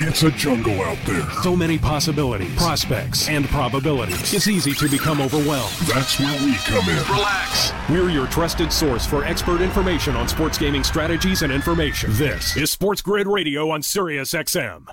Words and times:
It's 0.00 0.22
a 0.22 0.30
jungle 0.32 0.80
out 0.82 0.98
there. 1.04 1.28
So 1.42 1.54
many 1.54 1.78
possibilities, 1.78 2.54
prospects, 2.56 3.28
and 3.28 3.46
probabilities. 3.46 4.34
It's 4.34 4.48
easy 4.48 4.72
to 4.72 4.88
become 4.88 5.20
overwhelmed. 5.20 5.70
That's 5.86 6.18
where 6.18 6.44
we 6.44 6.54
come 6.54 6.88
in. 6.88 6.96
Relax. 7.12 7.72
We're 7.88 8.08
your 8.08 8.26
trusted 8.26 8.72
source 8.72 9.06
for 9.06 9.24
expert 9.24 9.60
information 9.60 10.16
on 10.16 10.26
sports 10.28 10.58
gaming 10.58 10.82
strategies 10.82 11.42
and 11.42 11.52
information. 11.52 12.10
This 12.14 12.56
is 12.56 12.70
Sports 12.70 13.00
Grid 13.00 13.26
Radio 13.26 13.70
on 13.70 13.82
Sirius 13.82 14.32
XM. 14.32 14.88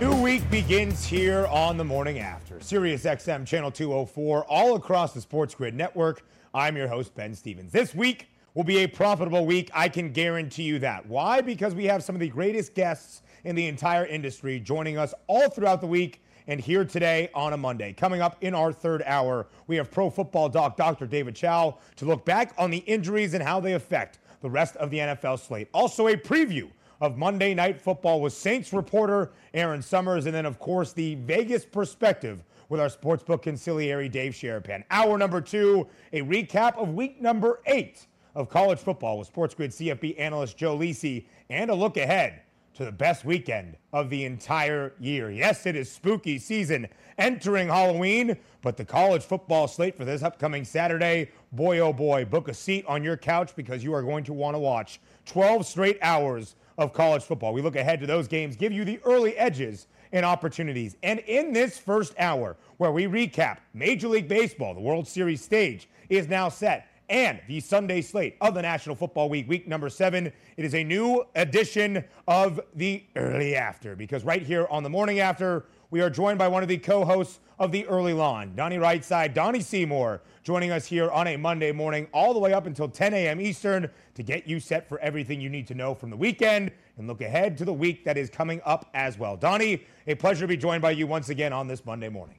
New 0.00 0.22
week 0.22 0.48
begins 0.50 1.04
here 1.04 1.46
on 1.46 1.76
the 1.76 1.84
morning 1.84 2.20
after. 2.20 2.49
Sirius 2.62 3.04
XM 3.04 3.46
Channel 3.46 3.70
204, 3.70 4.44
all 4.44 4.76
across 4.76 5.14
the 5.14 5.20
Sports 5.20 5.54
Grid 5.54 5.74
Network. 5.74 6.22
I'm 6.52 6.76
your 6.76 6.88
host, 6.88 7.14
Ben 7.14 7.34
Stevens. 7.34 7.72
This 7.72 7.94
week 7.94 8.28
will 8.54 8.64
be 8.64 8.78
a 8.78 8.86
profitable 8.86 9.46
week. 9.46 9.70
I 9.72 9.88
can 9.88 10.12
guarantee 10.12 10.64
you 10.64 10.78
that. 10.80 11.06
Why? 11.06 11.40
Because 11.40 11.74
we 11.74 11.86
have 11.86 12.04
some 12.04 12.14
of 12.14 12.20
the 12.20 12.28
greatest 12.28 12.74
guests 12.74 13.22
in 13.44 13.56
the 13.56 13.66
entire 13.66 14.04
industry 14.04 14.60
joining 14.60 14.98
us 14.98 15.14
all 15.26 15.48
throughout 15.48 15.80
the 15.80 15.86
week 15.86 16.22
and 16.46 16.60
here 16.60 16.84
today 16.84 17.30
on 17.34 17.54
a 17.54 17.56
Monday. 17.56 17.94
Coming 17.94 18.20
up 18.20 18.36
in 18.42 18.54
our 18.54 18.72
third 18.72 19.02
hour, 19.06 19.46
we 19.66 19.76
have 19.76 19.90
pro 19.90 20.10
football 20.10 20.48
doc 20.48 20.76
Dr. 20.76 21.06
David 21.06 21.34
Chao 21.34 21.78
to 21.96 22.04
look 22.04 22.24
back 22.26 22.52
on 22.58 22.70
the 22.70 22.78
injuries 22.78 23.32
and 23.34 23.42
how 23.42 23.58
they 23.58 23.72
affect 23.72 24.18
the 24.42 24.50
rest 24.50 24.76
of 24.76 24.90
the 24.90 24.98
NFL 24.98 25.38
slate. 25.40 25.68
Also, 25.72 26.08
a 26.08 26.16
preview 26.16 26.68
of 27.00 27.16
Monday 27.16 27.54
Night 27.54 27.80
Football 27.80 28.20
with 28.20 28.32
Saints 28.32 28.72
reporter 28.72 29.32
Aaron 29.54 29.80
Summers, 29.80 30.26
and 30.26 30.34
then, 30.34 30.44
of 30.44 30.58
course, 30.58 30.92
the 30.92 31.14
Vegas 31.14 31.64
perspective 31.64 32.44
with 32.70 32.80
our 32.80 32.88
sportsbook 32.88 33.42
conciliary 33.42 34.08
Dave 34.08 34.32
Sharapan. 34.32 34.84
Hour 34.90 35.18
number 35.18 35.42
two, 35.42 35.86
a 36.14 36.22
recap 36.22 36.78
of 36.78 36.94
week 36.94 37.20
number 37.20 37.60
eight 37.66 38.06
of 38.34 38.48
college 38.48 38.78
football 38.78 39.18
with 39.18 39.26
Sports 39.26 39.54
Grid 39.54 39.72
CFB 39.72 40.18
analyst 40.18 40.56
Joe 40.56 40.78
Lisi, 40.78 41.26
and 41.50 41.68
a 41.68 41.74
look 41.74 41.96
ahead 41.96 42.42
to 42.74 42.84
the 42.84 42.92
best 42.92 43.24
weekend 43.24 43.76
of 43.92 44.08
the 44.08 44.24
entire 44.24 44.94
year. 45.00 45.32
Yes, 45.32 45.66
it 45.66 45.74
is 45.74 45.90
spooky 45.90 46.38
season 46.38 46.86
entering 47.18 47.66
Halloween, 47.66 48.36
but 48.62 48.76
the 48.76 48.84
college 48.84 49.22
football 49.22 49.66
slate 49.66 49.96
for 49.96 50.04
this 50.04 50.22
upcoming 50.22 50.64
Saturday, 50.64 51.30
boy 51.50 51.80
oh 51.80 51.92
boy, 51.92 52.24
book 52.24 52.46
a 52.46 52.54
seat 52.54 52.84
on 52.86 53.02
your 53.02 53.16
couch 53.16 53.54
because 53.56 53.82
you 53.82 53.92
are 53.92 54.02
going 54.02 54.22
to 54.22 54.32
want 54.32 54.54
to 54.54 54.60
watch 54.60 55.00
12 55.26 55.66
straight 55.66 55.98
hours 56.02 56.54
of 56.78 56.92
college 56.92 57.24
football. 57.24 57.52
We 57.52 57.62
look 57.62 57.76
ahead 57.76 58.00
to 58.00 58.06
those 58.06 58.28
games, 58.28 58.54
give 58.54 58.72
you 58.72 58.84
the 58.84 59.00
early 59.04 59.36
edges 59.36 59.88
and 60.12 60.24
opportunities. 60.24 60.96
And 61.02 61.20
in 61.20 61.52
this 61.52 61.78
first 61.78 62.14
hour, 62.18 62.56
where 62.76 62.92
we 62.92 63.04
recap 63.04 63.58
Major 63.74 64.08
League 64.08 64.28
Baseball, 64.28 64.74
the 64.74 64.80
World 64.80 65.06
Series 65.06 65.42
stage 65.42 65.88
is 66.08 66.28
now 66.28 66.48
set, 66.48 66.88
and 67.08 67.40
the 67.48 67.60
Sunday 67.60 68.00
slate 68.00 68.36
of 68.40 68.54
the 68.54 68.62
National 68.62 68.94
Football 68.94 69.28
Week, 69.28 69.48
week 69.48 69.66
number 69.66 69.88
seven. 69.88 70.32
It 70.56 70.64
is 70.64 70.74
a 70.74 70.84
new 70.84 71.24
edition 71.34 72.04
of 72.28 72.60
the 72.74 73.04
early 73.16 73.56
after, 73.56 73.96
because 73.96 74.24
right 74.24 74.42
here 74.42 74.66
on 74.70 74.82
the 74.82 74.90
morning 74.90 75.18
after, 75.18 75.66
we 75.90 76.00
are 76.00 76.10
joined 76.10 76.38
by 76.38 76.46
one 76.46 76.62
of 76.62 76.68
the 76.68 76.78
co 76.78 77.04
hosts 77.04 77.40
of 77.58 77.72
the 77.72 77.86
early 77.86 78.12
line, 78.12 78.54
Donnie 78.54 78.78
Rightside, 78.78 79.34
Donnie 79.34 79.60
Seymour, 79.60 80.22
joining 80.44 80.70
us 80.70 80.86
here 80.86 81.10
on 81.10 81.26
a 81.26 81.36
Monday 81.36 81.72
morning, 81.72 82.06
all 82.14 82.32
the 82.32 82.38
way 82.38 82.54
up 82.54 82.66
until 82.66 82.88
10 82.88 83.12
a.m. 83.12 83.40
Eastern 83.40 83.90
to 84.14 84.22
get 84.22 84.46
you 84.46 84.60
set 84.60 84.88
for 84.88 84.98
everything 85.00 85.40
you 85.40 85.50
need 85.50 85.66
to 85.66 85.74
know 85.74 85.94
from 85.94 86.10
the 86.10 86.16
weekend 86.16 86.70
and 87.00 87.08
look 87.08 87.22
ahead 87.22 87.56
to 87.58 87.64
the 87.64 87.72
week 87.72 88.04
that 88.04 88.16
is 88.16 88.30
coming 88.30 88.60
up 88.64 88.88
as 88.94 89.18
well. 89.18 89.36
Donnie, 89.36 89.82
a 90.06 90.14
pleasure 90.14 90.42
to 90.42 90.46
be 90.46 90.56
joined 90.56 90.82
by 90.82 90.90
you 90.90 91.06
once 91.06 91.30
again 91.30 91.52
on 91.52 91.66
this 91.66 91.84
Monday 91.84 92.10
morning. 92.10 92.36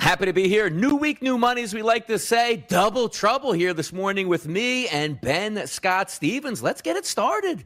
Happy 0.00 0.24
to 0.24 0.32
be 0.32 0.48
here. 0.48 0.68
New 0.70 0.96
week, 0.96 1.22
new 1.22 1.38
money, 1.38 1.62
as 1.62 1.72
we 1.72 1.82
like 1.82 2.06
to 2.06 2.18
say. 2.18 2.64
Double 2.66 3.08
trouble 3.08 3.52
here 3.52 3.74
this 3.74 3.92
morning 3.92 4.26
with 4.26 4.48
me 4.48 4.88
and 4.88 5.20
Ben 5.20 5.66
Scott 5.66 6.10
Stevens. 6.10 6.62
Let's 6.62 6.80
get 6.80 6.96
it 6.96 7.04
started. 7.04 7.64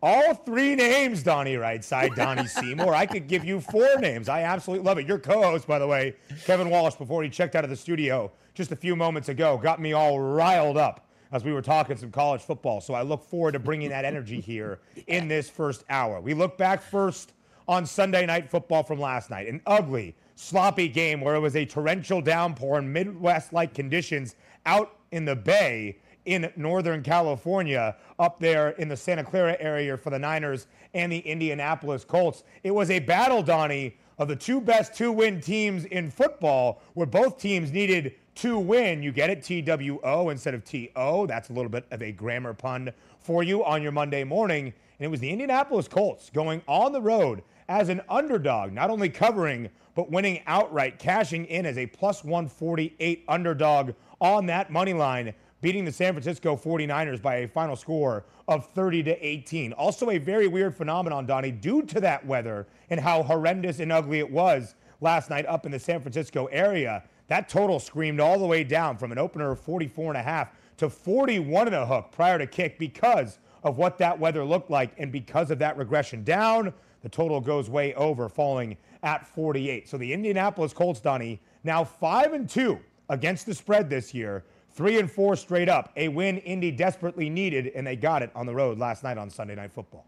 All 0.00 0.34
three 0.34 0.76
names, 0.76 1.24
Donnie 1.24 1.56
Rightside, 1.56 2.14
Donnie 2.14 2.46
Seymour. 2.46 2.94
I 2.94 3.04
could 3.04 3.26
give 3.26 3.44
you 3.44 3.60
four 3.60 3.98
names. 3.98 4.28
I 4.28 4.42
absolutely 4.42 4.86
love 4.86 4.98
it. 4.98 5.06
Your 5.06 5.18
co 5.18 5.42
host, 5.42 5.66
by 5.66 5.80
the 5.80 5.86
way, 5.86 6.14
Kevin 6.44 6.70
Walsh, 6.70 6.94
before 6.94 7.24
he 7.24 7.28
checked 7.28 7.56
out 7.56 7.64
of 7.64 7.70
the 7.70 7.76
studio 7.76 8.30
just 8.54 8.70
a 8.70 8.76
few 8.76 8.94
moments 8.94 9.28
ago, 9.28 9.58
got 9.58 9.80
me 9.80 9.92
all 9.92 10.20
riled 10.20 10.76
up 10.76 11.07
as 11.32 11.44
we 11.44 11.52
were 11.52 11.62
talking 11.62 11.96
some 11.96 12.10
college 12.10 12.40
football. 12.40 12.80
So 12.80 12.94
I 12.94 13.02
look 13.02 13.24
forward 13.24 13.52
to 13.52 13.58
bringing 13.58 13.90
that 13.90 14.04
energy 14.04 14.40
here 14.40 14.80
in 15.06 15.28
this 15.28 15.48
first 15.50 15.84
hour. 15.90 16.20
We 16.20 16.34
look 16.34 16.56
back 16.56 16.82
first 16.82 17.32
on 17.66 17.84
Sunday 17.84 18.24
night 18.24 18.50
football 18.50 18.82
from 18.82 18.98
last 18.98 19.30
night. 19.30 19.46
An 19.46 19.60
ugly, 19.66 20.14
sloppy 20.34 20.88
game 20.88 21.20
where 21.20 21.34
it 21.34 21.40
was 21.40 21.56
a 21.56 21.66
torrential 21.66 22.20
downpour 22.20 22.78
in 22.78 22.92
Midwest 22.92 23.52
like 23.52 23.74
conditions 23.74 24.36
out 24.64 24.96
in 25.10 25.24
the 25.24 25.36
Bay 25.36 25.98
in 26.24 26.52
Northern 26.56 27.02
California, 27.02 27.96
up 28.18 28.38
there 28.38 28.70
in 28.70 28.88
the 28.88 28.96
Santa 28.96 29.24
Clara 29.24 29.56
area 29.60 29.96
for 29.96 30.10
the 30.10 30.18
Niners 30.18 30.66
and 30.92 31.10
the 31.10 31.20
Indianapolis 31.20 32.04
Colts. 32.04 32.44
It 32.62 32.70
was 32.70 32.90
a 32.90 32.98
battle, 32.98 33.42
Donnie, 33.42 33.96
of 34.18 34.28
the 34.28 34.36
two 34.36 34.60
best 34.60 34.94
two 34.94 35.10
win 35.10 35.40
teams 35.40 35.86
in 35.86 36.10
football, 36.10 36.82
where 36.92 37.06
both 37.06 37.38
teams 37.38 37.72
needed 37.72 38.14
to 38.38 38.58
win. 38.58 39.02
You 39.02 39.12
get 39.12 39.30
it, 39.30 39.42
TWO 39.42 40.28
instead 40.30 40.54
of 40.54 40.64
TO. 40.64 41.26
That's 41.26 41.50
a 41.50 41.52
little 41.52 41.70
bit 41.70 41.86
of 41.90 42.02
a 42.02 42.12
grammar 42.12 42.54
pun 42.54 42.92
for 43.20 43.42
you 43.42 43.64
on 43.64 43.82
your 43.82 43.92
Monday 43.92 44.24
morning. 44.24 44.66
And 44.66 45.04
it 45.04 45.08
was 45.08 45.20
the 45.20 45.30
Indianapolis 45.30 45.88
Colts 45.88 46.30
going 46.30 46.62
on 46.66 46.92
the 46.92 47.00
road 47.00 47.42
as 47.68 47.88
an 47.88 48.00
underdog, 48.08 48.72
not 48.72 48.90
only 48.90 49.08
covering, 49.08 49.68
but 49.94 50.10
winning 50.10 50.40
outright, 50.46 50.98
cashing 50.98 51.46
in 51.46 51.66
as 51.66 51.76
a 51.78 51.86
plus 51.86 52.22
148 52.22 53.24
underdog 53.28 53.92
on 54.20 54.46
that 54.46 54.70
money 54.70 54.92
line 54.92 55.34
beating 55.60 55.84
the 55.84 55.92
San 55.92 56.12
Francisco 56.12 56.56
49ers 56.56 57.20
by 57.20 57.36
a 57.36 57.48
final 57.48 57.74
score 57.74 58.24
of 58.46 58.70
30 58.70 59.02
to 59.02 59.26
18. 59.26 59.72
Also, 59.72 60.10
a 60.10 60.18
very 60.18 60.46
weird 60.46 60.74
phenomenon, 60.74 61.26
Donnie, 61.26 61.50
due 61.50 61.82
to 61.82 62.00
that 62.00 62.24
weather 62.24 62.68
and 62.90 63.00
how 63.00 63.22
horrendous 63.22 63.80
and 63.80 63.90
ugly 63.90 64.20
it 64.20 64.30
was 64.30 64.76
last 65.00 65.30
night 65.30 65.46
up 65.46 65.66
in 65.66 65.72
the 65.72 65.78
San 65.78 66.00
Francisco 66.00 66.46
area. 66.46 67.02
That 67.28 67.48
total 67.48 67.78
screamed 67.78 68.20
all 68.20 68.38
the 68.38 68.46
way 68.46 68.64
down 68.64 68.96
from 68.96 69.12
an 69.12 69.18
opener 69.18 69.50
of 69.50 69.60
44 69.60 70.12
and 70.12 70.18
a 70.18 70.22
half 70.22 70.50
to 70.78 70.90
41 70.90 71.68
and 71.68 71.76
a 71.76 71.86
hook 71.86 72.08
prior 72.12 72.38
to 72.38 72.46
kick 72.46 72.78
because 72.78 73.38
of 73.62 73.78
what 73.78 73.98
that 73.98 74.18
weather 74.18 74.44
looked 74.44 74.70
like 74.70 74.92
and 74.98 75.12
because 75.12 75.50
of 75.50 75.58
that 75.60 75.76
regression 75.76 76.24
down. 76.24 76.72
The 77.02 77.08
total 77.08 77.40
goes 77.40 77.70
way 77.70 77.94
over, 77.94 78.28
falling 78.28 78.76
at 79.02 79.26
48. 79.26 79.88
So 79.88 79.96
the 79.98 80.12
Indianapolis 80.12 80.72
Colts, 80.72 81.00
Donnie, 81.00 81.40
now 81.64 81.84
5 81.84 82.32
and 82.32 82.48
2 82.48 82.78
against 83.08 83.46
the 83.46 83.54
spread 83.54 83.88
this 83.88 84.12
year 84.12 84.44
Three 84.78 85.00
and 85.00 85.10
four 85.10 85.34
straight 85.34 85.68
up. 85.68 85.92
A 85.96 86.06
win 86.06 86.38
Indy 86.38 86.70
desperately 86.70 87.28
needed, 87.28 87.72
and 87.74 87.84
they 87.84 87.96
got 87.96 88.22
it 88.22 88.30
on 88.32 88.46
the 88.46 88.54
road 88.54 88.78
last 88.78 89.02
night 89.02 89.18
on 89.18 89.28
Sunday 89.28 89.56
Night 89.56 89.72
Football. 89.72 90.06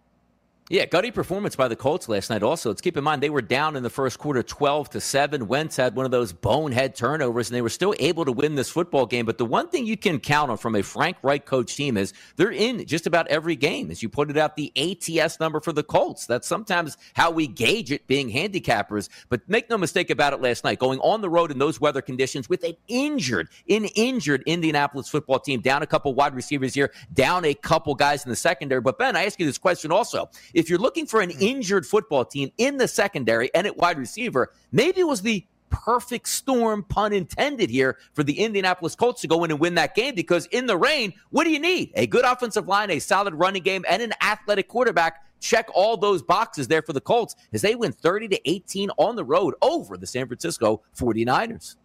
Yeah, 0.72 0.84
gutty 0.84 1.10
performance 1.10 1.56
by 1.56 1.66
the 1.66 1.74
Colts 1.74 2.08
last 2.08 2.30
night. 2.30 2.44
Also, 2.44 2.68
let's 2.68 2.80
keep 2.80 2.96
in 2.96 3.02
mind 3.02 3.20
they 3.20 3.28
were 3.28 3.42
down 3.42 3.74
in 3.74 3.82
the 3.82 3.90
first 3.90 4.20
quarter, 4.20 4.40
twelve 4.40 4.88
to 4.90 5.00
seven. 5.00 5.48
Wentz 5.48 5.74
had 5.74 5.96
one 5.96 6.04
of 6.04 6.12
those 6.12 6.32
bonehead 6.32 6.94
turnovers, 6.94 7.50
and 7.50 7.56
they 7.56 7.60
were 7.60 7.68
still 7.68 7.92
able 7.98 8.24
to 8.24 8.30
win 8.30 8.54
this 8.54 8.70
football 8.70 9.04
game. 9.04 9.26
But 9.26 9.36
the 9.36 9.44
one 9.44 9.68
thing 9.68 9.84
you 9.84 9.96
can 9.96 10.20
count 10.20 10.48
on 10.48 10.58
from 10.58 10.76
a 10.76 10.82
Frank 10.82 11.16
Reich 11.24 11.44
coach 11.44 11.74
team 11.74 11.96
is 11.96 12.12
they're 12.36 12.52
in 12.52 12.86
just 12.86 13.08
about 13.08 13.26
every 13.26 13.56
game. 13.56 13.90
As 13.90 14.00
you 14.00 14.08
pointed 14.08 14.38
out, 14.38 14.54
the 14.54 14.72
ATS 14.76 15.40
number 15.40 15.58
for 15.58 15.72
the 15.72 15.82
Colts. 15.82 16.24
That's 16.26 16.46
sometimes 16.46 16.96
how 17.14 17.32
we 17.32 17.48
gauge 17.48 17.90
it, 17.90 18.06
being 18.06 18.30
handicappers. 18.30 19.08
But 19.28 19.40
make 19.48 19.70
no 19.70 19.76
mistake 19.76 20.08
about 20.08 20.34
it. 20.34 20.40
Last 20.40 20.62
night, 20.62 20.78
going 20.78 21.00
on 21.00 21.20
the 21.20 21.28
road 21.28 21.50
in 21.50 21.58
those 21.58 21.80
weather 21.80 22.00
conditions 22.00 22.48
with 22.48 22.62
an 22.62 22.76
injured, 22.86 23.48
an 23.68 23.86
injured 23.96 24.44
Indianapolis 24.46 25.08
football 25.08 25.40
team, 25.40 25.62
down 25.62 25.82
a 25.82 25.86
couple 25.88 26.14
wide 26.14 26.36
receivers 26.36 26.74
here, 26.74 26.92
down 27.12 27.44
a 27.44 27.54
couple 27.54 27.92
guys 27.96 28.24
in 28.24 28.30
the 28.30 28.36
secondary. 28.36 28.80
But 28.80 28.98
Ben, 28.98 29.16
I 29.16 29.24
ask 29.24 29.40
you 29.40 29.46
this 29.46 29.58
question 29.58 29.90
also 29.90 30.30
if 30.60 30.68
you're 30.68 30.78
looking 30.78 31.06
for 31.06 31.20
an 31.20 31.30
hmm. 31.30 31.42
injured 31.42 31.86
football 31.86 32.24
team 32.24 32.52
in 32.58 32.76
the 32.76 32.86
secondary 32.86 33.52
and 33.54 33.66
at 33.66 33.76
wide 33.76 33.98
receiver, 33.98 34.52
maybe 34.70 35.00
it 35.00 35.06
was 35.06 35.22
the 35.22 35.44
perfect 35.70 36.28
storm, 36.28 36.82
pun 36.82 37.12
intended 37.12 37.70
here, 37.70 37.96
for 38.12 38.22
the 38.22 38.38
Indianapolis 38.40 38.94
Colts 38.94 39.22
to 39.22 39.28
go 39.28 39.42
in 39.44 39.50
and 39.50 39.58
win 39.58 39.74
that 39.76 39.94
game 39.94 40.14
because 40.14 40.46
in 40.46 40.66
the 40.66 40.76
rain, 40.76 41.14
what 41.30 41.44
do 41.44 41.50
you 41.50 41.60
need? 41.60 41.92
A 41.94 42.06
good 42.06 42.24
offensive 42.24 42.68
line, 42.68 42.90
a 42.90 42.98
solid 42.98 43.34
running 43.34 43.62
game, 43.62 43.84
and 43.88 44.02
an 44.02 44.12
athletic 44.20 44.68
quarterback. 44.68 45.24
Check 45.40 45.68
all 45.74 45.96
those 45.96 46.22
boxes 46.22 46.68
there 46.68 46.82
for 46.82 46.92
the 46.92 47.00
Colts 47.00 47.34
as 47.52 47.62
they 47.62 47.74
win 47.74 47.92
30 47.92 48.28
to 48.28 48.50
18 48.50 48.90
on 48.98 49.16
the 49.16 49.24
road 49.24 49.54
over 49.62 49.96
the 49.96 50.06
San 50.06 50.26
Francisco 50.26 50.82
49ers. 50.94 51.76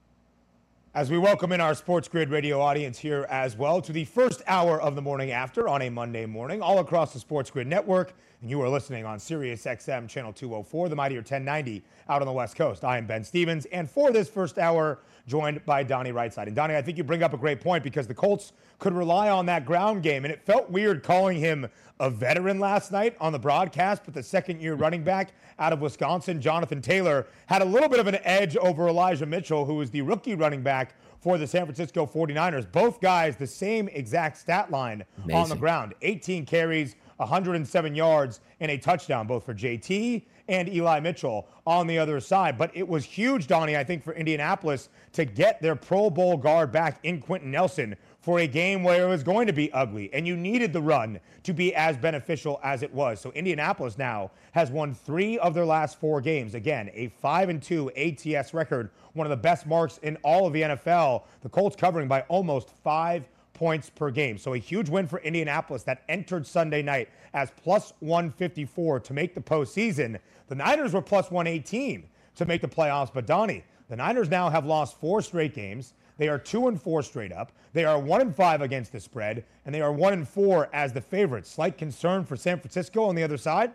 As 0.95 1.11
we 1.11 1.17
welcome 1.17 1.51
in 1.51 1.59
our 1.59 1.75
Sports 1.75 2.07
Grid 2.07 2.29
radio 2.29 2.61
audience 2.61 2.97
here 2.97 3.25
as 3.29 3.57
well 3.57 3.81
to 3.81 3.91
the 3.91 4.05
first 4.05 4.41
hour 4.47 4.81
of 4.81 4.95
the 4.95 5.01
morning 5.01 5.31
after 5.31 5.67
on 5.67 5.81
a 5.81 5.89
Monday 5.89 6.25
morning, 6.25 6.61
all 6.61 6.79
across 6.79 7.11
the 7.11 7.19
Sports 7.19 7.51
Grid 7.51 7.67
network. 7.67 8.13
And 8.41 8.49
you 8.49 8.61
are 8.61 8.69
listening 8.69 9.05
on 9.05 9.19
Sirius 9.19 9.65
XM 9.65 10.07
Channel 10.07 10.33
204, 10.33 10.89
the 10.89 10.95
Mighty 10.95 11.15
1090 11.15 11.83
out 12.09 12.21
on 12.21 12.27
the 12.27 12.33
West 12.33 12.55
Coast. 12.55 12.83
I 12.83 12.97
am 12.97 13.07
Ben 13.07 13.23
Stevens. 13.23 13.65
And 13.67 13.89
for 13.89 14.11
this 14.11 14.29
first 14.29 14.57
hour, 14.57 14.99
joined 15.27 15.65
by 15.65 15.83
Donnie 15.83 16.11
Rightside. 16.11 16.47
And 16.47 16.55
Donnie, 16.55 16.75
I 16.75 16.81
think 16.81 16.97
you 16.97 17.03
bring 17.03 17.23
up 17.23 17.33
a 17.33 17.37
great 17.37 17.61
point 17.61 17.83
because 17.83 18.07
the 18.07 18.13
Colts 18.13 18.53
could 18.77 18.93
rely 18.93 19.29
on 19.29 19.45
that 19.47 19.65
ground 19.65 20.03
game. 20.03 20.25
And 20.25 20.31
it 20.31 20.43
felt 20.43 20.69
weird 20.69 21.01
calling 21.01 21.39
him 21.39 21.67
a 21.99 22.09
veteran 22.09 22.59
last 22.59 22.91
night 22.91 23.15
on 23.21 23.31
the 23.31 23.39
broadcast, 23.39 24.03
but 24.03 24.13
the 24.13 24.21
second 24.21 24.61
year 24.61 24.75
running 24.75 25.03
back 25.03 25.33
out 25.59 25.71
of 25.71 25.79
Wisconsin, 25.79 26.41
Jonathan 26.41 26.81
Taylor, 26.81 27.25
had 27.47 27.61
a 27.61 27.65
little 27.65 27.88
bit 27.88 27.99
of 27.99 28.07
an 28.07 28.17
edge 28.23 28.57
over 28.57 28.89
Elijah 28.89 29.25
Mitchell, 29.25 29.65
who 29.65 29.75
was 29.75 29.89
the 29.89 30.01
rookie 30.01 30.35
running 30.35 30.61
back 30.61 30.95
for 31.21 31.38
the 31.38 31.47
San 31.47 31.63
Francisco 31.65 32.05
49ers. 32.05 32.69
Both 32.69 32.99
guys, 32.99 33.38
the 33.38 33.47
same 33.47 33.88
exact 33.88 34.38
stat 34.38 34.69
line 34.69 35.05
Amazing. 35.23 35.41
on 35.41 35.49
the 35.49 35.55
ground 35.55 35.93
18 36.01 36.45
carries, 36.45 36.95
107 37.17 37.95
yards, 37.95 38.41
and 38.59 38.71
a 38.71 38.77
touchdown, 38.77 39.27
both 39.27 39.45
for 39.45 39.53
JT 39.53 40.23
and 40.47 40.69
Eli 40.69 41.00
Mitchell 41.00 41.47
on 41.65 41.88
the 41.88 41.97
other 41.97 42.19
side. 42.19 42.57
But 42.57 42.71
it 42.75 42.88
was 42.88 43.03
huge, 43.03 43.47
Donnie, 43.47 43.77
I 43.77 43.83
think, 43.83 44.03
for 44.03 44.13
Indianapolis 44.13 44.89
to 45.13 45.25
get 45.25 45.62
their 45.62 45.75
Pro 45.75 46.09
Bowl 46.09 46.38
guard 46.38 46.71
back 46.71 47.00
in 47.03 47.19
Quenton 47.21 47.51
Nelson 47.51 47.95
for 48.19 48.39
a 48.39 48.47
game 48.47 48.83
where 48.83 49.06
it 49.06 49.09
was 49.09 49.23
going 49.23 49.45
to 49.45 49.53
be 49.53 49.71
ugly, 49.71 50.12
and 50.12 50.25
you 50.25 50.35
needed 50.35 50.73
the 50.73 50.81
run 50.81 51.19
to 51.44 51.53
be 51.53 51.75
as 51.75 51.95
beneficial 51.95 52.59
as 52.63 52.81
it 52.81 52.91
was. 52.91 53.21
So 53.21 53.31
Indianapolis 53.31 54.00
now 54.00 54.31
has 54.53 54.71
won 54.71 54.95
three 54.95 55.38
of 55.38 55.53
their 55.53 55.65
last 55.65 56.00
four 56.00 56.21
games. 56.21 56.56
Again, 56.56 56.89
a 56.94 57.09
five 57.09 57.50
and 57.50 57.62
two 57.62 57.91
ATS 57.91 58.53
record, 58.53 58.89
one 59.13 59.27
of 59.27 59.29
the 59.29 59.38
best 59.38 59.67
marks 59.67 60.00
in 60.00 60.17
all 60.23 60.47
of 60.47 60.53
the 60.53 60.62
NFL. 60.63 61.23
The 61.41 61.50
Colts 61.50 61.75
covering 61.75 62.07
by 62.07 62.21
almost 62.21 62.71
five 62.83 63.27
points 63.55 63.89
per 63.89 64.11
game. 64.11 64.37
So 64.37 64.53
a 64.53 64.57
huge 64.59 64.89
win 64.89 65.07
for 65.07 65.19
Indianapolis 65.19 65.81
that 65.83 66.03
entered 66.07 66.45
Sunday 66.45 66.83
night 66.83 67.09
as 67.33 67.51
plus 67.63 67.93
154 68.01 68.99
to 68.99 69.13
make 69.13 69.33
the 69.33 69.41
postseason. 69.41 70.19
The 70.47 70.55
Niners 70.55 70.93
were 70.93 71.01
plus 71.01 71.31
118 71.31 72.07
to 72.35 72.45
make 72.45 72.61
the 72.61 72.67
playoffs, 72.67 73.11
but 73.11 73.25
Donnie, 73.25 73.63
the 73.89 73.95
Niners 73.95 74.29
now 74.29 74.49
have 74.49 74.65
lost 74.65 74.99
four 74.99 75.21
straight 75.21 75.55
games. 75.55 75.93
They 76.17 76.29
are 76.29 76.37
two 76.37 76.67
and 76.67 76.81
four 76.81 77.01
straight 77.01 77.31
up. 77.31 77.51
They 77.73 77.85
are 77.85 77.99
one 77.99 78.21
and 78.21 78.35
five 78.35 78.61
against 78.61 78.91
the 78.91 78.99
spread, 78.99 79.43
and 79.65 79.73
they 79.73 79.81
are 79.81 79.91
one 79.91 80.13
and 80.13 80.27
four 80.27 80.69
as 80.73 80.93
the 80.93 81.01
favorites. 81.01 81.51
Slight 81.51 81.77
concern 81.77 82.23
for 82.23 82.35
San 82.35 82.59
Francisco 82.59 83.03
on 83.03 83.15
the 83.15 83.23
other 83.23 83.37
side. 83.37 83.71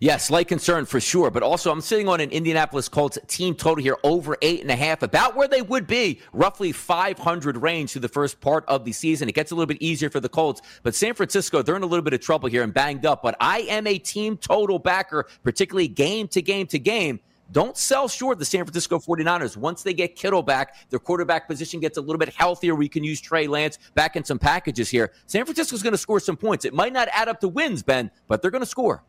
Yeah, 0.00 0.16
slight 0.16 0.48
concern 0.48 0.84
for 0.84 1.00
sure. 1.00 1.30
But 1.30 1.42
also, 1.42 1.70
I'm 1.70 1.80
sitting 1.80 2.08
on 2.08 2.20
an 2.20 2.30
Indianapolis 2.30 2.88
Colts 2.88 3.18
team 3.26 3.54
total 3.54 3.82
here 3.82 3.96
over 4.04 4.36
eight 4.42 4.60
and 4.60 4.70
a 4.70 4.76
half, 4.76 5.02
about 5.02 5.36
where 5.36 5.48
they 5.48 5.62
would 5.62 5.86
be, 5.86 6.20
roughly 6.32 6.72
500 6.72 7.56
range 7.56 7.92
through 7.92 8.00
the 8.00 8.08
first 8.08 8.40
part 8.40 8.64
of 8.68 8.84
the 8.84 8.92
season. 8.92 9.28
It 9.28 9.34
gets 9.34 9.50
a 9.50 9.54
little 9.54 9.66
bit 9.66 9.80
easier 9.80 10.10
for 10.10 10.20
the 10.20 10.28
Colts, 10.28 10.62
but 10.82 10.94
San 10.94 11.14
Francisco, 11.14 11.62
they're 11.62 11.76
in 11.76 11.82
a 11.82 11.86
little 11.86 12.04
bit 12.04 12.14
of 12.14 12.20
trouble 12.20 12.48
here 12.48 12.62
and 12.62 12.72
banged 12.72 13.06
up. 13.06 13.22
But 13.22 13.36
I 13.40 13.60
am 13.60 13.86
a 13.86 13.98
team 13.98 14.36
total 14.36 14.78
backer, 14.78 15.26
particularly 15.42 15.88
game 15.88 16.28
to 16.28 16.42
game 16.42 16.66
to 16.68 16.78
game. 16.78 17.20
Don't 17.52 17.76
sell 17.76 18.08
short 18.08 18.38
the 18.38 18.46
San 18.46 18.64
Francisco 18.64 18.98
49ers. 18.98 19.58
Once 19.58 19.82
they 19.82 19.92
get 19.92 20.16
Kittle 20.16 20.42
back, 20.42 20.88
their 20.88 20.98
quarterback 20.98 21.46
position 21.46 21.80
gets 21.80 21.98
a 21.98 22.00
little 22.00 22.18
bit 22.18 22.30
healthier. 22.30 22.74
We 22.74 22.88
can 22.88 23.04
use 23.04 23.20
Trey 23.20 23.46
Lance 23.46 23.78
back 23.94 24.16
in 24.16 24.24
some 24.24 24.38
packages 24.38 24.88
here. 24.88 25.12
San 25.26 25.44
Francisco's 25.44 25.82
going 25.82 25.92
to 25.92 25.98
score 25.98 26.18
some 26.18 26.36
points. 26.36 26.64
It 26.64 26.72
might 26.72 26.94
not 26.94 27.08
add 27.12 27.28
up 27.28 27.40
to 27.40 27.48
wins, 27.48 27.82
Ben, 27.82 28.10
but 28.26 28.40
they're 28.40 28.50
going 28.50 28.62
to 28.62 28.66
score. 28.66 29.04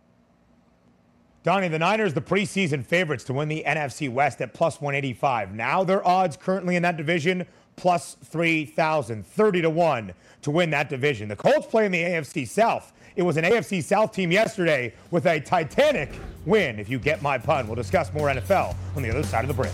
Donnie, 1.44 1.68
the 1.68 1.80
Niners, 1.80 2.14
the 2.14 2.22
preseason 2.22 2.86
favorites 2.86 3.26
to 3.26 3.34
win 3.34 3.50
the 3.50 3.66
NFC 3.68 4.10
West 4.10 4.40
at 4.42 4.54
plus 4.54 4.80
185. 4.80 5.54
Now 5.54 5.84
their 5.84 6.06
odds 6.08 6.38
currently 6.38 6.78
in 6.78 6.84
that 6.84 6.96
division 6.96 7.46
plus 7.76 8.16
3,000, 8.24 9.26
30 9.26 9.62
to 9.64 9.70
1 9.70 10.14
to 10.44 10.52
win 10.52 10.70
that 10.70 10.90
division. 10.90 11.28
The 11.28 11.36
Colts 11.36 11.68
play 11.68 11.86
in 11.86 11.92
the 11.92 12.02
AFC 12.02 12.48
South. 12.48 12.94
It 13.18 13.24
was 13.24 13.36
an 13.36 13.44
AFC 13.44 13.84
South 13.84 14.14
team 14.14 14.32
yesterday 14.32 14.94
with 15.12 15.26
a 15.26 15.42
Titanic 15.42 16.12
win, 16.46 16.80
if 16.80 16.88
you 16.90 16.98
get 16.98 17.22
my 17.22 17.38
pun. 17.38 17.68
We'll 17.68 17.76
discuss 17.76 18.14
more 18.14 18.30
NFL 18.30 18.76
on 18.96 19.04
the 19.04 19.10
other 19.10 19.24
side 19.24 19.44
of 19.44 19.50
the 19.50 19.54
break. 19.54 19.74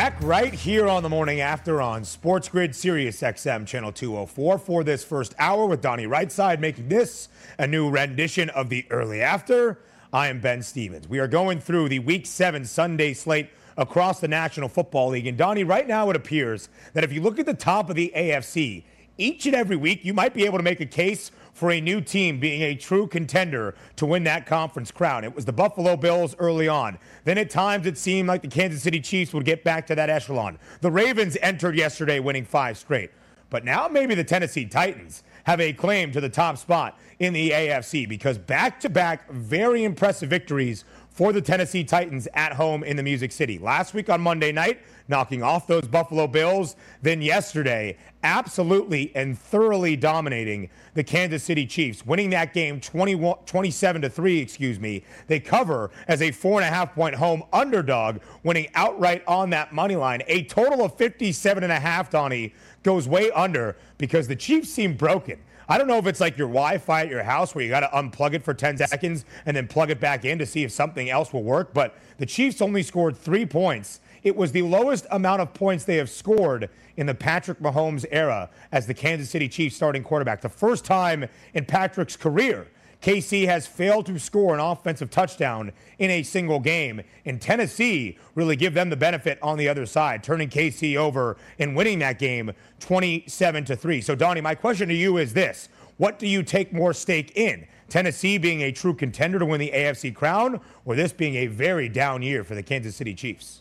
Back 0.00 0.22
right 0.22 0.54
here 0.54 0.88
on 0.88 1.02
the 1.02 1.10
morning 1.10 1.42
after 1.42 1.82
on 1.82 2.06
Sports 2.06 2.48
Grid 2.48 2.74
Sirius 2.74 3.20
XM 3.20 3.66
Channel 3.66 3.92
204 3.92 4.56
for 4.56 4.82
this 4.82 5.04
first 5.04 5.34
hour 5.38 5.66
with 5.66 5.82
Donnie 5.82 6.06
Rightside 6.06 6.58
making 6.58 6.88
this 6.88 7.28
a 7.58 7.66
new 7.66 7.90
rendition 7.90 8.48
of 8.48 8.70
the 8.70 8.86
early 8.88 9.20
after. 9.20 9.78
I 10.10 10.28
am 10.28 10.40
Ben 10.40 10.62
Stevens. 10.62 11.06
We 11.06 11.18
are 11.18 11.28
going 11.28 11.60
through 11.60 11.90
the 11.90 11.98
Week 11.98 12.24
7 12.24 12.64
Sunday 12.64 13.12
slate 13.12 13.50
across 13.76 14.20
the 14.20 14.28
National 14.28 14.70
Football 14.70 15.10
League. 15.10 15.26
And 15.26 15.36
Donnie, 15.36 15.64
right 15.64 15.86
now 15.86 16.08
it 16.08 16.16
appears 16.16 16.70
that 16.94 17.04
if 17.04 17.12
you 17.12 17.20
look 17.20 17.38
at 17.38 17.44
the 17.44 17.52
top 17.52 17.90
of 17.90 17.96
the 17.96 18.10
AFC, 18.16 18.84
each 19.18 19.44
and 19.44 19.54
every 19.54 19.76
week 19.76 20.02
you 20.02 20.14
might 20.14 20.32
be 20.32 20.46
able 20.46 20.56
to 20.56 20.64
make 20.64 20.80
a 20.80 20.86
case 20.86 21.30
for 21.52 21.70
a 21.70 21.80
new 21.80 22.00
team 22.00 22.40
being 22.40 22.62
a 22.62 22.74
true 22.74 23.06
contender 23.06 23.74
to 23.96 24.06
win 24.06 24.24
that 24.24 24.46
conference 24.46 24.90
crown. 24.90 25.24
It 25.24 25.34
was 25.34 25.44
the 25.44 25.52
Buffalo 25.52 25.96
Bills 25.96 26.34
early 26.38 26.68
on. 26.68 26.98
Then 27.24 27.38
at 27.38 27.50
times 27.50 27.86
it 27.86 27.98
seemed 27.98 28.28
like 28.28 28.42
the 28.42 28.48
Kansas 28.48 28.82
City 28.82 29.00
Chiefs 29.00 29.32
would 29.32 29.44
get 29.44 29.64
back 29.64 29.86
to 29.88 29.94
that 29.94 30.10
echelon. 30.10 30.58
The 30.80 30.90
Ravens 30.90 31.36
entered 31.42 31.76
yesterday 31.76 32.20
winning 32.20 32.44
five 32.44 32.78
straight. 32.78 33.10
But 33.50 33.64
now 33.64 33.88
maybe 33.88 34.14
the 34.14 34.24
Tennessee 34.24 34.64
Titans 34.64 35.24
have 35.44 35.60
a 35.60 35.72
claim 35.72 36.12
to 36.12 36.20
the 36.20 36.28
top 36.28 36.56
spot 36.56 36.98
in 37.18 37.32
the 37.32 37.50
AFC 37.50 38.08
because 38.08 38.38
back 38.38 38.78
to 38.80 38.88
back 38.88 39.28
very 39.30 39.84
impressive 39.84 40.30
victories 40.30 40.84
for 41.10 41.32
the 41.32 41.42
Tennessee 41.42 41.82
Titans 41.82 42.28
at 42.34 42.52
home 42.52 42.84
in 42.84 42.96
the 42.96 43.02
Music 43.02 43.32
City. 43.32 43.58
Last 43.58 43.92
week 43.92 44.08
on 44.08 44.20
Monday 44.20 44.52
night, 44.52 44.80
knocking 45.10 45.42
off 45.42 45.66
those 45.66 45.86
Buffalo 45.86 46.26
Bills. 46.26 46.76
Then 47.02 47.20
yesterday, 47.20 47.98
absolutely 48.22 49.12
and 49.14 49.38
thoroughly 49.38 49.96
dominating 49.96 50.70
the 50.94 51.04
Kansas 51.04 51.42
City 51.42 51.66
Chiefs, 51.66 52.06
winning 52.06 52.30
that 52.30 52.54
game 52.54 52.80
21, 52.80 53.38
27 53.44 54.02
to 54.02 54.08
3, 54.08 54.38
excuse 54.38 54.80
me. 54.80 55.04
They 55.26 55.40
cover 55.40 55.90
as 56.08 56.22
a 56.22 56.30
four 56.30 56.60
and 56.60 56.68
a 56.68 56.74
half 56.74 56.94
point 56.94 57.16
home 57.16 57.42
underdog, 57.52 58.18
winning 58.42 58.68
outright 58.74 59.22
on 59.26 59.50
that 59.50 59.72
money 59.72 59.96
line. 59.96 60.22
A 60.28 60.44
total 60.44 60.84
of 60.84 60.94
57 60.94 61.62
and 61.62 61.72
a 61.72 61.80
half, 61.80 62.10
Donnie, 62.10 62.54
goes 62.82 63.06
way 63.06 63.30
under 63.32 63.76
because 63.98 64.28
the 64.28 64.36
Chiefs 64.36 64.70
seem 64.70 64.94
broken. 64.94 65.38
I 65.70 65.78
don't 65.78 65.86
know 65.86 65.98
if 65.98 66.06
it's 66.08 66.18
like 66.18 66.36
your 66.36 66.48
Wi 66.48 66.78
Fi 66.78 67.02
at 67.02 67.08
your 67.08 67.22
house 67.22 67.54
where 67.54 67.62
you 67.62 67.70
got 67.70 67.80
to 67.80 67.96
unplug 67.96 68.34
it 68.34 68.42
for 68.42 68.52
10 68.52 68.76
seconds 68.78 69.24
and 69.46 69.56
then 69.56 69.68
plug 69.68 69.90
it 69.90 70.00
back 70.00 70.24
in 70.24 70.36
to 70.40 70.44
see 70.44 70.64
if 70.64 70.72
something 70.72 71.08
else 71.08 71.32
will 71.32 71.44
work, 71.44 71.72
but 71.72 71.94
the 72.18 72.26
Chiefs 72.26 72.60
only 72.60 72.82
scored 72.82 73.16
three 73.16 73.46
points. 73.46 74.00
It 74.24 74.34
was 74.34 74.50
the 74.50 74.62
lowest 74.62 75.06
amount 75.12 75.42
of 75.42 75.54
points 75.54 75.84
they 75.84 75.98
have 75.98 76.10
scored 76.10 76.70
in 76.96 77.06
the 77.06 77.14
Patrick 77.14 77.60
Mahomes 77.60 78.04
era 78.10 78.50
as 78.72 78.88
the 78.88 78.94
Kansas 78.94 79.30
City 79.30 79.48
Chiefs 79.48 79.76
starting 79.76 80.02
quarterback. 80.02 80.40
The 80.40 80.48
first 80.48 80.84
time 80.84 81.26
in 81.54 81.64
Patrick's 81.64 82.16
career 82.16 82.66
KC 83.02 83.46
has 83.46 83.66
failed 83.66 84.06
to 84.06 84.18
score 84.18 84.54
an 84.54 84.60
offensive 84.60 85.10
touchdown 85.10 85.72
in 85.98 86.10
a 86.10 86.22
single 86.22 86.60
game. 86.60 87.02
And 87.24 87.40
Tennessee 87.40 88.18
really 88.34 88.56
give 88.56 88.74
them 88.74 88.90
the 88.90 88.96
benefit 88.96 89.38
on 89.42 89.58
the 89.58 89.68
other 89.68 89.86
side, 89.86 90.22
turning 90.22 90.48
KC 90.48 90.96
over 90.96 91.36
and 91.58 91.74
winning 91.74 91.98
that 92.00 92.18
game 92.18 92.52
27 92.80 93.64
to 93.66 93.76
3. 93.76 94.00
So 94.00 94.14
Donnie, 94.14 94.40
my 94.40 94.54
question 94.54 94.88
to 94.88 94.94
you 94.94 95.16
is 95.16 95.32
this. 95.32 95.68
What 95.96 96.18
do 96.18 96.26
you 96.26 96.42
take 96.42 96.72
more 96.72 96.94
stake 96.94 97.36
in? 97.36 97.66
Tennessee 97.88 98.38
being 98.38 98.62
a 98.62 98.72
true 98.72 98.94
contender 98.94 99.38
to 99.38 99.44
win 99.44 99.60
the 99.60 99.72
AFC 99.74 100.14
crown 100.14 100.60
or 100.84 100.94
this 100.94 101.12
being 101.12 101.34
a 101.34 101.46
very 101.46 101.88
down 101.88 102.22
year 102.22 102.44
for 102.44 102.54
the 102.54 102.62
Kansas 102.62 102.96
City 102.96 103.14
Chiefs? 103.14 103.60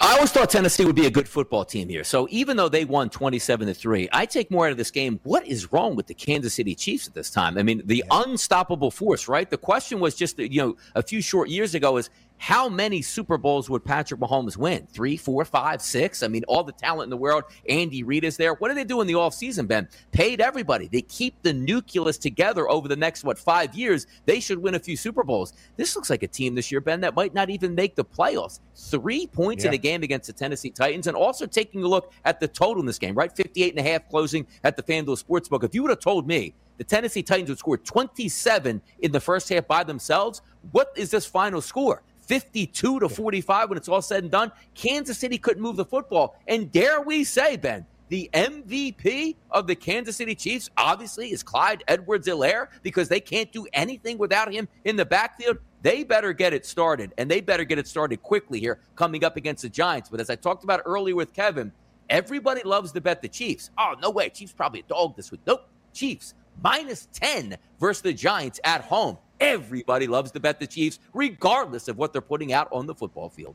I 0.00 0.14
always 0.14 0.32
thought 0.32 0.50
Tennessee 0.50 0.84
would 0.84 0.96
be 0.96 1.06
a 1.06 1.10
good 1.10 1.28
football 1.28 1.64
team 1.64 1.88
here. 1.88 2.04
So 2.04 2.26
even 2.30 2.56
though 2.56 2.68
they 2.68 2.84
won 2.84 3.10
27 3.10 3.68
to 3.68 3.74
3, 3.74 4.08
I 4.12 4.26
take 4.26 4.50
more 4.50 4.66
out 4.66 4.72
of 4.72 4.76
this 4.76 4.90
game. 4.90 5.20
What 5.22 5.46
is 5.46 5.72
wrong 5.72 5.96
with 5.96 6.06
the 6.06 6.14
Kansas 6.14 6.54
City 6.54 6.74
Chiefs 6.74 7.06
at 7.06 7.14
this 7.14 7.30
time? 7.30 7.58
I 7.58 7.62
mean, 7.62 7.82
the 7.84 7.98
yeah. 7.98 8.22
unstoppable 8.22 8.90
force, 8.90 9.28
right? 9.28 9.48
The 9.48 9.58
question 9.58 10.00
was 10.00 10.14
just, 10.14 10.38
you 10.38 10.60
know, 10.60 10.76
a 10.94 11.02
few 11.02 11.22
short 11.22 11.48
years 11.48 11.74
ago 11.74 11.96
is 11.96 12.10
how 12.38 12.68
many 12.68 13.02
Super 13.02 13.38
Bowls 13.38 13.70
would 13.70 13.84
Patrick 13.84 14.20
Mahomes 14.20 14.56
win? 14.56 14.86
Three, 14.92 15.16
four, 15.16 15.44
five, 15.44 15.80
six? 15.80 16.22
I 16.22 16.28
mean, 16.28 16.44
all 16.48 16.62
the 16.62 16.72
talent 16.72 17.04
in 17.04 17.10
the 17.10 17.16
world. 17.16 17.44
Andy 17.68 18.02
Reid 18.02 18.24
is 18.24 18.36
there. 18.36 18.54
What 18.54 18.68
do 18.68 18.74
they 18.74 18.84
do 18.84 19.00
in 19.00 19.06
the 19.06 19.14
offseason, 19.14 19.66
Ben? 19.66 19.88
Paid 20.12 20.40
everybody. 20.40 20.88
They 20.88 21.02
keep 21.02 21.40
the 21.42 21.52
nucleus 21.52 22.18
together 22.18 22.68
over 22.68 22.88
the 22.88 22.96
next, 22.96 23.24
what, 23.24 23.38
five 23.38 23.74
years. 23.74 24.06
They 24.26 24.40
should 24.40 24.58
win 24.58 24.74
a 24.74 24.78
few 24.78 24.96
Super 24.96 25.24
Bowls. 25.24 25.54
This 25.76 25.96
looks 25.96 26.10
like 26.10 26.22
a 26.22 26.28
team 26.28 26.54
this 26.54 26.70
year, 26.70 26.80
Ben, 26.80 27.00
that 27.00 27.14
might 27.14 27.34
not 27.34 27.50
even 27.50 27.74
make 27.74 27.94
the 27.94 28.04
playoffs. 28.04 28.60
Three 28.74 29.26
points 29.26 29.64
yeah. 29.64 29.70
in 29.70 29.74
a 29.74 29.78
game 29.78 30.02
against 30.02 30.26
the 30.26 30.32
Tennessee 30.32 30.70
Titans, 30.70 31.06
and 31.06 31.16
also 31.16 31.46
taking 31.46 31.82
a 31.82 31.88
look 31.88 32.12
at 32.24 32.40
the 32.40 32.48
total 32.48 32.80
in 32.80 32.86
this 32.86 32.98
game, 32.98 33.14
right? 33.14 33.34
58 33.34 33.76
and 33.76 33.86
a 33.86 33.90
half 33.90 34.08
closing 34.08 34.46
at 34.64 34.76
the 34.76 34.82
FanDuel 34.82 35.22
Sportsbook. 35.22 35.64
If 35.64 35.74
you 35.74 35.82
would 35.82 35.90
have 35.90 36.00
told 36.00 36.26
me 36.26 36.54
the 36.78 36.84
Tennessee 36.84 37.22
Titans 37.22 37.48
would 37.48 37.58
score 37.58 37.78
27 37.78 38.82
in 39.00 39.12
the 39.12 39.20
first 39.20 39.48
half 39.48 39.66
by 39.66 39.82
themselves, 39.82 40.42
what 40.72 40.88
is 40.96 41.10
this 41.10 41.24
final 41.24 41.60
score? 41.60 42.02
52 42.26 43.00
to 43.00 43.08
45 43.08 43.68
when 43.68 43.78
it's 43.78 43.88
all 43.88 44.02
said 44.02 44.24
and 44.24 44.30
done. 44.30 44.52
Kansas 44.74 45.18
City 45.18 45.38
couldn't 45.38 45.62
move 45.62 45.76
the 45.76 45.84
football. 45.84 46.36
And 46.46 46.70
dare 46.70 47.00
we 47.00 47.24
say, 47.24 47.56
Ben, 47.56 47.86
the 48.08 48.30
MVP 48.34 49.36
of 49.50 49.66
the 49.66 49.74
Kansas 49.74 50.16
City 50.16 50.34
Chiefs, 50.34 50.70
obviously, 50.76 51.32
is 51.32 51.42
Clyde 51.42 51.82
Edwards 51.88 52.28
Helaire 52.28 52.68
because 52.82 53.08
they 53.08 53.20
can't 53.20 53.50
do 53.52 53.66
anything 53.72 54.16
without 54.18 54.52
him 54.52 54.68
in 54.84 54.96
the 54.96 55.04
backfield. 55.04 55.58
They 55.82 56.04
better 56.04 56.32
get 56.32 56.52
it 56.52 56.66
started, 56.66 57.12
and 57.18 57.30
they 57.30 57.40
better 57.40 57.64
get 57.64 57.78
it 57.78 57.86
started 57.86 58.22
quickly 58.22 58.60
here 58.60 58.80
coming 58.94 59.24
up 59.24 59.36
against 59.36 59.62
the 59.62 59.68
Giants. 59.68 60.08
But 60.08 60.20
as 60.20 60.30
I 60.30 60.36
talked 60.36 60.64
about 60.64 60.82
earlier 60.84 61.16
with 61.16 61.32
Kevin, 61.32 61.72
everybody 62.08 62.62
loves 62.62 62.92
to 62.92 63.00
bet 63.00 63.22
the 63.22 63.28
Chiefs. 63.28 63.70
Oh, 63.76 63.94
no 64.00 64.10
way. 64.10 64.28
Chiefs 64.28 64.52
probably 64.52 64.80
a 64.80 64.84
dog 64.84 65.16
this 65.16 65.30
week. 65.32 65.40
Nope. 65.46 65.68
Chiefs 65.92 66.34
minus 66.62 67.08
10 67.12 67.56
versus 67.80 68.02
the 68.02 68.12
Giants 68.12 68.60
at 68.64 68.82
home. 68.82 69.18
Everybody 69.40 70.06
loves 70.06 70.30
to 70.32 70.40
bet 70.40 70.60
the 70.60 70.66
Chiefs, 70.66 70.98
regardless 71.12 71.88
of 71.88 71.98
what 71.98 72.12
they're 72.12 72.22
putting 72.22 72.52
out 72.52 72.68
on 72.72 72.86
the 72.86 72.94
football 72.94 73.28
field. 73.28 73.54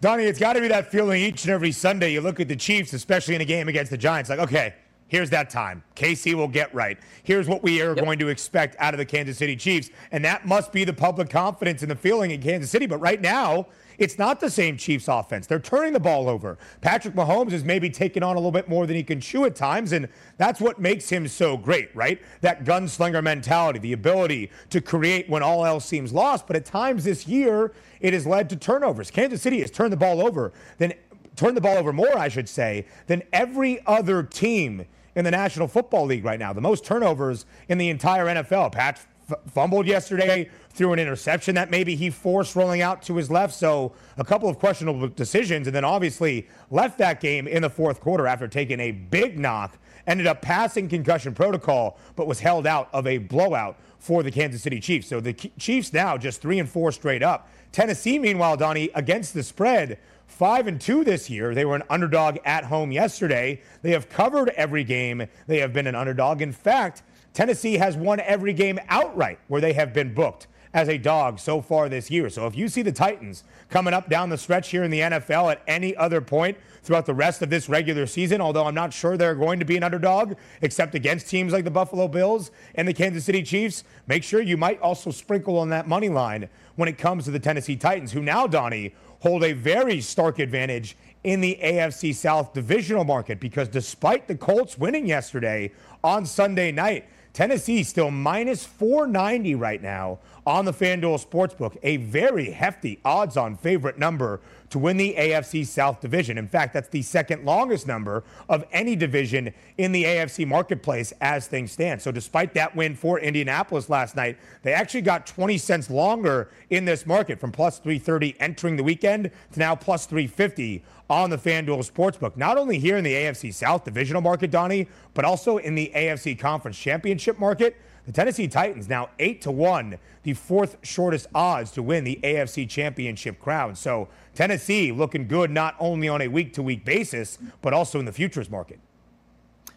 Donnie, 0.00 0.24
it's 0.24 0.38
got 0.38 0.52
to 0.52 0.60
be 0.60 0.68
that 0.68 0.90
feeling 0.90 1.22
each 1.22 1.44
and 1.44 1.52
every 1.52 1.72
Sunday. 1.72 2.12
You 2.12 2.20
look 2.20 2.38
at 2.38 2.48
the 2.48 2.56
Chiefs, 2.56 2.92
especially 2.92 3.34
in 3.34 3.40
a 3.40 3.46
game 3.46 3.68
against 3.68 3.90
the 3.90 3.96
Giants, 3.96 4.28
like, 4.28 4.38
okay, 4.38 4.74
here's 5.08 5.30
that 5.30 5.48
time. 5.48 5.82
KC 5.94 6.34
will 6.34 6.48
get 6.48 6.74
right. 6.74 6.98
Here's 7.22 7.48
what 7.48 7.62
we 7.62 7.80
are 7.80 7.94
yep. 7.94 8.04
going 8.04 8.18
to 8.18 8.28
expect 8.28 8.76
out 8.78 8.92
of 8.92 8.98
the 8.98 9.06
Kansas 9.06 9.38
City 9.38 9.56
Chiefs. 9.56 9.90
And 10.12 10.22
that 10.24 10.46
must 10.46 10.70
be 10.70 10.84
the 10.84 10.92
public 10.92 11.30
confidence 11.30 11.80
and 11.80 11.90
the 11.90 11.96
feeling 11.96 12.30
in 12.30 12.42
Kansas 12.42 12.70
City. 12.70 12.86
But 12.86 12.98
right 12.98 13.20
now, 13.20 13.68
it's 13.98 14.18
not 14.18 14.40
the 14.40 14.50
same 14.50 14.76
Chiefs 14.76 15.08
offense. 15.08 15.46
They're 15.46 15.58
turning 15.58 15.92
the 15.92 16.00
ball 16.00 16.28
over. 16.28 16.58
Patrick 16.80 17.14
Mahomes 17.14 17.52
is 17.52 17.64
maybe 17.64 17.90
taking 17.90 18.22
on 18.22 18.36
a 18.36 18.38
little 18.38 18.52
bit 18.52 18.68
more 18.68 18.86
than 18.86 18.96
he 18.96 19.02
can 19.02 19.20
chew 19.20 19.44
at 19.44 19.54
times, 19.56 19.92
and 19.92 20.08
that's 20.36 20.60
what 20.60 20.78
makes 20.78 21.08
him 21.08 21.28
so 21.28 21.56
great, 21.56 21.94
right? 21.94 22.20
That 22.40 22.64
gunslinger 22.64 23.22
mentality, 23.22 23.78
the 23.78 23.92
ability 23.92 24.50
to 24.70 24.80
create 24.80 25.28
when 25.28 25.42
all 25.42 25.64
else 25.64 25.84
seems 25.84 26.12
lost. 26.12 26.46
But 26.46 26.56
at 26.56 26.64
times 26.64 27.04
this 27.04 27.26
year, 27.26 27.72
it 28.00 28.12
has 28.12 28.26
led 28.26 28.50
to 28.50 28.56
turnovers. 28.56 29.10
Kansas 29.10 29.42
City 29.42 29.60
has 29.60 29.70
turned 29.70 29.92
the 29.92 29.96
ball 29.96 30.26
over, 30.26 30.52
then 30.78 30.92
turned 31.36 31.56
the 31.56 31.60
ball 31.60 31.76
over 31.76 31.92
more, 31.92 32.16
I 32.18 32.28
should 32.28 32.48
say, 32.48 32.86
than 33.06 33.22
every 33.32 33.84
other 33.86 34.22
team 34.22 34.86
in 35.14 35.24
the 35.24 35.30
National 35.30 35.68
Football 35.68 36.06
League 36.06 36.24
right 36.24 36.38
now. 36.38 36.52
The 36.52 36.60
most 36.60 36.84
turnovers 36.84 37.46
in 37.68 37.78
the 37.78 37.88
entire 37.88 38.26
NFL. 38.26 38.72
Pat 38.72 39.04
f- 39.30 39.38
fumbled 39.52 39.86
yesterday, 39.86 40.50
threw 40.76 40.92
an 40.92 40.98
interception 40.98 41.54
that 41.54 41.70
maybe 41.70 41.96
he 41.96 42.10
forced 42.10 42.54
rolling 42.54 42.82
out 42.82 43.02
to 43.02 43.16
his 43.16 43.30
left. 43.30 43.54
So 43.54 43.92
a 44.18 44.24
couple 44.24 44.48
of 44.48 44.58
questionable 44.58 45.08
decisions, 45.08 45.66
and 45.66 45.74
then 45.74 45.84
obviously 45.84 46.46
left 46.70 46.98
that 46.98 47.20
game 47.20 47.48
in 47.48 47.62
the 47.62 47.70
fourth 47.70 48.00
quarter 48.00 48.26
after 48.26 48.46
taking 48.46 48.78
a 48.80 48.92
big 48.92 49.38
knock. 49.38 49.78
Ended 50.06 50.26
up 50.26 50.40
passing 50.40 50.88
concussion 50.88 51.34
protocol, 51.34 51.98
but 52.14 52.28
was 52.28 52.38
held 52.38 52.66
out 52.66 52.88
of 52.92 53.06
a 53.08 53.18
blowout 53.18 53.76
for 53.98 54.22
the 54.22 54.30
Kansas 54.30 54.62
City 54.62 54.78
Chiefs. 54.78 55.08
So 55.08 55.18
the 55.18 55.32
Chiefs 55.32 55.92
now 55.92 56.16
just 56.16 56.40
three 56.40 56.60
and 56.60 56.68
four 56.68 56.92
straight 56.92 57.24
up. 57.24 57.48
Tennessee, 57.72 58.18
meanwhile, 58.18 58.56
Donnie, 58.56 58.90
against 58.94 59.34
the 59.34 59.42
spread, 59.42 59.98
five 60.26 60.68
and 60.68 60.80
two 60.80 61.02
this 61.02 61.28
year. 61.28 61.54
They 61.54 61.64
were 61.64 61.74
an 61.74 61.82
underdog 61.90 62.38
at 62.44 62.64
home 62.64 62.92
yesterday. 62.92 63.62
They 63.82 63.90
have 63.90 64.08
covered 64.08 64.50
every 64.50 64.84
game. 64.84 65.26
They 65.48 65.58
have 65.58 65.72
been 65.72 65.88
an 65.88 65.96
underdog. 65.96 66.40
In 66.40 66.52
fact, 66.52 67.02
Tennessee 67.32 67.74
has 67.78 67.96
won 67.96 68.20
every 68.20 68.52
game 68.52 68.78
outright 68.88 69.40
where 69.48 69.60
they 69.60 69.72
have 69.72 69.92
been 69.92 70.14
booked 70.14 70.46
as 70.76 70.90
a 70.90 70.98
dog 70.98 71.38
so 71.38 71.62
far 71.62 71.88
this 71.88 72.10
year. 72.10 72.28
So 72.28 72.46
if 72.46 72.54
you 72.54 72.68
see 72.68 72.82
the 72.82 72.92
Titans 72.92 73.44
coming 73.70 73.94
up 73.94 74.10
down 74.10 74.28
the 74.28 74.36
stretch 74.36 74.68
here 74.68 74.84
in 74.84 74.90
the 74.90 75.00
NFL 75.00 75.50
at 75.50 75.62
any 75.66 75.96
other 75.96 76.20
point 76.20 76.58
throughout 76.82 77.06
the 77.06 77.14
rest 77.14 77.40
of 77.40 77.48
this 77.48 77.66
regular 77.70 78.04
season, 78.06 78.42
although 78.42 78.66
I'm 78.66 78.74
not 78.74 78.92
sure 78.92 79.16
they're 79.16 79.34
going 79.34 79.58
to 79.58 79.64
be 79.64 79.78
an 79.78 79.82
underdog 79.82 80.34
except 80.60 80.94
against 80.94 81.28
teams 81.28 81.54
like 81.54 81.64
the 81.64 81.70
Buffalo 81.70 82.08
Bills 82.08 82.50
and 82.74 82.86
the 82.86 82.92
Kansas 82.92 83.24
City 83.24 83.42
Chiefs, 83.42 83.84
make 84.06 84.22
sure 84.22 84.42
you 84.42 84.58
might 84.58 84.78
also 84.82 85.10
sprinkle 85.10 85.58
on 85.58 85.70
that 85.70 85.88
money 85.88 86.10
line 86.10 86.46
when 86.74 86.90
it 86.90 86.98
comes 86.98 87.24
to 87.24 87.30
the 87.30 87.40
Tennessee 87.40 87.76
Titans, 87.76 88.12
who 88.12 88.20
now, 88.20 88.46
Donnie, 88.46 88.94
hold 89.20 89.44
a 89.44 89.54
very 89.54 90.02
stark 90.02 90.38
advantage 90.38 90.94
in 91.24 91.40
the 91.40 91.58
AFC 91.62 92.14
South 92.14 92.52
divisional 92.52 93.04
market 93.04 93.40
because 93.40 93.68
despite 93.68 94.28
the 94.28 94.36
Colts 94.36 94.76
winning 94.76 95.06
yesterday 95.06 95.72
on 96.04 96.26
Sunday 96.26 96.70
night, 96.70 97.06
Tennessee 97.36 97.82
still 97.82 98.10
minus 98.10 98.64
490 98.64 99.56
right 99.56 99.82
now 99.82 100.20
on 100.46 100.64
the 100.64 100.72
FanDuel 100.72 101.22
Sportsbook, 101.22 101.76
a 101.82 101.98
very 101.98 102.50
hefty 102.50 102.98
odds 103.04 103.36
on 103.36 103.58
favorite 103.58 103.98
number 103.98 104.40
to 104.76 104.80
win 104.80 104.98
the 104.98 105.14
AFC 105.16 105.66
South 105.66 106.02
division. 106.02 106.36
In 106.36 106.46
fact, 106.46 106.74
that's 106.74 106.90
the 106.90 107.00
second 107.00 107.46
longest 107.46 107.86
number 107.86 108.24
of 108.46 108.62
any 108.72 108.94
division 108.94 109.54
in 109.78 109.90
the 109.90 110.04
AFC 110.04 110.46
marketplace 110.46 111.14
as 111.22 111.46
things 111.46 111.72
stand. 111.72 112.02
So, 112.02 112.12
despite 112.12 112.52
that 112.52 112.76
win 112.76 112.94
for 112.94 113.18
Indianapolis 113.18 113.88
last 113.88 114.16
night, 114.16 114.36
they 114.62 114.74
actually 114.74 115.00
got 115.00 115.26
20 115.26 115.56
cents 115.56 115.88
longer 115.88 116.50
in 116.68 116.84
this 116.84 117.06
market 117.06 117.40
from 117.40 117.52
plus 117.52 117.78
330 117.78 118.36
entering 118.38 118.76
the 118.76 118.84
weekend 118.84 119.30
to 119.52 119.58
now 119.58 119.74
plus 119.74 120.04
350 120.04 120.84
on 121.08 121.30
the 121.30 121.38
FanDuel 121.38 121.90
Sportsbook. 121.90 122.36
Not 122.36 122.58
only 122.58 122.78
here 122.78 122.98
in 122.98 123.04
the 123.04 123.14
AFC 123.14 123.54
South 123.54 123.82
divisional 123.82 124.20
market, 124.20 124.50
Donnie, 124.50 124.88
but 125.14 125.24
also 125.24 125.56
in 125.56 125.74
the 125.74 125.90
AFC 125.94 126.38
Conference 126.38 126.76
Championship 126.76 127.38
market. 127.38 127.78
The 128.06 128.12
Tennessee 128.12 128.46
Titans 128.46 128.88
now 128.88 129.10
8 129.18 129.40
to 129.42 129.50
1, 129.50 129.98
the 130.22 130.32
fourth 130.32 130.76
shortest 130.82 131.26
odds 131.34 131.72
to 131.72 131.82
win 131.82 132.04
the 132.04 132.20
AFC 132.22 132.68
Championship 132.68 133.40
crown. 133.40 133.74
So, 133.74 134.08
Tennessee 134.36 134.92
looking 134.92 135.26
good 135.26 135.50
not 135.50 135.74
only 135.78 136.08
on 136.08 136.20
a 136.20 136.28
week 136.28 136.52
to 136.54 136.62
week 136.62 136.84
basis, 136.84 137.38
but 137.62 137.72
also 137.72 137.98
in 137.98 138.04
the 138.04 138.12
futures 138.12 138.50
market. 138.50 138.78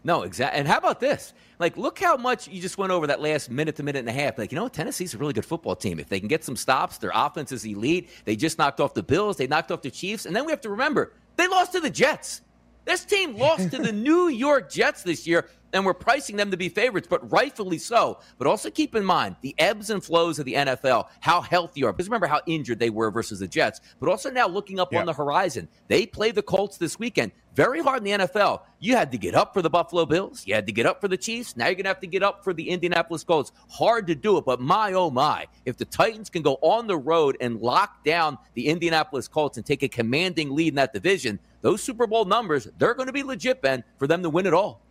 No, 0.03 0.23
exactly. 0.23 0.59
And 0.59 0.67
how 0.67 0.77
about 0.77 0.99
this? 0.99 1.33
Like, 1.59 1.75
look 1.75 1.99
how 1.99 2.15
much 2.15 2.47
you 2.47 2.61
just 2.61 2.77
went 2.77 2.91
over 2.91 3.07
that 3.07 3.21
last 3.21 3.49
minute 3.49 3.75
to 3.77 3.83
minute 3.83 3.99
and 3.99 4.09
a 4.09 4.13
half. 4.13 4.37
Like, 4.37 4.51
you 4.51 4.55
know, 4.55 4.63
what? 4.63 4.73
Tennessee's 4.73 5.13
a 5.13 5.17
really 5.17 5.33
good 5.33 5.45
football 5.45 5.75
team. 5.75 5.99
If 5.99 6.07
they 6.07 6.19
can 6.19 6.29
get 6.29 6.43
some 6.43 6.55
stops, 6.55 6.97
their 6.99 7.11
offense 7.13 7.51
is 7.51 7.65
elite. 7.65 8.09
They 8.23 8.35
just 8.35 8.57
knocked 8.57 8.79
off 8.79 8.93
the 8.93 9.03
Bills, 9.03 9.37
they 9.37 9.47
knocked 9.47 9.71
off 9.71 9.81
the 9.81 9.91
Chiefs. 9.91 10.25
And 10.25 10.35
then 10.35 10.45
we 10.45 10.51
have 10.51 10.61
to 10.61 10.69
remember, 10.69 11.13
they 11.35 11.47
lost 11.47 11.73
to 11.73 11.79
the 11.79 11.89
Jets. 11.89 12.41
This 12.89 13.05
team 13.05 13.37
lost 13.37 13.69
to 13.69 13.77
the 13.77 13.91
New 14.09 14.29
York 14.29 14.71
Jets 14.71 15.03
this 15.03 15.27
year 15.27 15.47
and 15.73 15.85
we're 15.85 15.93
pricing 15.93 16.35
them 16.35 16.49
to 16.49 16.57
be 16.57 16.69
favorites, 16.69 17.07
but 17.07 17.31
rightfully 17.31 17.77
so. 17.77 18.19
But 18.39 18.47
also 18.47 18.71
keep 18.71 18.95
in 18.95 19.05
mind 19.05 19.35
the 19.41 19.53
ebbs 19.59 19.91
and 19.91 20.03
flows 20.03 20.39
of 20.39 20.45
the 20.45 20.55
NFL, 20.55 21.07
how 21.19 21.41
healthy 21.41 21.83
are. 21.83 21.93
Because 21.93 22.07
remember 22.07 22.25
how 22.25 22.41
injured 22.47 22.79
they 22.79 22.89
were 22.89 23.11
versus 23.11 23.39
the 23.39 23.47
Jets. 23.47 23.79
But 23.99 24.09
also 24.09 24.31
now 24.31 24.47
looking 24.47 24.79
up 24.79 24.91
yeah. 24.91 25.01
on 25.01 25.05
the 25.05 25.13
horizon, 25.13 25.67
they 25.87 26.07
play 26.07 26.31
the 26.31 26.41
Colts 26.41 26.77
this 26.77 26.97
weekend. 26.97 27.31
Very 27.55 27.81
hard 27.81 27.99
in 27.99 28.19
the 28.19 28.25
NFL. 28.25 28.61
You 28.79 28.95
had 28.95 29.11
to 29.11 29.17
get 29.17 29.35
up 29.35 29.53
for 29.53 29.61
the 29.61 29.69
Buffalo 29.69 30.05
Bills. 30.05 30.47
You 30.47 30.55
had 30.55 30.65
to 30.67 30.71
get 30.71 30.85
up 30.85 31.01
for 31.01 31.07
the 31.07 31.17
Chiefs. 31.17 31.57
Now 31.57 31.65
you're 31.65 31.75
going 31.75 31.83
to 31.83 31.89
have 31.89 31.99
to 31.99 32.07
get 32.07 32.23
up 32.23 32.43
for 32.43 32.53
the 32.53 32.69
Indianapolis 32.69 33.23
Colts. 33.23 33.51
Hard 33.69 34.07
to 34.07 34.15
do 34.15 34.37
it, 34.37 34.45
but 34.45 34.61
my, 34.61 34.93
oh 34.93 35.09
my. 35.09 35.45
If 35.65 35.75
the 35.75 35.85
Titans 35.85 36.29
can 36.29 36.41
go 36.41 36.57
on 36.61 36.87
the 36.87 36.97
road 36.97 37.35
and 37.41 37.59
lock 37.59 38.03
down 38.05 38.37
the 38.53 38.67
Indianapolis 38.67 39.27
Colts 39.27 39.57
and 39.57 39.65
take 39.65 39.83
a 39.83 39.89
commanding 39.89 40.55
lead 40.55 40.69
in 40.69 40.75
that 40.75 40.93
division, 40.93 41.39
those 41.61 41.83
Super 41.83 42.07
Bowl 42.07 42.25
numbers, 42.25 42.67
they're 42.77 42.93
going 42.93 43.07
to 43.07 43.13
be 43.13 43.23
legit, 43.23 43.61
Ben, 43.61 43.83
for 43.97 44.07
them 44.07 44.23
to 44.23 44.29
win 44.29 44.45
it 44.45 44.53
all. 44.53 44.81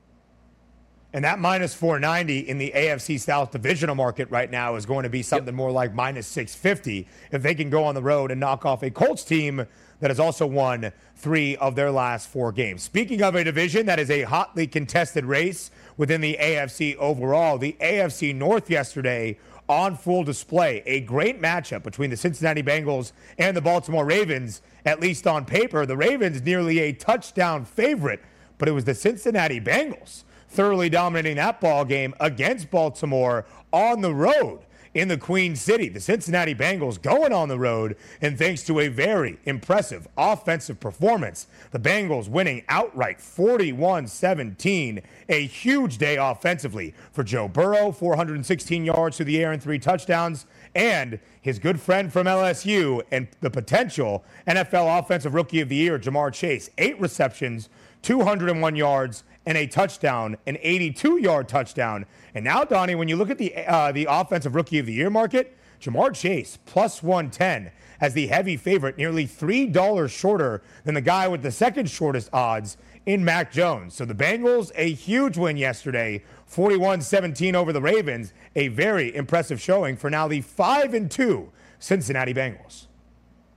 And 1.13 1.25
that 1.25 1.39
minus 1.39 1.73
490 1.73 2.51
in 2.51 2.59
the 2.59 2.71
AFC 2.77 3.19
South 3.19 3.51
divisional 3.51 3.95
market 3.95 4.31
right 4.31 4.51
now 4.51 4.75
is 4.77 4.85
going 4.85 5.05
to 5.05 5.09
be 5.09 5.23
something 5.23 5.47
yep. 5.47 5.55
more 5.55 5.71
like 5.71 5.95
minus 5.95 6.27
650 6.27 7.09
if 7.33 7.43
they 7.43 7.55
can 7.55 7.71
go 7.71 7.85
on 7.85 7.95
the 7.95 8.03
road 8.03 8.31
and 8.31 8.39
knock 8.39 8.67
off 8.67 8.83
a 8.83 8.91
Colts 8.91 9.25
team 9.25 9.67
that 10.01 10.11
has 10.11 10.21
also 10.21 10.47
won 10.47 10.93
three 11.17 11.57
of 11.57 11.75
their 11.75 11.91
last 11.91 12.29
four 12.29 12.53
games. 12.53 12.83
Speaking 12.83 13.23
of 13.23 13.35
a 13.35 13.43
division 13.43 13.87
that 13.87 13.99
is 13.99 14.11
a 14.11 14.23
hotly 14.23 14.67
contested 14.67 15.25
race 15.25 15.71
within 15.97 16.21
the 16.21 16.37
AFC 16.39 16.95
overall, 16.97 17.57
the 17.57 17.75
AFC 17.81 18.35
North 18.35 18.71
yesterday 18.71 19.39
on 19.69 19.97
full 19.97 20.25
display. 20.25 20.83
A 20.87 21.01
great 21.01 21.41
matchup 21.41 21.83
between 21.83 22.11
the 22.11 22.17
Cincinnati 22.17 22.63
Bengals 22.63 23.13
and 23.39 23.57
the 23.57 23.61
Baltimore 23.61 24.05
Ravens, 24.05 24.63
at 24.89 25.01
least 25.01 25.27
on 25.27 25.45
paper. 25.45 25.85
The 25.85 25.97
Ravens 25.97 26.43
nearly 26.43 26.79
a 26.79 26.93
touchdown 26.93 27.67
favorite, 27.67 28.23
but 28.57 28.69
it 28.69 28.73
was 28.73 28.85
the 28.85 28.95
Cincinnati 28.95 29.61
Bengals 29.61 30.25
thoroughly 30.49 30.89
dominating 30.89 31.37
that 31.37 31.61
ball 31.61 31.85
game 31.85 32.15
against 32.21 32.71
Baltimore 32.71 33.45
on 33.71 34.01
the 34.01 34.15
road 34.15 34.61
in 34.95 35.09
the 35.09 35.17
Queen 35.17 35.57
City. 35.57 35.89
The 35.89 36.01
Cincinnati 36.01 36.55
Bengals 36.55 37.01
going 37.01 37.33
on 37.33 37.49
the 37.49 37.59
road, 37.59 37.97
and 38.21 38.39
thanks 38.39 38.63
to 38.65 38.81
a 38.81 38.89
very 38.89 39.39
impressive 39.45 40.09
offensive 40.17 40.81
performance, 40.81 41.47
the 41.71 41.79
Bengals 41.79 42.29
winning 42.29 42.63
outright 42.69 43.21
41 43.21 44.07
17. 44.07 45.03
A 45.29 45.47
huge 45.47 45.99
day 45.99 46.17
offensively 46.17 46.95
for 47.13 47.23
Joe 47.23 47.49
Burrow, 47.49 47.93
416 47.93 48.85
yards 48.85 49.17
through 49.17 49.27
the 49.27 49.43
air 49.43 49.53
and 49.53 49.63
three 49.63 49.79
touchdowns, 49.79 50.47
and 50.75 51.19
his 51.41 51.59
good 51.59 51.81
friend 51.81 52.13
from 52.13 52.27
LSU 52.27 53.03
and 53.11 53.29
the 53.41 53.51
potential 53.51 54.25
NFL 54.47 54.99
Offensive 54.99 55.35
Rookie 55.35 55.61
of 55.61 55.69
the 55.69 55.77
Year, 55.77 55.99
Ja'Marr 55.99 56.33
Chase, 56.33 56.71
eight 56.79 57.01
receptions, 57.01 57.69
201 58.03 58.77
yards, 58.77 59.25
and 59.47 59.57
a 59.57 59.67
touchdown, 59.67 60.37
an 60.47 60.59
82 60.61 61.23
yard 61.23 61.49
touchdown. 61.49 62.05
And 62.35 62.45
now, 62.45 62.65
Donnie, 62.65 62.95
when 62.95 63.09
you 63.09 63.17
look 63.17 63.31
at 63.31 63.39
the, 63.39 63.57
uh, 63.57 63.93
the 63.93 64.07
offensive 64.11 64.55
rookie 64.55 64.79
of 64.79 64.87
the 64.87 64.93
year 64.93 65.11
market, 65.11 65.57
Ja'Marr 65.81 66.15
Chase 66.15 66.59
plus 66.67 67.03
110 67.03 67.71
as 68.01 68.15
the 68.15 68.27
heavy 68.27 68.57
favorite, 68.57 68.97
nearly 68.97 69.27
$3 69.27 70.11
shorter 70.11 70.63
than 70.85 70.95
the 70.95 71.01
guy 71.01 71.29
with 71.29 71.43
the 71.43 71.51
second 71.51 71.91
shortest 71.91 72.29
odds 72.33 72.77
in 73.07 73.25
Mac 73.25 73.51
Jones. 73.51 73.95
So 73.95 74.05
the 74.05 74.15
Bengals, 74.15 74.71
a 74.75 74.93
huge 74.93 75.39
win 75.39 75.57
yesterday, 75.57 76.23
41 76.47 77.01
17 77.01 77.55
over 77.57 77.73
the 77.73 77.81
Ravens. 77.81 78.33
A 78.55 78.69
very 78.69 79.15
impressive 79.15 79.61
showing 79.61 79.97
for 79.97 80.11
now 80.11 80.29
the 80.29 80.43
5 80.43 80.95
and 80.95 81.11
2 81.11 81.51
Cincinnati 81.79 82.35
Bengals. 82.35 82.88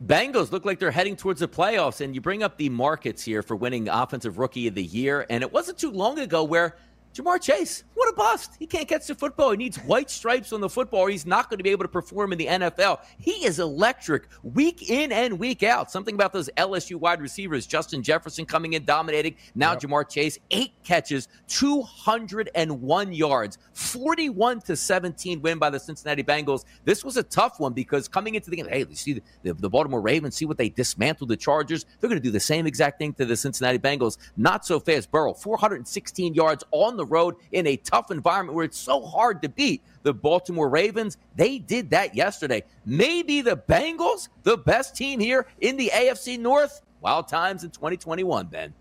Bengals 0.03 0.51
look 0.51 0.65
like 0.65 0.79
they're 0.79 0.89
heading 0.89 1.15
towards 1.15 1.41
the 1.41 1.47
playoffs, 1.47 2.01
and 2.01 2.15
you 2.15 2.21
bring 2.21 2.41
up 2.41 2.57
the 2.57 2.69
markets 2.69 3.23
here 3.23 3.43
for 3.43 3.55
winning 3.55 3.87
Offensive 3.87 4.39
Rookie 4.39 4.67
of 4.67 4.73
the 4.73 4.83
Year. 4.83 5.27
And 5.29 5.43
it 5.43 5.53
wasn't 5.53 5.77
too 5.77 5.91
long 5.91 6.17
ago 6.17 6.43
where 6.43 6.75
Ja'Marr 7.13 7.41
Chase, 7.41 7.83
what 7.93 8.09
a 8.09 8.15
bust. 8.15 8.55
He 8.57 8.65
can't 8.65 8.87
catch 8.87 9.05
the 9.05 9.15
football. 9.15 9.51
He 9.51 9.57
needs 9.57 9.77
white 9.79 10.09
stripes 10.09 10.53
on 10.53 10.61
the 10.61 10.69
football, 10.69 11.01
or 11.01 11.09
he's 11.09 11.25
not 11.25 11.49
going 11.49 11.57
to 11.57 11.63
be 11.63 11.69
able 11.69 11.83
to 11.83 11.89
perform 11.89 12.31
in 12.31 12.37
the 12.37 12.45
NFL. 12.45 12.99
He 13.19 13.45
is 13.45 13.59
electric 13.59 14.27
week 14.43 14.89
in 14.89 15.11
and 15.11 15.37
week 15.37 15.61
out. 15.61 15.91
Something 15.91 16.15
about 16.15 16.31
those 16.31 16.49
LSU 16.57 16.95
wide 16.95 17.21
receivers, 17.21 17.67
Justin 17.67 18.01
Jefferson 18.01 18.45
coming 18.45 18.73
in 18.73 18.85
dominating. 18.85 19.35
Now 19.55 19.73
yep. 19.73 19.81
Ja'Marr 19.81 20.09
Chase, 20.09 20.39
eight 20.51 20.71
catches, 20.83 21.27
201 21.47 23.13
yards, 23.13 23.57
41 23.73 24.61
to 24.61 24.75
17 24.77 25.41
win 25.41 25.59
by 25.59 25.69
the 25.69 25.79
Cincinnati 25.79 26.23
Bengals. 26.23 26.63
This 26.85 27.03
was 27.03 27.17
a 27.17 27.23
tough 27.23 27.59
one 27.59 27.73
because 27.73 28.07
coming 28.07 28.35
into 28.35 28.49
the 28.49 28.55
game, 28.55 28.69
hey, 28.69 28.85
you 28.87 28.95
see 28.95 29.13
the, 29.13 29.23
the, 29.43 29.53
the 29.53 29.69
Baltimore 29.69 30.01
Ravens, 30.01 30.35
see 30.35 30.45
what 30.45 30.57
they 30.57 30.69
dismantled 30.69 31.29
the 31.29 31.37
Chargers. 31.37 31.85
They're 31.99 32.09
going 32.09 32.21
to 32.21 32.23
do 32.25 32.31
the 32.31 32.39
same 32.39 32.65
exact 32.65 32.99
thing 32.99 33.13
to 33.13 33.25
the 33.25 33.35
Cincinnati 33.35 33.79
Bengals. 33.79 34.17
Not 34.37 34.65
so 34.65 34.79
fast. 34.79 35.11
Burrow, 35.11 35.33
416 35.33 36.33
yards 36.33 36.63
on 36.71 36.95
the 36.95 37.00
the 37.01 37.05
road 37.05 37.35
in 37.51 37.65
a 37.67 37.75
tough 37.77 38.11
environment 38.11 38.55
where 38.55 38.65
it's 38.65 38.77
so 38.77 39.01
hard 39.01 39.41
to 39.41 39.49
beat 39.49 39.81
the 40.03 40.13
Baltimore 40.13 40.69
Ravens. 40.69 41.17
They 41.35 41.57
did 41.57 41.89
that 41.89 42.15
yesterday. 42.15 42.63
Maybe 42.85 43.41
the 43.41 43.57
Bengals, 43.57 44.29
the 44.43 44.57
best 44.57 44.95
team 44.95 45.19
here 45.19 45.47
in 45.59 45.77
the 45.77 45.89
AFC 45.93 46.39
North. 46.39 46.81
Wild 47.01 47.27
times 47.27 47.63
in 47.63 47.71
2021, 47.71 48.45
Ben. 48.45 48.73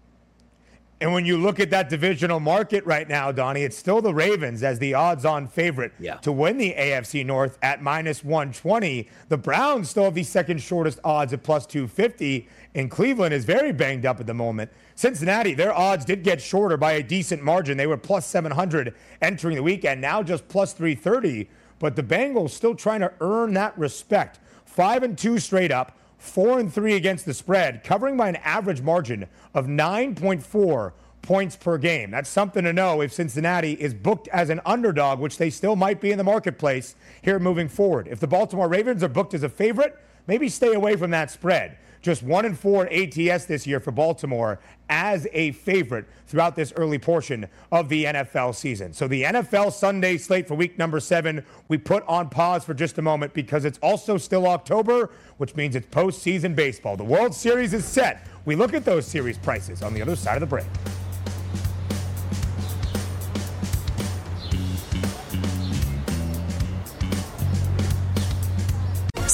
And 1.03 1.15
when 1.15 1.25
you 1.25 1.39
look 1.39 1.61
at 1.61 1.71
that 1.71 1.89
divisional 1.89 2.41
market 2.41 2.85
right 2.85 3.09
now, 3.09 3.33
Donnie, 3.33 3.63
it's 3.63 3.77
still 3.77 4.03
the 4.03 4.13
Ravens 4.13 4.63
as 4.63 4.79
the 4.79 4.93
odds 4.93 5.25
on 5.25 5.49
favorite 5.49 5.93
yeah. 5.99 6.17
to 6.17 6.31
win 6.31 6.59
the 6.59 6.75
AFC 6.75 7.25
North 7.25 7.59
at 7.63 7.83
minus 7.83 8.23
120. 8.23 9.09
The 9.31 9.39
Browns 9.39 9.89
still 9.89 10.05
have 10.05 10.15
the 10.15 10.23
second 10.23 10.61
shortest 10.61 10.99
odds 11.03 11.33
at 11.33 11.43
plus 11.43 11.65
250, 11.65 12.47
and 12.75 12.91
Cleveland 12.91 13.33
is 13.33 13.47
very 13.47 13.73
banged 13.73 14.05
up 14.05 14.21
at 14.21 14.27
the 14.27 14.35
moment. 14.35 14.71
Cincinnati, 14.95 15.55
their 15.55 15.73
odds 15.73 16.05
did 16.05 16.23
get 16.23 16.43
shorter 16.43 16.77
by 16.77 16.93
a 16.93 17.03
decent 17.03 17.43
margin. 17.43 17.79
They 17.79 17.87
were 17.87 17.97
plus 17.97 18.27
700 18.27 18.95
entering 19.23 19.57
the 19.57 19.63
weekend, 19.63 20.03
now 20.03 20.23
just 20.23 20.49
plus 20.49 20.75
330. 20.75 21.49
But 21.79 21.97
the 21.97 22.03
Bengals 22.03 22.51
still 22.51 22.75
trying 22.75 23.01
to 23.01 23.11
earn 23.23 23.55
that 23.55 23.77
respect. 23.79 24.39
Five 24.67 25.03
and 25.03 25.17
two 25.17 25.39
straight 25.39 25.73
up 25.73 25.97
four 26.21 26.59
and 26.59 26.73
three 26.73 26.95
against 26.95 27.25
the 27.25 27.35
spread, 27.35 27.83
covering 27.83 28.17
by 28.17 28.29
an 28.29 28.37
average 28.37 28.83
margin 28.83 29.27
of 29.55 29.67
9.4 29.67 30.93
points 31.23 31.57
per 31.57 31.79
game. 31.79 32.11
That's 32.11 32.29
something 32.29 32.65
to 32.65 32.73
know 32.73 33.01
if 33.01 33.13
Cincinnati 33.13 33.73
is 33.73 33.95
booked 33.95 34.29
as 34.29 34.51
an 34.51 34.61
underdog, 34.65 35.19
which 35.19 35.39
they 35.39 35.51
still 35.51 35.77
might 35.77 36.01
be 36.01 36.13
in 36.13 36.19
the 36.19 36.25
marketplace 36.25 36.95
here 37.23 37.39
moving 37.39 37.69
forward. 37.69 38.09
If 38.09 38.21
the 38.21 38.27
Baltimore 38.27 38.69
Ravens 38.69 39.03
are 39.03 39.09
booked 39.09 39.35
as 39.35 39.43
a 39.43 39.49
favorite, 39.49 39.99
maybe 40.27 40.49
stay 40.49 40.75
away 40.75 40.97
from 40.97 41.11
that 41.11 41.31
spread 41.31 41.79
just 42.03 42.23
one 42.23 42.45
and 42.45 42.59
four 42.59 42.89
ATS 42.91 43.45
this 43.45 43.67
year 43.67 43.81
for 43.81 43.91
Baltimore 43.91 44.59
as 44.89 45.27
a 45.33 45.53
favorite 45.53 46.07
throughout 46.27 46.57
this 46.57 46.73
early 46.77 46.99
portion 46.99 47.47
of 47.71 47.89
the 47.89 48.05
NFL 48.05 48.55
season. 48.55 48.93
So 48.93 49.07
the 49.07 49.23
NFL 49.25 49.73
Sunday 49.73 50.17
slate 50.17 50.49
for 50.49 50.55
week 50.55 50.79
number 50.79 51.01
seven, 51.01 51.45
we 51.69 51.79
put 51.79 52.05
on 52.09 52.29
pause 52.29 52.65
for 52.65 52.75
just 52.75 52.99
a 52.99 53.03
moment 53.03 53.35
because 53.35 53.65
it's 53.65 53.79
also 53.83 54.17
still 54.17 54.47
October, 54.47 55.11
which 55.37 55.55
means 55.57 55.77
it's 55.77 55.87
postseason 55.87 56.55
baseball. 56.55 56.97
The 56.97 57.05
World 57.05 57.35
Series 57.35 57.75
is 57.75 57.85
set. 57.85 58.27
We 58.45 58.57
look 58.57 58.75
at 58.75 58.85
those 58.85 59.07
series 59.07 59.39
prices 59.39 59.83
on 59.83 59.95
the 59.95 60.03
other 60.03 60.17
side 60.17 60.35
of 60.35 60.41
the 60.41 60.47
break. 60.47 60.67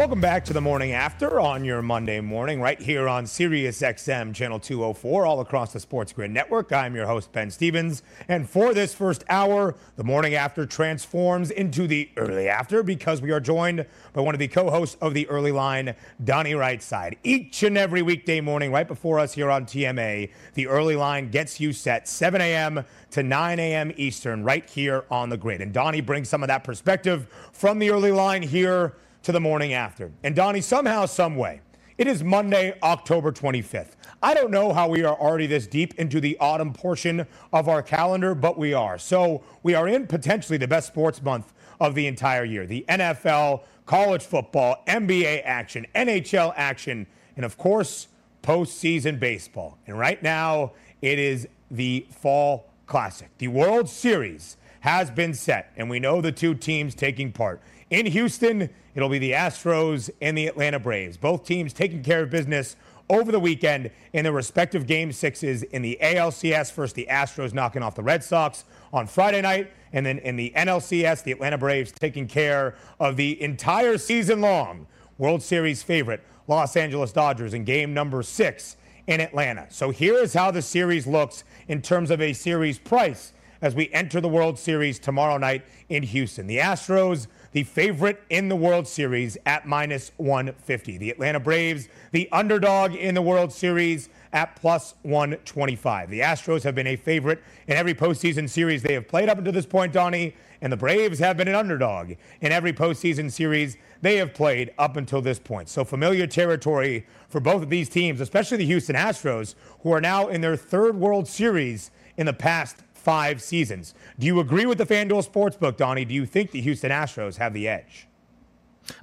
Welcome 0.00 0.22
back 0.22 0.46
to 0.46 0.54
the 0.54 0.62
morning 0.62 0.92
after 0.92 1.38
on 1.40 1.62
your 1.62 1.82
Monday 1.82 2.20
morning, 2.20 2.58
right 2.58 2.80
here 2.80 3.06
on 3.06 3.26
Sirius 3.26 3.82
XM 3.82 4.34
channel 4.34 4.58
204, 4.58 5.26
all 5.26 5.40
across 5.40 5.74
the 5.74 5.78
Sports 5.78 6.14
Grid 6.14 6.30
Network. 6.30 6.72
I'm 6.72 6.96
your 6.96 7.06
host, 7.06 7.30
Ben 7.32 7.50
Stevens. 7.50 8.02
And 8.26 8.48
for 8.48 8.72
this 8.72 8.94
first 8.94 9.24
hour, 9.28 9.74
the 9.96 10.02
morning 10.02 10.34
after 10.34 10.64
transforms 10.64 11.50
into 11.50 11.86
the 11.86 12.08
early 12.16 12.48
after 12.48 12.82
because 12.82 13.20
we 13.20 13.30
are 13.30 13.40
joined 13.40 13.84
by 14.14 14.22
one 14.22 14.34
of 14.34 14.38
the 14.38 14.48
co 14.48 14.70
hosts 14.70 14.96
of 15.02 15.12
the 15.12 15.28
early 15.28 15.52
line, 15.52 15.94
Donnie 16.24 16.54
Rightside. 16.54 17.18
Each 17.22 17.62
and 17.62 17.76
every 17.76 18.00
weekday 18.00 18.40
morning, 18.40 18.72
right 18.72 18.88
before 18.88 19.20
us 19.20 19.34
here 19.34 19.50
on 19.50 19.66
TMA, 19.66 20.30
the 20.54 20.66
early 20.66 20.96
line 20.96 21.30
gets 21.30 21.60
you 21.60 21.74
set 21.74 22.08
7 22.08 22.40
a.m. 22.40 22.86
to 23.10 23.22
9 23.22 23.58
a.m. 23.58 23.92
Eastern, 23.98 24.44
right 24.44 24.66
here 24.66 25.04
on 25.10 25.28
the 25.28 25.36
grid. 25.36 25.60
And 25.60 25.74
Donnie 25.74 26.00
brings 26.00 26.30
some 26.30 26.42
of 26.42 26.46
that 26.46 26.64
perspective 26.64 27.26
from 27.52 27.78
the 27.78 27.90
early 27.90 28.12
line 28.12 28.40
here 28.40 28.94
to 29.22 29.32
the 29.32 29.40
morning 29.40 29.72
after. 29.72 30.12
And 30.22 30.34
Donnie, 30.34 30.60
somehow, 30.60 31.06
some 31.06 31.36
way, 31.36 31.60
it 31.98 32.06
is 32.06 32.24
Monday, 32.24 32.78
October 32.82 33.30
25th. 33.30 33.92
I 34.22 34.32
don't 34.32 34.50
know 34.50 34.72
how 34.72 34.88
we 34.88 35.04
are 35.04 35.14
already 35.14 35.46
this 35.46 35.66
deep 35.66 35.94
into 35.98 36.20
the 36.20 36.36
autumn 36.38 36.72
portion 36.72 37.26
of 37.52 37.68
our 37.68 37.82
calendar, 37.82 38.34
but 38.34 38.56
we 38.58 38.72
are. 38.72 38.98
So 38.98 39.42
we 39.62 39.74
are 39.74 39.86
in 39.86 40.06
potentially 40.06 40.56
the 40.56 40.68
best 40.68 40.86
sports 40.86 41.22
month 41.22 41.52
of 41.78 41.94
the 41.94 42.06
entire 42.06 42.44
year. 42.44 42.66
The 42.66 42.84
NFL, 42.88 43.62
college 43.86 44.22
football, 44.22 44.82
NBA 44.86 45.42
action, 45.44 45.86
NHL 45.94 46.54
action, 46.56 47.06
and 47.36 47.44
of 47.44 47.58
course, 47.58 48.08
postseason 48.42 49.20
baseball. 49.20 49.78
And 49.86 49.98
right 49.98 50.22
now, 50.22 50.72
it 51.02 51.18
is 51.18 51.48
the 51.70 52.06
Fall 52.10 52.70
Classic. 52.86 53.28
The 53.38 53.48
World 53.48 53.88
Series 53.88 54.56
has 54.80 55.10
been 55.10 55.34
set, 55.34 55.72
and 55.76 55.90
we 55.90 56.00
know 56.00 56.20
the 56.20 56.32
two 56.32 56.54
teams 56.54 56.94
taking 56.94 57.32
part. 57.32 57.60
In 57.90 58.06
Houston, 58.06 58.70
it'll 58.94 59.08
be 59.08 59.18
the 59.18 59.32
Astros 59.32 60.10
and 60.20 60.36
the 60.36 60.46
Atlanta 60.46 60.78
Braves. 60.78 61.16
Both 61.16 61.44
teams 61.44 61.72
taking 61.72 62.02
care 62.02 62.22
of 62.22 62.30
business 62.30 62.76
over 63.08 63.32
the 63.32 63.40
weekend 63.40 63.90
in 64.12 64.24
their 64.24 64.32
respective 64.32 64.86
game 64.86 65.12
sixes 65.12 65.62
in 65.64 65.82
the 65.82 65.98
ALCS. 66.00 66.70
First, 66.70 66.94
the 66.94 67.08
Astros 67.10 67.52
knocking 67.52 67.82
off 67.82 67.94
the 67.94 68.02
Red 68.02 68.22
Sox 68.22 68.64
on 68.92 69.06
Friday 69.06 69.40
night, 69.40 69.72
and 69.92 70.06
then 70.06 70.18
in 70.20 70.36
the 70.36 70.52
NLCS, 70.56 71.24
the 71.24 71.32
Atlanta 71.32 71.58
Braves 71.58 71.92
taking 71.92 72.28
care 72.28 72.76
of 73.00 73.16
the 73.16 73.40
entire 73.42 73.98
season 73.98 74.40
long 74.40 74.86
World 75.18 75.42
Series 75.42 75.82
favorite, 75.82 76.22
Los 76.46 76.76
Angeles 76.76 77.12
Dodgers, 77.12 77.52
in 77.52 77.64
game 77.64 77.92
number 77.92 78.22
six 78.22 78.76
in 79.06 79.20
Atlanta. 79.20 79.66
So 79.70 79.90
here 79.90 80.14
is 80.14 80.32
how 80.32 80.50
the 80.50 80.62
series 80.62 81.06
looks 81.06 81.44
in 81.68 81.82
terms 81.82 82.10
of 82.10 82.20
a 82.20 82.32
series 82.32 82.78
price 82.78 83.32
as 83.60 83.74
we 83.74 83.90
enter 83.92 84.20
the 84.20 84.28
World 84.28 84.58
Series 84.58 84.98
tomorrow 84.98 85.36
night 85.36 85.64
in 85.88 86.02
Houston. 86.02 86.46
The 86.46 86.58
Astros 86.58 87.26
the 87.52 87.64
favorite 87.64 88.22
in 88.30 88.48
the 88.48 88.56
World 88.56 88.86
Series 88.86 89.36
at 89.44 89.66
minus 89.66 90.12
150. 90.18 90.98
The 90.98 91.10
Atlanta 91.10 91.40
Braves, 91.40 91.88
the 92.12 92.28
underdog 92.30 92.94
in 92.94 93.14
the 93.14 93.22
World 93.22 93.52
Series 93.52 94.08
at 94.32 94.54
plus 94.54 94.94
125. 95.02 96.10
The 96.10 96.20
Astros 96.20 96.62
have 96.62 96.74
been 96.74 96.86
a 96.86 96.96
favorite 96.96 97.42
in 97.66 97.76
every 97.76 97.94
postseason 97.94 98.48
series 98.48 98.82
they 98.82 98.94
have 98.94 99.08
played 99.08 99.28
up 99.28 99.38
until 99.38 99.52
this 99.52 99.66
point, 99.66 99.92
Donnie, 99.92 100.34
and 100.60 100.72
the 100.72 100.76
Braves 100.76 101.18
have 101.18 101.36
been 101.36 101.48
an 101.48 101.54
underdog 101.54 102.12
in 102.40 102.52
every 102.52 102.72
postseason 102.72 103.30
series 103.32 103.76
they 104.02 104.16
have 104.16 104.32
played 104.32 104.72
up 104.78 104.96
until 104.96 105.20
this 105.20 105.38
point. 105.38 105.68
So 105.68 105.84
familiar 105.84 106.26
territory 106.26 107.06
for 107.28 107.40
both 107.40 107.62
of 107.62 107.70
these 107.70 107.88
teams, 107.88 108.20
especially 108.20 108.58
the 108.58 108.66
Houston 108.66 108.94
Astros, 108.94 109.54
who 109.80 109.92
are 109.92 110.00
now 110.00 110.28
in 110.28 110.40
their 110.40 110.56
third 110.56 110.96
World 110.96 111.26
Series 111.26 111.90
in 112.16 112.26
the 112.26 112.32
past 112.32 112.76
five 113.10 113.42
seasons. 113.42 113.92
Do 114.20 114.26
you 114.28 114.38
agree 114.38 114.66
with 114.66 114.78
the 114.78 114.86
FanDuel 114.86 115.28
Sportsbook, 115.28 115.76
Donnie? 115.76 116.04
Do 116.04 116.14
you 116.14 116.24
think 116.24 116.52
the 116.52 116.60
Houston 116.60 116.92
Astros 116.92 117.38
have 117.38 117.52
the 117.52 117.66
edge? 117.66 118.06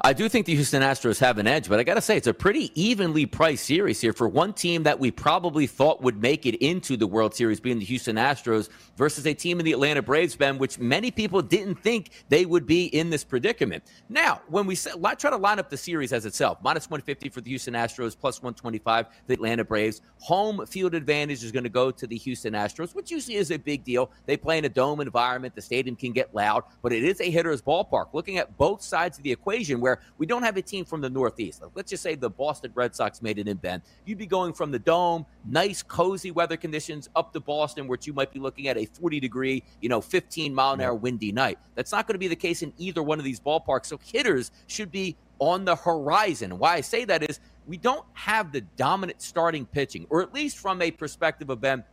I 0.02 0.14
do 0.14 0.28
think 0.30 0.46
the 0.46 0.56
Houston 0.56 0.82
Astros 0.82 1.20
have 1.20 1.38
an 1.38 1.48
edge, 1.48 1.70
but 1.70 1.80
I 1.80 1.84
got 1.84 1.96
to 1.96 2.02
say, 2.02 2.18
it's 2.18 2.28
a 2.28 2.34
pretty 2.34 2.72
evenly 2.80 3.26
priced 3.26 3.66
series 3.66 4.02
here 4.02 4.14
for 4.14 4.28
one 4.28 4.54
team 4.54 4.84
that 4.84 5.00
we 5.00 5.12
probably 5.12 5.68
thought 5.68 6.02
would 6.02 6.22
make 6.22 6.46
it 6.46 6.56
into 6.56 6.98
the 6.98 7.08
World 7.08 7.34
Series, 7.34 7.60
being 7.60 7.80
the 7.80 7.86
Houston 7.86 8.16
Astros, 8.16 8.70
versus 8.96 9.26
a 9.26 9.34
team 9.34 9.60
in 9.60 9.66
the 9.66 9.72
Atlanta 9.72 10.02
Braves, 10.02 10.36
Ben, 10.36 10.58
which 10.58 10.80
many 10.80 11.12
people 11.12 11.42
didn't 11.42 11.76
think 11.76 12.10
they 12.30 12.46
would 12.46 12.66
be 12.66 12.86
in 12.86 13.10
this 13.10 13.24
predicament. 13.24 13.84
Now, 14.10 14.42
when 14.50 14.66
we 14.66 14.76
try 14.76 15.30
to 15.30 15.38
line 15.38 15.60
up 15.60 15.70
the 15.70 15.78
series 15.78 16.14
as 16.14 16.26
itself, 16.26 16.58
minus 16.62 16.90
150 16.90 17.30
for 17.30 17.42
the 17.42 17.50
Houston 17.50 17.74
Astros, 17.74 18.18
plus 18.20 18.42
125 18.42 19.08
the 19.28 19.34
Atlanta 19.34 19.64
Braves, 19.64 20.02
home 20.20 20.66
field 20.66 20.96
advantage 20.96 21.44
is 21.44 21.52
going 21.52 21.64
to 21.64 21.70
go 21.70 21.92
to 21.92 22.08
the 22.08 22.18
Houston 22.18 22.54
Astros, 22.54 22.94
which 22.94 23.12
usually 23.12 23.36
is 23.36 23.52
a 23.52 23.58
big 23.58 23.84
deal. 23.84 24.12
They 24.26 24.38
play 24.38 24.58
in 24.58 24.66
a 24.66 24.70
dome 24.70 25.00
environment, 25.00 25.56
the 25.56 25.62
stadium 25.62 25.96
can 25.96 26.12
get 26.12 26.34
loud, 26.34 26.64
but 26.82 26.92
it 26.92 27.04
is 27.04 27.22
a 27.22 27.30
hitter's 27.30 27.62
ballpark. 27.62 28.14
Looking 28.14 28.38
at 28.38 28.58
both 28.58 28.82
sides 28.82 29.18
of 29.18 29.24
the 29.24 29.32
equation, 29.32 29.67
equation 29.68 29.82
where 29.82 30.00
we 30.18 30.26
don't 30.26 30.44
have 30.44 30.58
a 30.58 30.62
team 30.62 30.86
from 30.86 31.02
the 31.02 31.10
Northeast. 31.10 31.62
Like, 31.62 31.72
let's 31.76 31.90
just 31.90 32.04
say 32.04 32.16
the 32.16 32.30
Boston 32.30 32.72
Red 32.74 32.96
Sox 32.96 33.22
made 33.22 33.40
it 33.40 33.48
in 33.48 33.58
Ben. 33.58 33.82
You'd 34.06 34.18
be 34.18 34.26
going 34.26 34.54
from 34.54 34.72
the 34.72 34.80
dome, 34.80 35.26
nice, 35.46 35.84
cozy 35.84 36.32
weather 36.32 36.58
conditions, 36.58 37.10
up 37.16 37.34
to 37.34 37.40
Boston, 37.40 37.88
where 37.88 37.98
you 38.02 38.14
might 38.14 38.32
be 38.32 38.40
looking 38.40 38.68
at 38.68 38.78
a 38.78 38.86
40 38.86 39.20
degree, 39.20 39.64
you 39.82 39.90
know, 39.90 40.02
15 40.02 40.54
mile 40.54 40.74
an 40.74 40.82
hour 40.82 40.96
windy 40.96 41.32
night. 41.32 41.60
That's 41.76 41.92
not 41.92 42.08
going 42.08 42.16
to 42.16 42.20
be 42.20 42.28
the 42.28 42.36
case 42.36 42.62
in 42.62 42.74
either 42.78 43.04
one 43.04 43.20
of 43.20 43.26
these 43.26 43.40
ballparks. 43.40 43.88
So 43.88 44.00
hitters 44.04 44.52
should 44.68 44.92
be 44.92 45.16
on 45.40 45.66
the 45.66 45.76
horizon. 45.76 46.58
Why 46.58 46.76
I 46.76 46.82
say 46.82 47.06
that 47.06 47.30
is 47.30 47.40
we 47.68 47.78
don't 47.78 48.06
have 48.14 48.52
the 48.52 48.62
dominant 48.62 49.22
starting 49.22 49.66
pitching, 49.66 50.08
or 50.10 50.22
at 50.22 50.34
least 50.34 50.58
from 50.58 50.82
a 50.82 50.90
perspective 50.90 51.50
of 51.50 51.62
Ben 51.62 51.84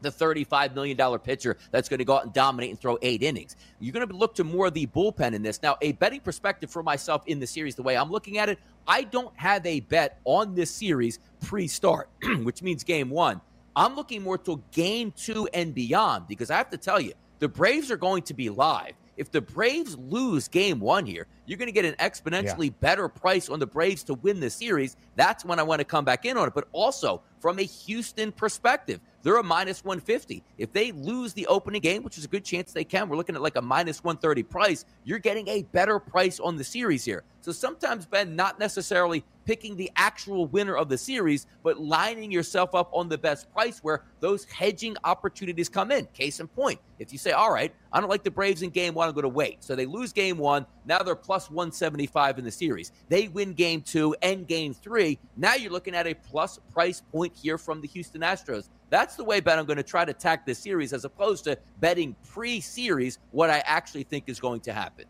the 0.00 0.10
$35 0.10 0.74
million 0.74 1.18
pitcher 1.18 1.56
that's 1.70 1.88
going 1.88 1.98
to 1.98 2.04
go 2.04 2.16
out 2.16 2.24
and 2.24 2.32
dominate 2.32 2.70
and 2.70 2.80
throw 2.80 2.98
eight 3.02 3.22
innings. 3.22 3.56
You're 3.80 3.92
going 3.92 4.06
to 4.06 4.14
look 4.14 4.34
to 4.36 4.44
more 4.44 4.66
of 4.66 4.74
the 4.74 4.86
bullpen 4.86 5.34
in 5.34 5.42
this. 5.42 5.62
Now, 5.62 5.76
a 5.80 5.92
betting 5.92 6.20
perspective 6.20 6.70
for 6.70 6.82
myself 6.82 7.22
in 7.26 7.40
the 7.40 7.46
series, 7.46 7.74
the 7.74 7.82
way 7.82 7.96
I'm 7.96 8.10
looking 8.10 8.38
at 8.38 8.48
it, 8.48 8.58
I 8.86 9.02
don't 9.02 9.34
have 9.36 9.64
a 9.66 9.80
bet 9.80 10.20
on 10.24 10.54
this 10.54 10.70
series 10.70 11.18
pre 11.40 11.66
start, 11.66 12.08
which 12.42 12.62
means 12.62 12.84
game 12.84 13.10
one. 13.10 13.40
I'm 13.76 13.96
looking 13.96 14.22
more 14.22 14.38
to 14.38 14.62
game 14.70 15.12
two 15.16 15.48
and 15.52 15.74
beyond 15.74 16.28
because 16.28 16.50
I 16.50 16.56
have 16.56 16.70
to 16.70 16.76
tell 16.76 17.00
you, 17.00 17.12
the 17.40 17.48
Braves 17.48 17.90
are 17.90 17.96
going 17.96 18.22
to 18.24 18.34
be 18.34 18.50
live. 18.50 18.92
If 19.16 19.30
the 19.30 19.40
Braves 19.40 19.96
lose 19.96 20.48
game 20.48 20.80
one 20.80 21.06
here, 21.06 21.26
you're 21.46 21.58
going 21.58 21.68
to 21.68 21.72
get 21.72 21.84
an 21.84 21.94
exponentially 21.94 22.66
yeah. 22.66 22.76
better 22.80 23.08
price 23.08 23.48
on 23.48 23.58
the 23.58 23.66
Braves 23.66 24.02
to 24.04 24.14
win 24.14 24.40
the 24.40 24.50
series. 24.50 24.96
That's 25.16 25.44
when 25.44 25.58
I 25.58 25.62
want 25.62 25.80
to 25.80 25.84
come 25.84 26.04
back 26.04 26.24
in 26.24 26.36
on 26.36 26.48
it. 26.48 26.54
But 26.54 26.68
also, 26.72 27.22
from 27.40 27.58
a 27.58 27.62
Houston 27.62 28.32
perspective, 28.32 29.00
they're 29.24 29.38
a 29.38 29.42
minus 29.42 29.82
150. 29.82 30.44
If 30.58 30.72
they 30.72 30.92
lose 30.92 31.32
the 31.32 31.46
opening 31.46 31.80
game, 31.80 32.02
which 32.02 32.18
is 32.18 32.26
a 32.26 32.28
good 32.28 32.44
chance 32.44 32.72
they 32.72 32.84
can, 32.84 33.08
we're 33.08 33.16
looking 33.16 33.34
at 33.34 33.40
like 33.40 33.56
a 33.56 33.62
minus 33.62 34.04
130 34.04 34.42
price. 34.42 34.84
You're 35.02 35.18
getting 35.18 35.48
a 35.48 35.62
better 35.62 35.98
price 35.98 36.38
on 36.38 36.56
the 36.56 36.64
series 36.64 37.04
here. 37.04 37.24
So 37.40 37.50
sometimes, 37.52 38.06
Ben, 38.06 38.36
not 38.36 38.58
necessarily 38.58 39.24
picking 39.44 39.76
the 39.76 39.90
actual 39.96 40.46
winner 40.46 40.76
of 40.76 40.88
the 40.88 40.96
series, 40.96 41.46
but 41.62 41.78
lining 41.78 42.30
yourself 42.30 42.74
up 42.74 42.88
on 42.92 43.08
the 43.08 43.18
best 43.18 43.52
price 43.52 43.80
where 43.80 44.02
those 44.20 44.44
hedging 44.44 44.96
opportunities 45.04 45.68
come 45.68 45.90
in. 45.90 46.06
Case 46.14 46.40
in 46.40 46.48
point, 46.48 46.80
if 46.98 47.12
you 47.12 47.18
say, 47.18 47.32
all 47.32 47.52
right, 47.52 47.74
I 47.92 48.00
don't 48.00 48.08
like 48.08 48.24
the 48.24 48.30
Braves 48.30 48.62
in 48.62 48.70
game 48.70 48.94
one, 48.94 49.08
I'm 49.08 49.14
going 49.14 49.24
to 49.24 49.28
wait. 49.28 49.62
So 49.62 49.76
they 49.76 49.84
lose 49.84 50.12
game 50.12 50.38
one. 50.38 50.64
Now 50.86 51.00
they're 51.00 51.14
plus 51.14 51.50
175 51.50 52.38
in 52.38 52.44
the 52.44 52.50
series. 52.50 52.92
They 53.08 53.28
win 53.28 53.52
game 53.52 53.82
two 53.82 54.14
and 54.22 54.46
game 54.46 54.72
three. 54.72 55.18
Now 55.36 55.54
you're 55.54 55.72
looking 55.72 55.94
at 55.94 56.06
a 56.06 56.14
plus 56.14 56.58
price 56.72 57.02
point 57.12 57.34
here 57.34 57.58
from 57.58 57.80
the 57.80 57.88
Houston 57.88 58.22
Astros. 58.22 58.68
That's 58.94 59.16
the 59.16 59.24
way, 59.24 59.40
Ben, 59.40 59.58
I'm 59.58 59.66
going 59.66 59.76
to 59.76 59.82
try 59.82 60.04
to 60.04 60.12
attack 60.12 60.46
this 60.46 60.60
series 60.60 60.92
as 60.92 61.04
opposed 61.04 61.42
to 61.46 61.58
betting 61.80 62.14
pre 62.22 62.60
series 62.60 63.18
what 63.32 63.50
I 63.50 63.58
actually 63.66 64.04
think 64.04 64.28
is 64.28 64.38
going 64.38 64.60
to 64.60 64.72
happen. 64.72 65.06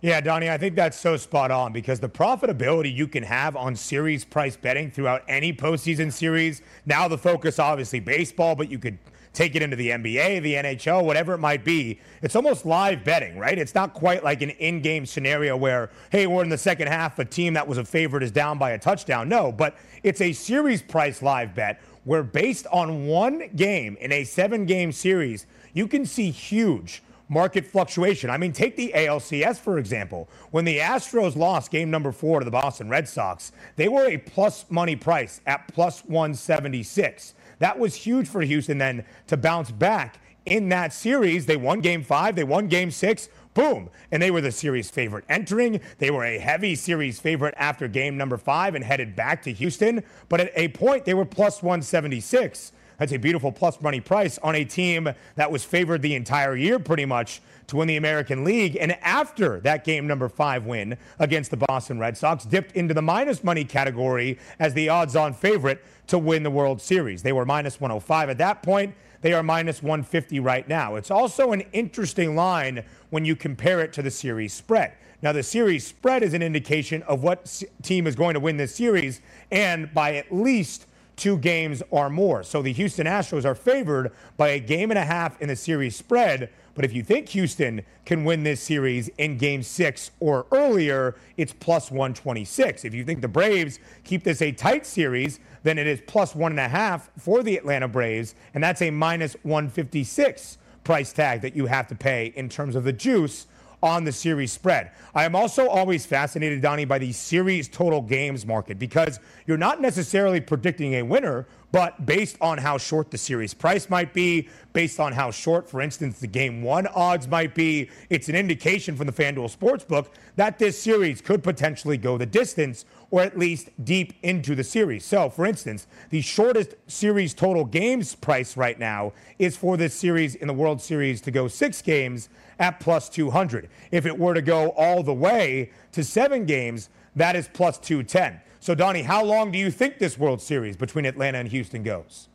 Yeah, 0.00 0.20
Donnie, 0.20 0.50
I 0.50 0.58
think 0.58 0.74
that's 0.74 0.98
so 0.98 1.16
spot 1.16 1.52
on 1.52 1.72
because 1.72 2.00
the 2.00 2.08
profitability 2.08 2.92
you 2.92 3.06
can 3.06 3.22
have 3.22 3.54
on 3.54 3.76
series 3.76 4.24
price 4.24 4.56
betting 4.56 4.90
throughout 4.90 5.22
any 5.28 5.52
postseason 5.52 6.12
series. 6.12 6.60
Now, 6.84 7.06
the 7.06 7.16
focus 7.16 7.60
obviously 7.60 8.00
baseball, 8.00 8.56
but 8.56 8.68
you 8.68 8.80
could 8.80 8.98
take 9.32 9.54
it 9.54 9.62
into 9.62 9.76
the 9.76 9.90
NBA, 9.90 10.42
the 10.42 10.54
NHL, 10.54 11.04
whatever 11.04 11.34
it 11.34 11.38
might 11.38 11.64
be. 11.64 12.00
It's 12.20 12.34
almost 12.34 12.66
live 12.66 13.04
betting, 13.04 13.38
right? 13.38 13.56
It's 13.56 13.76
not 13.76 13.94
quite 13.94 14.24
like 14.24 14.42
an 14.42 14.50
in 14.50 14.82
game 14.82 15.06
scenario 15.06 15.56
where, 15.56 15.90
hey, 16.10 16.26
we're 16.26 16.42
in 16.42 16.48
the 16.48 16.58
second 16.58 16.88
half, 16.88 17.20
a 17.20 17.24
team 17.24 17.54
that 17.54 17.68
was 17.68 17.78
a 17.78 17.84
favorite 17.84 18.24
is 18.24 18.32
down 18.32 18.58
by 18.58 18.72
a 18.72 18.78
touchdown. 18.78 19.28
No, 19.28 19.52
but 19.52 19.76
it's 20.02 20.20
a 20.20 20.32
series 20.32 20.82
price 20.82 21.22
live 21.22 21.54
bet 21.54 21.80
where 22.04 22.22
based 22.22 22.66
on 22.72 23.06
one 23.06 23.50
game 23.54 23.96
in 24.00 24.12
a 24.12 24.24
seven 24.24 24.66
game 24.66 24.92
series, 24.92 25.46
you 25.72 25.86
can 25.86 26.04
see 26.04 26.30
huge 26.30 27.02
market 27.28 27.66
fluctuation. 27.66 28.28
I 28.28 28.36
mean, 28.36 28.52
take 28.52 28.76
the 28.76 28.92
ALCS, 28.94 29.58
for 29.58 29.78
example. 29.78 30.28
When 30.50 30.64
the 30.64 30.78
Astros 30.78 31.34
lost 31.34 31.70
game 31.70 31.90
number 31.90 32.12
four 32.12 32.40
to 32.40 32.44
the 32.44 32.50
Boston 32.50 32.90
Red 32.90 33.08
Sox, 33.08 33.52
they 33.76 33.88
were 33.88 34.04
a 34.06 34.18
plus 34.18 34.66
money 34.68 34.96
price 34.96 35.40
at 35.46 35.66
plus 35.68 36.04
176. 36.04 37.34
That 37.58 37.78
was 37.78 37.94
huge 37.94 38.28
for 38.28 38.42
Houston 38.42 38.78
then 38.78 39.04
to 39.28 39.36
bounce 39.36 39.70
back 39.70 40.18
in 40.44 40.68
that 40.70 40.92
series. 40.92 41.46
They 41.46 41.56
won 41.56 41.80
game 41.80 42.02
five, 42.02 42.36
they 42.36 42.44
won 42.44 42.68
game 42.68 42.90
six. 42.90 43.28
Boom. 43.54 43.90
And 44.10 44.22
they 44.22 44.30
were 44.30 44.40
the 44.40 44.52
series 44.52 44.90
favorite 44.90 45.24
entering. 45.28 45.80
They 45.98 46.10
were 46.10 46.24
a 46.24 46.38
heavy 46.38 46.74
series 46.74 47.20
favorite 47.20 47.54
after 47.58 47.86
game 47.86 48.16
number 48.16 48.38
five 48.38 48.74
and 48.74 48.84
headed 48.84 49.14
back 49.14 49.42
to 49.42 49.52
Houston. 49.52 50.02
But 50.28 50.40
at 50.40 50.52
a 50.54 50.68
point, 50.68 51.04
they 51.04 51.14
were 51.14 51.26
plus 51.26 51.62
176. 51.62 52.72
That's 52.98 53.12
a 53.12 53.18
beautiful 53.18 53.50
plus 53.50 53.80
money 53.80 54.00
price 54.00 54.38
on 54.38 54.54
a 54.54 54.64
team 54.64 55.08
that 55.34 55.50
was 55.50 55.64
favored 55.64 56.02
the 56.02 56.14
entire 56.14 56.54
year 56.54 56.78
pretty 56.78 57.04
much 57.04 57.42
to 57.66 57.76
win 57.76 57.88
the 57.88 57.96
American 57.96 58.44
League. 58.44 58.76
And 58.80 58.92
after 59.02 59.60
that 59.60 59.84
game 59.84 60.06
number 60.06 60.28
five 60.28 60.66
win 60.66 60.96
against 61.18 61.50
the 61.50 61.56
Boston 61.56 61.98
Red 61.98 62.16
Sox, 62.16 62.44
dipped 62.44 62.76
into 62.76 62.94
the 62.94 63.02
minus 63.02 63.42
money 63.42 63.64
category 63.64 64.38
as 64.58 64.74
the 64.74 64.88
odds 64.88 65.16
on 65.16 65.34
favorite 65.34 65.84
to 66.08 66.18
win 66.18 66.42
the 66.42 66.50
World 66.50 66.80
Series. 66.80 67.22
They 67.22 67.32
were 67.32 67.44
minus 67.44 67.80
105 67.80 68.30
at 68.30 68.38
that 68.38 68.62
point. 68.62 68.94
They 69.22 69.32
are 69.32 69.42
minus 69.42 69.82
150 69.82 70.40
right 70.40 70.68
now. 70.68 70.96
It's 70.96 71.10
also 71.10 71.52
an 71.52 71.62
interesting 71.72 72.36
line 72.36 72.84
when 73.10 73.24
you 73.24 73.34
compare 73.34 73.80
it 73.80 73.92
to 73.94 74.02
the 74.02 74.10
series 74.10 74.52
spread. 74.52 74.92
Now, 75.22 75.32
the 75.32 75.44
series 75.44 75.86
spread 75.86 76.24
is 76.24 76.34
an 76.34 76.42
indication 76.42 77.02
of 77.04 77.22
what 77.22 77.62
team 77.82 78.08
is 78.08 78.16
going 78.16 78.34
to 78.34 78.40
win 78.40 78.56
this 78.56 78.74
series, 78.74 79.20
and 79.52 79.94
by 79.94 80.16
at 80.16 80.34
least 80.34 80.86
two 81.16 81.38
games 81.38 81.82
or 81.90 82.10
more. 82.10 82.42
So 82.42 82.62
the 82.62 82.72
Houston 82.72 83.06
Astros 83.06 83.44
are 83.44 83.54
favored 83.54 84.12
by 84.36 84.48
a 84.48 84.60
game 84.60 84.90
and 84.90 84.98
a 84.98 85.04
half 85.04 85.40
in 85.40 85.48
the 85.48 85.56
series 85.56 85.96
spread. 85.96 86.50
But 86.74 86.84
if 86.84 86.92
you 86.92 87.02
think 87.02 87.28
Houston 87.30 87.82
can 88.06 88.24
win 88.24 88.44
this 88.44 88.60
series 88.62 89.08
in 89.18 89.36
game 89.36 89.62
six 89.62 90.10
or 90.20 90.46
earlier, 90.52 91.16
it's 91.36 91.52
plus 91.52 91.90
126. 91.90 92.84
If 92.84 92.94
you 92.94 93.04
think 93.04 93.20
the 93.20 93.28
Braves 93.28 93.78
keep 94.04 94.24
this 94.24 94.40
a 94.40 94.52
tight 94.52 94.86
series, 94.86 95.38
then 95.62 95.78
it 95.78 95.86
is 95.86 96.00
plus 96.06 96.34
one 96.34 96.52
and 96.52 96.60
a 96.60 96.68
half 96.68 97.10
for 97.18 97.42
the 97.42 97.56
Atlanta 97.56 97.88
Braves, 97.88 98.34
and 98.54 98.64
that's 98.64 98.82
a 98.82 98.90
minus 98.90 99.34
156 99.42 100.58
price 100.84 101.12
tag 101.12 101.40
that 101.42 101.54
you 101.54 101.66
have 101.66 101.86
to 101.88 101.94
pay 101.94 102.32
in 102.34 102.48
terms 102.48 102.74
of 102.74 102.84
the 102.84 102.92
juice 102.92 103.46
on 103.82 104.04
the 104.04 104.12
series 104.12 104.52
spread. 104.52 104.92
I 105.14 105.24
am 105.24 105.34
also 105.34 105.68
always 105.68 106.06
fascinated, 106.06 106.60
Donnie, 106.60 106.84
by 106.84 106.98
the 106.98 107.12
series 107.12 107.68
total 107.68 108.00
games 108.00 108.46
market 108.46 108.78
because 108.78 109.18
you're 109.46 109.56
not 109.58 109.80
necessarily 109.80 110.40
predicting 110.40 110.94
a 110.94 111.02
winner, 111.02 111.46
but 111.72 112.04
based 112.04 112.36
on 112.40 112.58
how 112.58 112.76
short 112.76 113.10
the 113.10 113.18
series 113.18 113.54
price 113.54 113.88
might 113.88 114.12
be, 114.12 114.48
based 114.74 115.00
on 115.00 115.12
how 115.12 115.30
short, 115.30 115.68
for 115.68 115.80
instance, 115.80 116.20
the 116.20 116.26
game 116.26 116.62
one 116.62 116.86
odds 116.88 117.26
might 117.26 117.54
be, 117.54 117.90
it's 118.10 118.28
an 118.28 118.36
indication 118.36 118.94
from 118.94 119.06
the 119.06 119.12
FanDuel 119.12 119.56
Sportsbook 119.56 120.08
that 120.36 120.58
this 120.58 120.80
series 120.80 121.22
could 121.22 121.42
potentially 121.42 121.96
go 121.96 122.18
the 122.18 122.26
distance 122.26 122.84
or 123.10 123.22
at 123.22 123.38
least 123.38 123.70
deep 123.84 124.14
into 124.22 124.54
the 124.54 124.64
series. 124.64 125.04
So, 125.04 125.28
for 125.30 125.46
instance, 125.46 125.86
the 126.10 126.20
shortest 126.20 126.74
series 126.86 127.34
total 127.34 127.64
games 127.64 128.14
price 128.14 128.56
right 128.56 128.78
now 128.78 129.12
is 129.38 129.56
for 129.56 129.76
this 129.76 129.94
series 129.94 130.34
in 130.34 130.48
the 130.48 130.54
World 130.54 130.80
Series 130.80 131.20
to 131.22 131.30
go 131.30 131.48
six 131.48 131.82
games 131.82 132.28
at 132.58 132.80
plus 132.80 133.08
200. 133.08 133.68
If 133.90 134.06
it 134.06 134.18
were 134.18 134.34
to 134.34 134.42
go 134.42 134.70
all 134.70 135.02
the 135.02 135.12
way 135.12 135.70
to 135.92 136.04
seven 136.04 136.44
games, 136.44 136.90
that 137.16 137.36
is 137.36 137.48
plus 137.52 137.78
210. 137.78 138.40
So, 138.62 138.76
Donnie, 138.76 139.02
how 139.02 139.24
long 139.24 139.50
do 139.50 139.58
you 139.58 139.72
think 139.72 139.98
this 139.98 140.16
World 140.16 140.40
Series 140.40 140.76
between 140.76 141.04
Atlanta 141.04 141.38
and 141.38 141.48
Houston 141.48 141.82
goes? 141.82 142.28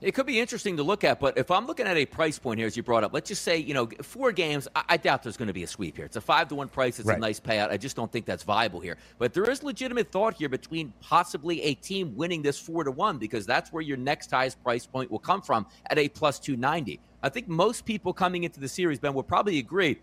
It 0.00 0.12
could 0.12 0.24
be 0.24 0.38
interesting 0.38 0.76
to 0.76 0.84
look 0.84 1.02
at, 1.02 1.18
but 1.18 1.36
if 1.36 1.50
I'm 1.50 1.66
looking 1.66 1.84
at 1.88 1.96
a 1.96 2.06
price 2.06 2.38
point 2.38 2.58
here, 2.58 2.68
as 2.68 2.76
you 2.76 2.84
brought 2.84 3.02
up, 3.02 3.12
let's 3.12 3.28
just 3.28 3.42
say, 3.42 3.56
you 3.56 3.74
know, 3.74 3.88
four 4.02 4.30
games, 4.30 4.68
I, 4.76 4.84
I 4.90 4.96
doubt 4.98 5.24
there's 5.24 5.36
going 5.36 5.48
to 5.48 5.52
be 5.52 5.64
a 5.64 5.66
sweep 5.66 5.96
here. 5.96 6.04
It's 6.04 6.14
a 6.14 6.20
five 6.20 6.46
to 6.50 6.54
one 6.54 6.68
price. 6.68 7.00
It's 7.00 7.08
right. 7.08 7.18
a 7.18 7.20
nice 7.20 7.40
payout. 7.40 7.72
I 7.72 7.76
just 7.76 7.96
don't 7.96 8.12
think 8.12 8.24
that's 8.24 8.44
viable 8.44 8.78
here. 8.78 8.98
But 9.18 9.34
there 9.34 9.50
is 9.50 9.64
legitimate 9.64 10.12
thought 10.12 10.34
here 10.34 10.48
between 10.48 10.92
possibly 11.00 11.60
a 11.62 11.74
team 11.74 12.14
winning 12.14 12.40
this 12.40 12.60
four 12.60 12.84
to 12.84 12.92
one 12.92 13.18
because 13.18 13.44
that's 13.44 13.72
where 13.72 13.82
your 13.82 13.96
next 13.96 14.30
highest 14.30 14.62
price 14.62 14.86
point 14.86 15.10
will 15.10 15.18
come 15.18 15.42
from 15.42 15.66
at 15.90 15.98
a 15.98 16.08
plus 16.08 16.38
290. 16.38 17.00
I 17.20 17.30
think 17.30 17.48
most 17.48 17.84
people 17.84 18.12
coming 18.12 18.44
into 18.44 18.60
the 18.60 18.68
series, 18.68 19.00
Ben, 19.00 19.12
will 19.12 19.24
probably 19.24 19.58
agree 19.58 19.98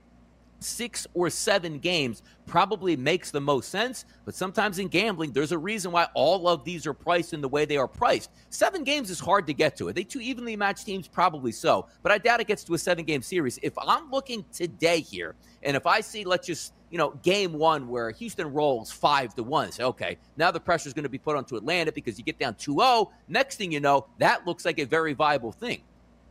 six 0.60 1.08
or 1.14 1.30
seven 1.30 1.80
games 1.80 2.24
probably 2.46 2.96
makes 2.96 3.32
the 3.32 3.42
most 3.42 3.70
sense. 3.70 4.06
But 4.26 4.36
sometimes 4.36 4.80
in 4.80 4.88
gambling, 4.88 5.32
there's 5.32 5.52
a 5.52 5.58
reason 5.58 5.92
why 5.92 6.08
all 6.14 6.48
of 6.48 6.64
these 6.64 6.86
are 6.88 6.94
priced 6.94 7.34
in 7.34 7.42
the 7.42 7.50
way 7.50 7.66
they 7.66 7.78
are 7.78 7.88
priced. 7.88 8.32
Seven 8.50 8.84
games 8.84 9.10
is 9.10 9.20
hard 9.20 9.48
to 9.48 9.54
get 9.54 9.76
to. 9.78 9.88
Are 9.88 9.94
they 9.94 10.04
two 10.04 10.22
evenly 10.22 10.56
matched 10.56 10.86
teams? 10.86 11.08
Probably 11.08 11.52
so. 11.52 11.88
But 12.04 12.12
I 12.12 12.18
doubt 12.18 12.40
it 12.40 12.48
gets 12.48 12.64
to 12.66 12.74
a 12.74 12.78
seven 12.78 13.06
game 13.06 13.22
series. 13.22 13.60
If 13.62 13.74
I'm 13.78 14.10
looking 14.12 14.46
today 14.54 15.00
here, 15.02 15.36
and 15.64 15.76
if 15.76 15.86
I 15.86 16.02
see, 16.02 16.24
let's 16.24 16.48
just 16.48 16.74
you 16.92 16.98
know, 16.98 17.12
game 17.24 17.54
one 17.54 17.90
where 17.90 18.12
Houston 18.12 18.54
rolls 18.54 18.92
five 18.92 19.36
to 19.36 19.44
one. 19.44 19.72
Say, 19.72 19.84
okay, 19.84 20.18
now 20.38 20.52
the 20.52 20.60
pressure 20.60 20.88
is 20.88 20.94
going 20.94 21.04
to 21.04 21.10
be 21.10 21.18
put 21.18 21.36
onto 21.36 21.56
Atlanta 21.56 21.92
because 21.92 22.18
you 22.18 22.24
get 22.24 22.40
down 22.40 22.56
2 22.56 22.74
0. 22.74 23.12
Next 23.28 23.58
thing 23.58 23.72
you 23.72 23.80
know, 23.80 24.08
that 24.20 24.46
looks 24.48 24.64
like 24.64 24.80
a 24.80 24.86
very 24.86 25.14
viable 25.14 25.52
thing. 25.52 25.82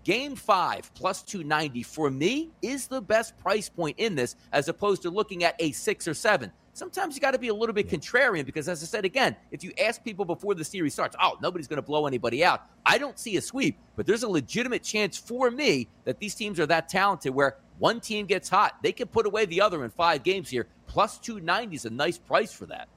Game 0.05 0.37
five 0.37 0.93
plus 0.95 1.23
290 1.23 1.83
for 1.83 2.11
me 2.11 2.51
is 2.61 2.87
the 2.87 3.01
best 3.01 3.37
price 3.39 3.71
point 3.71 3.99
in 3.99 4.15
this 4.15 4.37
as 4.53 4.69
opposed 4.69 5.01
to 5.03 5.11
looking 5.11 5.45
at 5.45 5.57
a 5.59 5.73
six 5.73 6.07
or 6.07 6.13
seven. 6.13 6.53
Sometimes 6.75 7.15
you 7.15 7.21
got 7.21 7.31
to 7.31 7.39
be 7.39 7.49
a 7.49 7.55
little 7.55 7.73
bit 7.73 7.89
contrarian 7.89 8.45
because, 8.45 8.69
as 8.69 8.83
I 8.83 8.87
said 8.87 9.05
again, 9.05 9.37
if 9.53 9.63
you 9.63 9.73
ask 9.81 10.03
people 10.03 10.25
before 10.25 10.55
the 10.55 10.65
series 10.65 10.93
starts, 10.93 11.17
oh, 11.23 11.39
nobody's 11.41 11.69
going 11.69 11.79
to 11.79 11.83
blow 11.83 12.07
anybody 12.07 12.45
out. 12.45 12.63
I 12.85 12.99
don't 12.99 13.19
see 13.19 13.37
a 13.37 13.41
sweep, 13.41 13.79
but 13.97 14.07
there's 14.07 14.25
a 14.25 14.29
legitimate 14.29 14.83
chance 14.83 15.17
for 15.17 15.51
me 15.51 15.89
that 16.05 16.19
these 16.19 16.35
teams 16.35 16.59
are 16.59 16.67
that 16.67 16.89
talented 16.89 17.33
where 17.33 17.57
one 17.79 18.01
team 18.01 18.27
gets 18.27 18.49
hot, 18.49 18.75
they 18.83 18.93
can 18.93 19.07
put 19.07 19.25
away 19.25 19.47
the 19.47 19.61
other 19.61 19.85
in 19.85 19.91
five 19.91 20.23
games 20.23 20.51
here. 20.51 20.67
Plus 20.87 21.19
290 21.19 21.77
is 21.77 21.85
a 21.87 21.91
nice 21.91 22.19
price 22.19 22.53
for 22.53 22.67
that. 22.67 22.89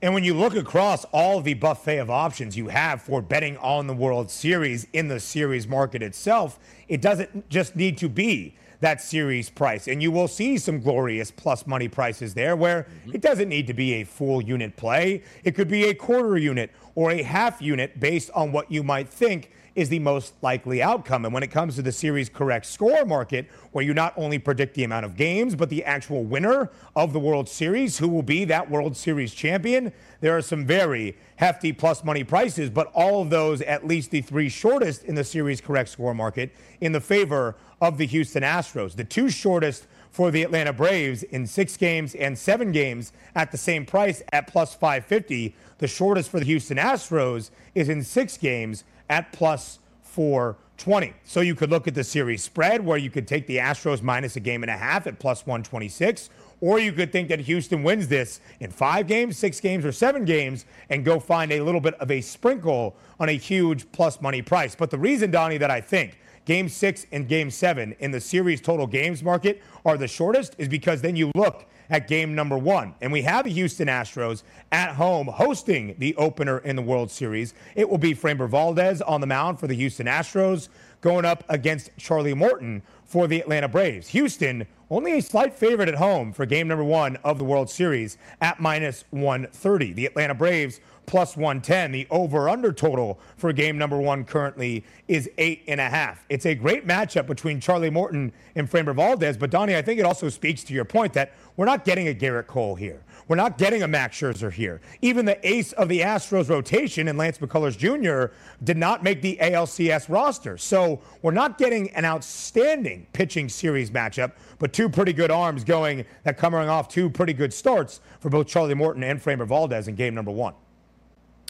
And 0.00 0.14
when 0.14 0.22
you 0.22 0.32
look 0.32 0.54
across 0.54 1.04
all 1.06 1.40
the 1.40 1.54
buffet 1.54 1.98
of 1.98 2.08
options 2.08 2.56
you 2.56 2.68
have 2.68 3.02
for 3.02 3.20
betting 3.20 3.56
on 3.56 3.88
the 3.88 3.94
World 3.94 4.30
Series 4.30 4.86
in 4.92 5.08
the 5.08 5.18
series 5.18 5.66
market 5.66 6.02
itself, 6.04 6.60
it 6.86 7.02
doesn't 7.02 7.48
just 7.48 7.74
need 7.74 7.98
to 7.98 8.08
be 8.08 8.54
that 8.78 9.02
series 9.02 9.50
price. 9.50 9.88
And 9.88 10.00
you 10.00 10.12
will 10.12 10.28
see 10.28 10.56
some 10.56 10.78
glorious 10.78 11.32
plus 11.32 11.66
money 11.66 11.88
prices 11.88 12.34
there 12.34 12.54
where 12.54 12.84
mm-hmm. 12.84 13.16
it 13.16 13.20
doesn't 13.20 13.48
need 13.48 13.66
to 13.66 13.74
be 13.74 13.94
a 13.94 14.04
full 14.04 14.40
unit 14.40 14.76
play. 14.76 15.24
It 15.42 15.56
could 15.56 15.66
be 15.66 15.86
a 15.86 15.94
quarter 15.94 16.38
unit 16.38 16.70
or 16.94 17.10
a 17.10 17.22
half 17.24 17.60
unit 17.60 17.98
based 17.98 18.30
on 18.36 18.52
what 18.52 18.70
you 18.70 18.84
might 18.84 19.08
think 19.08 19.50
is 19.78 19.88
the 19.88 20.00
most 20.00 20.34
likely 20.42 20.82
outcome. 20.82 21.24
And 21.24 21.32
when 21.32 21.44
it 21.44 21.52
comes 21.52 21.76
to 21.76 21.82
the 21.82 21.92
series 21.92 22.28
correct 22.28 22.66
score 22.66 23.04
market, 23.04 23.48
where 23.70 23.84
you 23.84 23.94
not 23.94 24.12
only 24.16 24.36
predict 24.40 24.74
the 24.74 24.82
amount 24.82 25.06
of 25.06 25.16
games, 25.16 25.54
but 25.54 25.70
the 25.70 25.84
actual 25.84 26.24
winner 26.24 26.68
of 26.96 27.12
the 27.12 27.20
World 27.20 27.48
Series, 27.48 27.98
who 27.98 28.08
will 28.08 28.24
be 28.24 28.44
that 28.46 28.68
World 28.68 28.96
Series 28.96 29.32
champion, 29.32 29.92
there 30.20 30.36
are 30.36 30.42
some 30.42 30.66
very 30.66 31.16
hefty 31.36 31.72
plus 31.72 32.02
money 32.02 32.24
prices, 32.24 32.70
but 32.70 32.90
all 32.92 33.22
of 33.22 33.30
those, 33.30 33.62
at 33.62 33.86
least 33.86 34.10
the 34.10 34.20
three 34.20 34.48
shortest 34.48 35.04
in 35.04 35.14
the 35.14 35.22
series 35.22 35.60
correct 35.60 35.90
score 35.90 36.12
market, 36.12 36.52
in 36.80 36.90
the 36.90 37.00
favor 37.00 37.54
of 37.80 37.98
the 37.98 38.06
Houston 38.06 38.42
Astros. 38.42 38.96
The 38.96 39.04
two 39.04 39.30
shortest 39.30 39.86
for 40.10 40.32
the 40.32 40.42
Atlanta 40.42 40.72
Braves 40.72 41.22
in 41.22 41.46
six 41.46 41.76
games 41.76 42.16
and 42.16 42.36
seven 42.36 42.72
games 42.72 43.12
at 43.36 43.52
the 43.52 43.58
same 43.58 43.86
price 43.86 44.24
at 44.32 44.48
plus 44.48 44.74
550. 44.74 45.54
The 45.78 45.86
shortest 45.86 46.30
for 46.30 46.40
the 46.40 46.46
Houston 46.46 46.78
Astros 46.78 47.50
is 47.76 47.88
in 47.88 48.02
six 48.02 48.36
games 48.36 48.82
at 49.08 49.32
plus 49.32 49.78
420. 50.02 51.14
So 51.24 51.40
you 51.40 51.54
could 51.54 51.70
look 51.70 51.86
at 51.86 51.94
the 51.94 52.04
series 52.04 52.42
spread 52.42 52.84
where 52.84 52.98
you 52.98 53.10
could 53.10 53.28
take 53.28 53.46
the 53.46 53.58
Astros 53.58 54.02
minus 54.02 54.36
a 54.36 54.40
game 54.40 54.62
and 54.62 54.70
a 54.70 54.76
half 54.76 55.06
at 55.06 55.18
plus 55.18 55.46
126, 55.46 56.30
or 56.60 56.78
you 56.78 56.92
could 56.92 57.12
think 57.12 57.28
that 57.28 57.40
Houston 57.40 57.82
wins 57.82 58.08
this 58.08 58.40
in 58.60 58.70
five 58.70 59.06
games, 59.06 59.38
six 59.38 59.60
games, 59.60 59.84
or 59.84 59.92
seven 59.92 60.24
games 60.24 60.64
and 60.90 61.04
go 61.04 61.20
find 61.20 61.52
a 61.52 61.60
little 61.60 61.80
bit 61.80 61.94
of 61.94 62.10
a 62.10 62.20
sprinkle 62.20 62.96
on 63.20 63.28
a 63.28 63.32
huge 63.32 63.90
plus 63.92 64.20
money 64.20 64.42
price. 64.42 64.74
But 64.74 64.90
the 64.90 64.98
reason, 64.98 65.30
Donnie, 65.30 65.58
that 65.58 65.70
I 65.70 65.80
think 65.80 66.18
game 66.44 66.68
six 66.68 67.06
and 67.12 67.28
game 67.28 67.50
seven 67.50 67.94
in 68.00 68.10
the 68.10 68.20
series 68.20 68.60
total 68.60 68.86
games 68.86 69.22
market 69.22 69.62
are 69.84 69.98
the 69.98 70.08
shortest 70.08 70.54
is 70.58 70.68
because 70.68 71.02
then 71.02 71.14
you 71.14 71.30
look 71.34 71.66
at 71.90 72.08
game 72.08 72.34
number 72.34 72.58
one. 72.58 72.94
And 73.00 73.12
we 73.12 73.22
have 73.22 73.44
the 73.44 73.50
Houston 73.50 73.88
Astros 73.88 74.42
at 74.72 74.94
home 74.94 75.26
hosting 75.26 75.94
the 75.98 76.14
opener 76.16 76.58
in 76.58 76.76
the 76.76 76.82
World 76.82 77.10
Series. 77.10 77.54
It 77.74 77.88
will 77.88 77.98
be 77.98 78.14
Framber 78.14 78.48
Valdez 78.48 79.00
on 79.02 79.20
the 79.20 79.26
mound 79.26 79.58
for 79.58 79.66
the 79.66 79.74
Houston 79.74 80.06
Astros 80.06 80.68
going 81.00 81.24
up 81.24 81.44
against 81.48 81.90
Charlie 81.96 82.34
Morton 82.34 82.82
for 83.04 83.26
the 83.26 83.40
Atlanta 83.40 83.68
Braves. 83.68 84.08
Houston, 84.08 84.66
only 84.90 85.18
a 85.18 85.22
slight 85.22 85.54
favorite 85.54 85.88
at 85.88 85.94
home 85.94 86.32
for 86.32 86.44
game 86.46 86.68
number 86.68 86.84
one 86.84 87.16
of 87.24 87.38
the 87.38 87.44
World 87.44 87.70
Series 87.70 88.18
at 88.40 88.60
minus 88.60 89.04
130. 89.10 89.92
The 89.92 90.06
Atlanta 90.06 90.34
Braves 90.34 90.80
plus 91.08 91.36
110. 91.36 91.90
The 91.90 92.06
over 92.10 92.48
under 92.48 92.72
total 92.72 93.18
for 93.36 93.52
game 93.52 93.78
number 93.78 93.98
one 93.98 94.24
currently 94.24 94.84
is 95.08 95.28
eight 95.38 95.64
and 95.66 95.80
a 95.80 95.88
half. 95.88 96.24
It's 96.28 96.46
a 96.46 96.54
great 96.54 96.86
matchup 96.86 97.26
between 97.26 97.60
Charlie 97.60 97.90
Morton 97.90 98.32
and 98.54 98.70
Framber 98.70 98.94
Valdez. 98.94 99.36
But, 99.36 99.50
Donnie, 99.50 99.74
I 99.74 99.82
think 99.82 99.98
it 99.98 100.04
also 100.04 100.28
speaks 100.28 100.62
to 100.64 100.74
your 100.74 100.84
point 100.84 101.14
that 101.14 101.32
we're 101.56 101.64
not 101.64 101.84
getting 101.84 102.08
a 102.08 102.14
Gerrit 102.14 102.46
Cole 102.46 102.76
here. 102.76 103.02
We're 103.26 103.36
not 103.36 103.58
getting 103.58 103.82
a 103.82 103.88
Max 103.88 104.18
Scherzer 104.18 104.52
here. 104.52 104.80
Even 105.02 105.24
the 105.24 105.46
ace 105.46 105.72
of 105.72 105.88
the 105.88 106.00
Astros 106.00 106.48
rotation 106.48 107.08
and 107.08 107.18
Lance 107.18 107.38
McCullers 107.38 107.76
Jr. 107.76 108.34
did 108.64 108.76
not 108.76 109.02
make 109.02 109.20
the 109.20 109.38
ALCS 109.40 110.08
roster. 110.08 110.56
So 110.56 111.00
we're 111.20 111.32
not 111.32 111.58
getting 111.58 111.90
an 111.90 112.04
outstanding 112.04 113.06
pitching 113.12 113.48
series 113.48 113.90
matchup, 113.90 114.32
but 114.58 114.72
two 114.72 114.88
pretty 114.88 115.12
good 115.12 115.30
arms 115.30 115.64
going 115.64 116.04
that 116.24 116.38
coming 116.38 116.68
off 116.68 116.88
two 116.88 117.10
pretty 117.10 117.32
good 117.32 117.52
starts 117.52 118.00
for 118.20 118.30
both 118.30 118.46
Charlie 118.46 118.74
Morton 118.74 119.02
and 119.02 119.22
Framber 119.22 119.46
Valdez 119.46 119.88
in 119.88 119.94
game 119.94 120.14
number 120.14 120.30
one. 120.30 120.54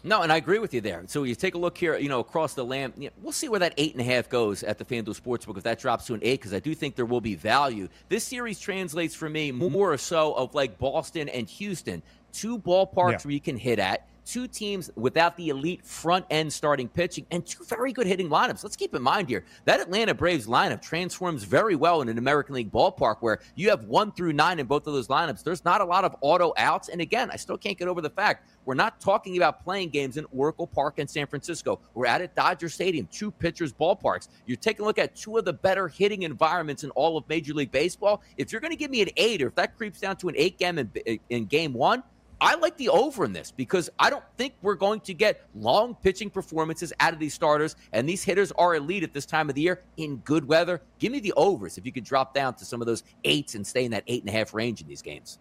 No, 0.04 0.22
and 0.22 0.32
I 0.32 0.36
agree 0.36 0.60
with 0.60 0.72
you 0.72 0.80
there. 0.80 1.02
So 1.08 1.24
you 1.24 1.34
take 1.34 1.54
a 1.54 1.58
look 1.58 1.76
here, 1.76 1.98
you 1.98 2.08
know, 2.08 2.20
across 2.20 2.54
the 2.54 2.64
land. 2.64 2.92
You 2.96 3.08
know, 3.08 3.12
we'll 3.20 3.32
see 3.32 3.48
where 3.48 3.60
that 3.60 3.74
eight 3.76 3.92
and 3.92 4.00
a 4.00 4.04
half 4.04 4.28
goes 4.28 4.62
at 4.62 4.78
the 4.78 4.84
FanDuel 4.84 5.20
Sportsbook 5.20 5.56
if 5.56 5.64
that 5.64 5.80
drops 5.80 6.06
to 6.06 6.14
an 6.14 6.20
eight, 6.22 6.40
because 6.40 6.54
I 6.54 6.60
do 6.60 6.74
think 6.74 6.94
there 6.94 7.04
will 7.04 7.20
be 7.20 7.34
value. 7.34 7.88
This 8.08 8.22
series 8.22 8.60
translates 8.60 9.14
for 9.14 9.28
me 9.28 9.50
mm-hmm. 9.50 9.72
more 9.72 9.92
or 9.92 9.98
so 9.98 10.34
of 10.34 10.54
like 10.54 10.78
Boston 10.78 11.28
and 11.28 11.48
Houston, 11.48 12.02
two 12.32 12.58
ballparks 12.58 13.10
yeah. 13.10 13.18
where 13.24 13.32
you 13.32 13.40
can 13.40 13.56
hit 13.56 13.80
at 13.80 14.06
two 14.28 14.46
teams 14.46 14.90
without 14.94 15.36
the 15.38 15.48
elite 15.48 15.84
front 15.84 16.24
end 16.28 16.52
starting 16.52 16.86
pitching 16.86 17.24
and 17.30 17.46
two 17.46 17.64
very 17.64 17.92
good 17.92 18.06
hitting 18.06 18.28
lineups. 18.28 18.62
Let's 18.62 18.76
keep 18.76 18.94
in 18.94 19.02
mind 19.02 19.26
here 19.28 19.44
that 19.64 19.80
Atlanta 19.80 20.12
Braves 20.12 20.46
lineup 20.46 20.82
transforms 20.82 21.44
very 21.44 21.74
well 21.74 22.02
in 22.02 22.10
an 22.10 22.18
American 22.18 22.54
League 22.54 22.70
ballpark 22.70 23.16
where 23.20 23.40
you 23.54 23.70
have 23.70 23.84
one 23.84 24.12
through 24.12 24.34
nine 24.34 24.58
in 24.58 24.66
both 24.66 24.86
of 24.86 24.92
those 24.92 25.08
lineups. 25.08 25.42
There's 25.42 25.64
not 25.64 25.80
a 25.80 25.84
lot 25.84 26.04
of 26.04 26.14
auto 26.20 26.52
outs. 26.58 26.90
And 26.90 27.00
again, 27.00 27.30
I 27.32 27.36
still 27.36 27.56
can't 27.56 27.78
get 27.78 27.88
over 27.88 28.02
the 28.02 28.10
fact 28.10 28.46
we're 28.66 28.74
not 28.74 29.00
talking 29.00 29.38
about 29.38 29.64
playing 29.64 29.88
games 29.88 30.18
in 30.18 30.26
Oracle 30.30 30.66
Park 30.66 30.98
in 30.98 31.08
San 31.08 31.26
Francisco. 31.26 31.80
We're 31.94 32.06
at 32.06 32.20
at 32.20 32.34
Dodger 32.36 32.68
Stadium, 32.68 33.08
two 33.10 33.30
pitchers' 33.30 33.72
ballparks. 33.72 34.28
You're 34.44 34.58
taking 34.58 34.82
a 34.82 34.86
look 34.86 34.98
at 34.98 35.16
two 35.16 35.38
of 35.38 35.46
the 35.46 35.54
better 35.54 35.88
hitting 35.88 36.24
environments 36.24 36.84
in 36.84 36.90
all 36.90 37.16
of 37.16 37.26
Major 37.30 37.54
League 37.54 37.72
Baseball. 37.72 38.22
If 38.36 38.52
you're 38.52 38.60
going 38.60 38.72
to 38.72 38.76
give 38.76 38.90
me 38.90 39.00
an 39.00 39.08
eight, 39.16 39.40
or 39.40 39.46
if 39.46 39.54
that 39.54 39.74
creeps 39.74 40.00
down 40.00 40.16
to 40.18 40.28
an 40.28 40.34
eight 40.36 40.58
game 40.58 40.76
in, 40.78 41.18
in 41.30 41.46
game 41.46 41.72
one, 41.72 42.02
I 42.40 42.54
like 42.54 42.76
the 42.76 42.88
over 42.88 43.24
in 43.24 43.32
this 43.32 43.50
because 43.50 43.90
I 43.98 44.10
don't 44.10 44.24
think 44.36 44.54
we're 44.62 44.76
going 44.76 45.00
to 45.00 45.14
get 45.14 45.44
long 45.56 45.96
pitching 45.96 46.30
performances 46.30 46.92
out 47.00 47.12
of 47.12 47.18
these 47.18 47.34
starters, 47.34 47.74
and 47.92 48.08
these 48.08 48.22
hitters 48.22 48.52
are 48.52 48.76
elite 48.76 49.02
at 49.02 49.12
this 49.12 49.26
time 49.26 49.48
of 49.48 49.56
the 49.56 49.62
year 49.62 49.82
in 49.96 50.18
good 50.18 50.46
weather. 50.46 50.80
Give 51.00 51.10
me 51.10 51.18
the 51.18 51.32
overs 51.32 51.78
if 51.78 51.86
you 51.86 51.92
could 51.92 52.04
drop 52.04 52.34
down 52.34 52.54
to 52.54 52.64
some 52.64 52.80
of 52.80 52.86
those 52.86 53.02
eights 53.24 53.56
and 53.56 53.66
stay 53.66 53.84
in 53.84 53.90
that 53.90 54.04
eight 54.06 54.22
and 54.22 54.28
a 54.28 54.32
half 54.32 54.54
range 54.54 54.80
in 54.80 54.86
these 54.86 55.02
games. 55.02 55.40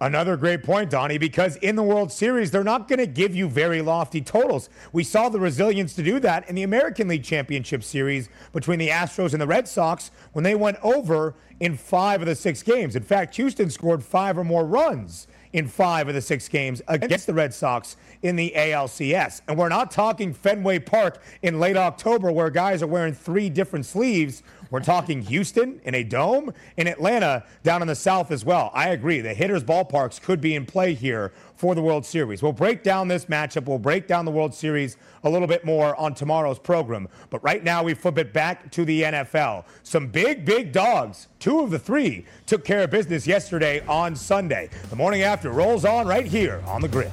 Another 0.00 0.36
great 0.36 0.64
point, 0.64 0.90
Donnie, 0.90 1.18
because 1.18 1.54
in 1.56 1.76
the 1.76 1.82
World 1.82 2.10
Series, 2.10 2.50
they're 2.50 2.64
not 2.64 2.88
going 2.88 2.98
to 2.98 3.06
give 3.06 3.34
you 3.34 3.48
very 3.48 3.80
lofty 3.80 4.20
totals. 4.20 4.68
We 4.92 5.04
saw 5.04 5.28
the 5.28 5.38
resilience 5.38 5.94
to 5.94 6.02
do 6.02 6.18
that 6.18 6.48
in 6.48 6.56
the 6.56 6.64
American 6.64 7.06
League 7.06 7.22
Championship 7.22 7.84
Series 7.84 8.28
between 8.52 8.80
the 8.80 8.88
Astros 8.88 9.32
and 9.32 9.40
the 9.40 9.46
Red 9.46 9.68
Sox 9.68 10.10
when 10.32 10.42
they 10.42 10.56
went 10.56 10.78
over 10.82 11.36
in 11.60 11.76
five 11.76 12.20
of 12.20 12.26
the 12.26 12.34
six 12.34 12.60
games. 12.62 12.96
In 12.96 13.04
fact, 13.04 13.36
Houston 13.36 13.70
scored 13.70 14.02
five 14.02 14.36
or 14.36 14.42
more 14.42 14.66
runs 14.66 15.28
in 15.54 15.68
five 15.68 16.08
of 16.08 16.14
the 16.14 16.20
six 16.20 16.48
games 16.48 16.82
against 16.88 17.28
the 17.28 17.32
Red 17.32 17.54
Sox 17.54 17.96
in 18.22 18.34
the 18.34 18.52
ALCS. 18.56 19.40
And 19.46 19.56
we're 19.56 19.68
not 19.68 19.92
talking 19.92 20.34
Fenway 20.34 20.80
Park 20.80 21.22
in 21.42 21.60
late 21.60 21.76
October 21.76 22.32
where 22.32 22.50
guys 22.50 22.82
are 22.82 22.88
wearing 22.88 23.14
three 23.14 23.48
different 23.48 23.86
sleeves. 23.86 24.42
We're 24.74 24.80
talking 24.80 25.22
Houston 25.22 25.80
in 25.84 25.94
a 25.94 26.02
dome, 26.02 26.52
in 26.76 26.88
Atlanta 26.88 27.44
down 27.62 27.80
in 27.80 27.86
the 27.86 27.94
South 27.94 28.32
as 28.32 28.44
well. 28.44 28.72
I 28.74 28.88
agree. 28.88 29.20
The 29.20 29.32
hitters' 29.32 29.62
ballparks 29.62 30.20
could 30.20 30.40
be 30.40 30.56
in 30.56 30.66
play 30.66 30.94
here 30.94 31.30
for 31.54 31.76
the 31.76 31.80
World 31.80 32.04
Series. 32.04 32.42
We'll 32.42 32.50
break 32.50 32.82
down 32.82 33.06
this 33.06 33.26
matchup. 33.26 33.66
We'll 33.66 33.78
break 33.78 34.08
down 34.08 34.24
the 34.24 34.32
World 34.32 34.52
Series 34.52 34.96
a 35.22 35.30
little 35.30 35.46
bit 35.46 35.64
more 35.64 35.94
on 35.94 36.12
tomorrow's 36.12 36.58
program. 36.58 37.06
But 37.30 37.40
right 37.44 37.62
now, 37.62 37.84
we 37.84 37.94
flip 37.94 38.18
it 38.18 38.32
back 38.32 38.72
to 38.72 38.84
the 38.84 39.02
NFL. 39.02 39.64
Some 39.84 40.08
big, 40.08 40.44
big 40.44 40.72
dogs, 40.72 41.28
two 41.38 41.60
of 41.60 41.70
the 41.70 41.78
three, 41.78 42.26
took 42.46 42.64
care 42.64 42.82
of 42.82 42.90
business 42.90 43.28
yesterday 43.28 43.80
on 43.86 44.16
Sunday. 44.16 44.70
The 44.90 44.96
morning 44.96 45.22
after 45.22 45.52
rolls 45.52 45.84
on 45.84 46.08
right 46.08 46.26
here 46.26 46.60
on 46.66 46.80
the 46.80 46.88
grid. 46.88 47.12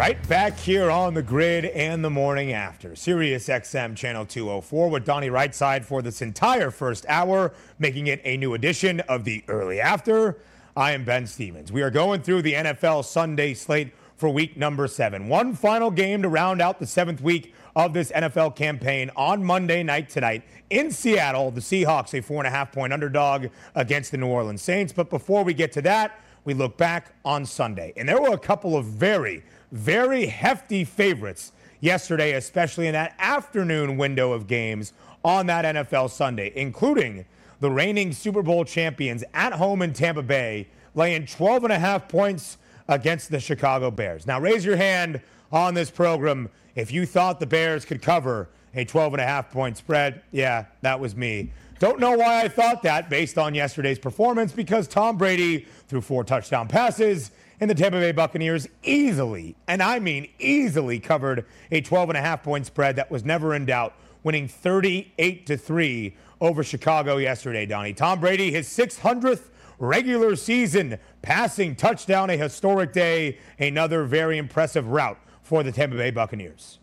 Right 0.00 0.28
back 0.28 0.58
here 0.58 0.90
on 0.90 1.12
the 1.12 1.22
grid 1.22 1.66
and 1.66 2.02
the 2.02 2.08
morning 2.08 2.54
after. 2.54 2.96
Sirius 2.96 3.48
XM 3.48 3.94
Channel 3.94 4.24
204 4.24 4.88
with 4.88 5.04
Donnie 5.04 5.28
Rightside 5.28 5.84
for 5.84 6.00
this 6.00 6.22
entire 6.22 6.70
first 6.70 7.04
hour, 7.06 7.52
making 7.78 8.06
it 8.06 8.22
a 8.24 8.38
new 8.38 8.54
edition 8.54 9.00
of 9.00 9.24
the 9.24 9.44
early 9.46 9.78
after. 9.78 10.38
I 10.74 10.92
am 10.92 11.04
Ben 11.04 11.26
Stevens. 11.26 11.70
We 11.70 11.82
are 11.82 11.90
going 11.90 12.22
through 12.22 12.40
the 12.40 12.54
NFL 12.54 13.04
Sunday 13.04 13.52
slate 13.52 13.92
for 14.16 14.30
week 14.30 14.56
number 14.56 14.88
seven. 14.88 15.28
One 15.28 15.54
final 15.54 15.90
game 15.90 16.22
to 16.22 16.30
round 16.30 16.62
out 16.62 16.78
the 16.78 16.86
seventh 16.86 17.20
week 17.20 17.54
of 17.76 17.92
this 17.92 18.10
NFL 18.10 18.56
campaign 18.56 19.10
on 19.16 19.44
Monday 19.44 19.82
night 19.82 20.08
tonight 20.08 20.44
in 20.70 20.90
Seattle. 20.90 21.50
The 21.50 21.60
Seahawks, 21.60 22.18
a 22.18 22.22
four 22.22 22.38
and 22.38 22.46
a 22.46 22.50
half 22.50 22.72
point 22.72 22.94
underdog 22.94 23.48
against 23.74 24.12
the 24.12 24.16
New 24.16 24.28
Orleans 24.28 24.62
Saints. 24.62 24.94
But 24.94 25.10
before 25.10 25.44
we 25.44 25.52
get 25.52 25.72
to 25.72 25.82
that, 25.82 26.18
we 26.44 26.54
look 26.54 26.78
back 26.78 27.12
on 27.24 27.44
Sunday. 27.44 27.92
And 27.96 28.08
there 28.08 28.20
were 28.20 28.32
a 28.32 28.38
couple 28.38 28.76
of 28.76 28.86
very, 28.86 29.42
very 29.72 30.26
hefty 30.26 30.84
favorites 30.84 31.52
yesterday, 31.80 32.32
especially 32.32 32.86
in 32.86 32.92
that 32.92 33.14
afternoon 33.18 33.96
window 33.96 34.32
of 34.32 34.46
games 34.46 34.92
on 35.24 35.46
that 35.46 35.64
NFL 35.64 36.10
Sunday, 36.10 36.52
including 36.54 37.24
the 37.60 37.70
reigning 37.70 38.12
Super 38.12 38.42
Bowl 38.42 38.64
champions 38.64 39.22
at 39.34 39.52
home 39.52 39.82
in 39.82 39.92
Tampa 39.92 40.22
Bay, 40.22 40.68
laying 40.94 41.26
12 41.26 41.64
and 41.64 41.72
a 41.72 41.78
half 41.78 42.08
points 42.08 42.58
against 42.88 43.30
the 43.30 43.38
Chicago 43.38 43.90
Bears. 43.90 44.26
Now, 44.26 44.40
raise 44.40 44.64
your 44.64 44.76
hand 44.76 45.20
on 45.52 45.74
this 45.74 45.90
program 45.90 46.48
if 46.74 46.90
you 46.90 47.06
thought 47.06 47.40
the 47.40 47.46
Bears 47.46 47.84
could 47.84 48.02
cover 48.02 48.48
a 48.74 48.84
12 48.84 49.14
and 49.14 49.20
a 49.20 49.26
half 49.26 49.50
point 49.50 49.76
spread. 49.76 50.22
Yeah, 50.32 50.66
that 50.82 50.98
was 50.98 51.14
me. 51.14 51.52
Don't 51.78 51.98
know 51.98 52.16
why 52.16 52.42
I 52.42 52.48
thought 52.48 52.82
that 52.82 53.08
based 53.08 53.38
on 53.38 53.54
yesterday's 53.54 53.98
performance 53.98 54.52
because 54.52 54.86
Tom 54.86 55.16
Brady 55.16 55.66
threw 55.88 56.00
four 56.00 56.24
touchdown 56.24 56.68
passes 56.68 57.30
and 57.60 57.70
the 57.70 57.74
Tampa 57.74 58.00
Bay 58.00 58.12
Buccaneers 58.12 58.66
easily, 58.82 59.54
and 59.68 59.82
I 59.82 59.98
mean 59.98 60.28
easily, 60.38 60.98
covered 60.98 61.44
a 61.70 61.80
12 61.80 62.10
and 62.10 62.18
a 62.18 62.20
half 62.20 62.42
point 62.42 62.66
spread 62.66 62.96
that 62.96 63.10
was 63.10 63.24
never 63.24 63.54
in 63.54 63.66
doubt, 63.66 63.94
winning 64.24 64.48
38 64.48 65.46
to 65.46 65.56
3 65.56 66.16
over 66.40 66.64
Chicago 66.64 67.18
yesterday, 67.18 67.66
Donnie. 67.66 67.92
Tom 67.92 68.18
Brady, 68.18 68.50
his 68.50 68.66
600th 68.66 69.50
regular 69.78 70.36
season 70.36 70.98
passing 71.22 71.76
touchdown, 71.76 72.30
a 72.30 72.36
historic 72.36 72.92
day, 72.92 73.38
another 73.58 74.04
very 74.04 74.38
impressive 74.38 74.88
rout 74.88 75.18
for 75.42 75.62
the 75.62 75.70
Tampa 75.70 75.96
Bay 75.96 76.10
Buccaneers. 76.10 76.79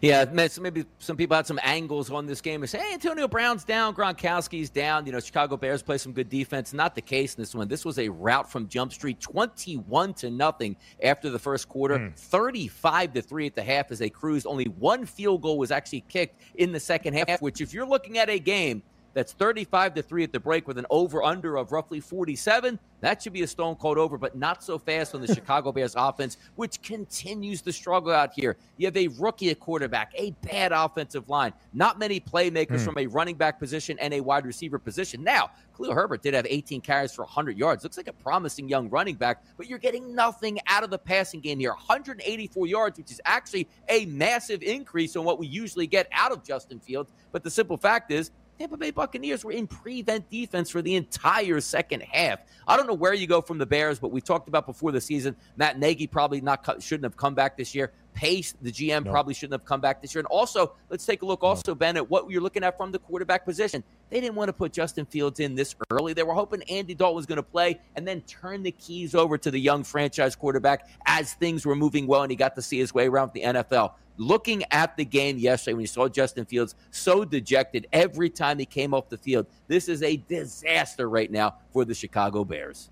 Yeah, 0.00 0.24
maybe 0.32 0.84
some 0.98 1.16
people 1.16 1.36
had 1.36 1.46
some 1.46 1.60
angles 1.62 2.10
on 2.10 2.26
this 2.26 2.40
game 2.40 2.62
and 2.62 2.70
say, 2.70 2.78
hey, 2.78 2.94
Antonio 2.94 3.28
Brown's 3.28 3.64
down, 3.64 3.94
Gronkowski's 3.94 4.70
down. 4.70 5.06
You 5.06 5.12
know, 5.12 5.20
Chicago 5.20 5.56
Bears 5.56 5.82
play 5.82 5.98
some 5.98 6.12
good 6.12 6.28
defense. 6.28 6.72
Not 6.72 6.94
the 6.94 7.02
case 7.02 7.34
in 7.34 7.42
this 7.42 7.54
one. 7.54 7.68
This 7.68 7.84
was 7.84 7.98
a 7.98 8.08
rout 8.08 8.50
from 8.50 8.68
Jump 8.68 8.92
Street, 8.92 9.20
21 9.20 10.14
to 10.14 10.30
nothing 10.30 10.76
after 11.02 11.30
the 11.30 11.38
first 11.38 11.68
quarter, 11.68 11.98
mm. 11.98 12.14
35 12.14 13.14
to 13.14 13.22
3 13.22 13.46
at 13.46 13.54
the 13.54 13.62
half 13.62 13.90
as 13.90 13.98
they 13.98 14.10
cruised. 14.10 14.46
Only 14.46 14.66
one 14.66 15.06
field 15.06 15.42
goal 15.42 15.58
was 15.58 15.70
actually 15.70 16.02
kicked 16.02 16.40
in 16.54 16.72
the 16.72 16.80
second 16.80 17.14
half, 17.14 17.40
which, 17.40 17.60
if 17.60 17.72
you're 17.72 17.86
looking 17.86 18.18
at 18.18 18.28
a 18.28 18.38
game– 18.38 18.82
that's 19.18 19.32
35 19.32 19.94
to 19.94 20.02
3 20.02 20.22
at 20.22 20.32
the 20.32 20.38
break 20.38 20.68
with 20.68 20.78
an 20.78 20.86
over 20.90 21.24
under 21.24 21.56
of 21.56 21.72
roughly 21.72 21.98
47. 21.98 22.78
That 23.00 23.20
should 23.20 23.32
be 23.32 23.42
a 23.42 23.48
stone 23.48 23.74
cold 23.74 23.98
over, 23.98 24.16
but 24.16 24.36
not 24.36 24.62
so 24.62 24.78
fast 24.78 25.12
on 25.12 25.20
the 25.20 25.26
Chicago 25.34 25.72
Bears 25.72 25.94
offense, 25.96 26.36
which 26.54 26.80
continues 26.82 27.60
to 27.62 27.72
struggle 27.72 28.12
out 28.12 28.32
here. 28.32 28.56
You 28.76 28.86
have 28.86 28.96
a 28.96 29.08
rookie 29.08 29.50
at 29.50 29.58
quarterback, 29.58 30.12
a 30.14 30.30
bad 30.48 30.70
offensive 30.70 31.28
line, 31.28 31.52
not 31.72 31.98
many 31.98 32.20
playmakers 32.20 32.78
mm. 32.78 32.84
from 32.84 32.96
a 32.96 33.08
running 33.08 33.34
back 33.34 33.58
position 33.58 33.98
and 33.98 34.14
a 34.14 34.20
wide 34.20 34.46
receiver 34.46 34.78
position. 34.78 35.24
Now, 35.24 35.50
Khalil 35.76 35.94
Herbert 35.94 36.22
did 36.22 36.34
have 36.34 36.46
18 36.48 36.80
carries 36.80 37.12
for 37.12 37.22
100 37.22 37.58
yards. 37.58 37.82
Looks 37.82 37.96
like 37.96 38.06
a 38.06 38.12
promising 38.12 38.68
young 38.68 38.88
running 38.88 39.16
back, 39.16 39.42
but 39.56 39.66
you're 39.66 39.78
getting 39.78 40.14
nothing 40.14 40.60
out 40.68 40.84
of 40.84 40.90
the 40.90 40.98
passing 40.98 41.40
game 41.40 41.58
here. 41.58 41.70
184 41.70 42.68
yards, 42.68 42.98
which 42.98 43.10
is 43.10 43.20
actually 43.24 43.68
a 43.88 44.06
massive 44.06 44.62
increase 44.62 45.16
on 45.16 45.24
what 45.24 45.40
we 45.40 45.48
usually 45.48 45.88
get 45.88 46.08
out 46.12 46.30
of 46.30 46.44
Justin 46.44 46.78
Fields. 46.78 47.10
But 47.32 47.42
the 47.42 47.50
simple 47.50 47.76
fact 47.76 48.12
is, 48.12 48.30
Tampa 48.58 48.76
Bay 48.76 48.90
Buccaneers 48.90 49.44
were 49.44 49.52
in 49.52 49.68
prevent 49.68 50.28
defense 50.30 50.68
for 50.68 50.82
the 50.82 50.96
entire 50.96 51.60
second 51.60 52.02
half. 52.02 52.40
I 52.66 52.76
don't 52.76 52.88
know 52.88 52.94
where 52.94 53.14
you 53.14 53.28
go 53.28 53.40
from 53.40 53.58
the 53.58 53.66
Bears, 53.66 54.00
but 54.00 54.10
we 54.10 54.20
talked 54.20 54.48
about 54.48 54.66
before 54.66 54.90
the 54.90 55.00
season. 55.00 55.36
Matt 55.56 55.78
Nagy 55.78 56.08
probably 56.08 56.40
not 56.40 56.82
shouldn't 56.82 57.04
have 57.04 57.16
come 57.16 57.34
back 57.34 57.56
this 57.56 57.72
year. 57.72 57.92
Pace, 58.18 58.52
the 58.60 58.72
GM, 58.72 59.04
no. 59.04 59.12
probably 59.12 59.32
shouldn't 59.32 59.52
have 59.52 59.64
come 59.64 59.80
back 59.80 60.02
this 60.02 60.12
year. 60.12 60.18
And 60.18 60.26
also, 60.26 60.72
let's 60.90 61.06
take 61.06 61.22
a 61.22 61.24
look 61.24 61.44
also, 61.44 61.72
Ben, 61.72 61.96
at 61.96 62.10
what 62.10 62.28
you're 62.28 62.42
looking 62.42 62.64
at 62.64 62.76
from 62.76 62.90
the 62.90 62.98
quarterback 62.98 63.44
position. 63.44 63.84
They 64.10 64.20
didn't 64.20 64.34
want 64.34 64.48
to 64.48 64.52
put 64.52 64.72
Justin 64.72 65.06
Fields 65.06 65.38
in 65.38 65.54
this 65.54 65.76
early. 65.92 66.14
They 66.14 66.24
were 66.24 66.34
hoping 66.34 66.64
Andy 66.64 66.96
Dalton 66.96 67.14
was 67.14 67.26
going 67.26 67.36
to 67.36 67.44
play 67.44 67.78
and 67.94 68.08
then 68.08 68.22
turn 68.22 68.64
the 68.64 68.72
keys 68.72 69.14
over 69.14 69.38
to 69.38 69.52
the 69.52 69.60
young 69.60 69.84
franchise 69.84 70.34
quarterback 70.34 70.88
as 71.06 71.34
things 71.34 71.64
were 71.64 71.76
moving 71.76 72.08
well 72.08 72.22
and 72.22 72.30
he 72.32 72.36
got 72.36 72.56
to 72.56 72.62
see 72.62 72.78
his 72.78 72.92
way 72.92 73.06
around 73.06 73.30
the 73.34 73.42
NFL 73.42 73.92
looking 74.16 74.64
at 74.72 74.96
the 74.96 75.04
game 75.04 75.38
yesterday 75.38 75.74
when 75.74 75.82
you 75.82 75.86
saw 75.86 76.08
Justin 76.08 76.44
Fields 76.44 76.74
so 76.90 77.24
dejected 77.24 77.86
every 77.92 78.28
time 78.28 78.58
he 78.58 78.66
came 78.66 78.92
off 78.92 79.08
the 79.08 79.16
field, 79.16 79.46
this 79.68 79.88
is 79.88 80.02
a 80.02 80.16
disaster 80.16 81.08
right 81.08 81.30
now 81.30 81.54
for 81.72 81.84
the 81.84 81.94
Chicago 81.94 82.44
Bears. 82.44 82.90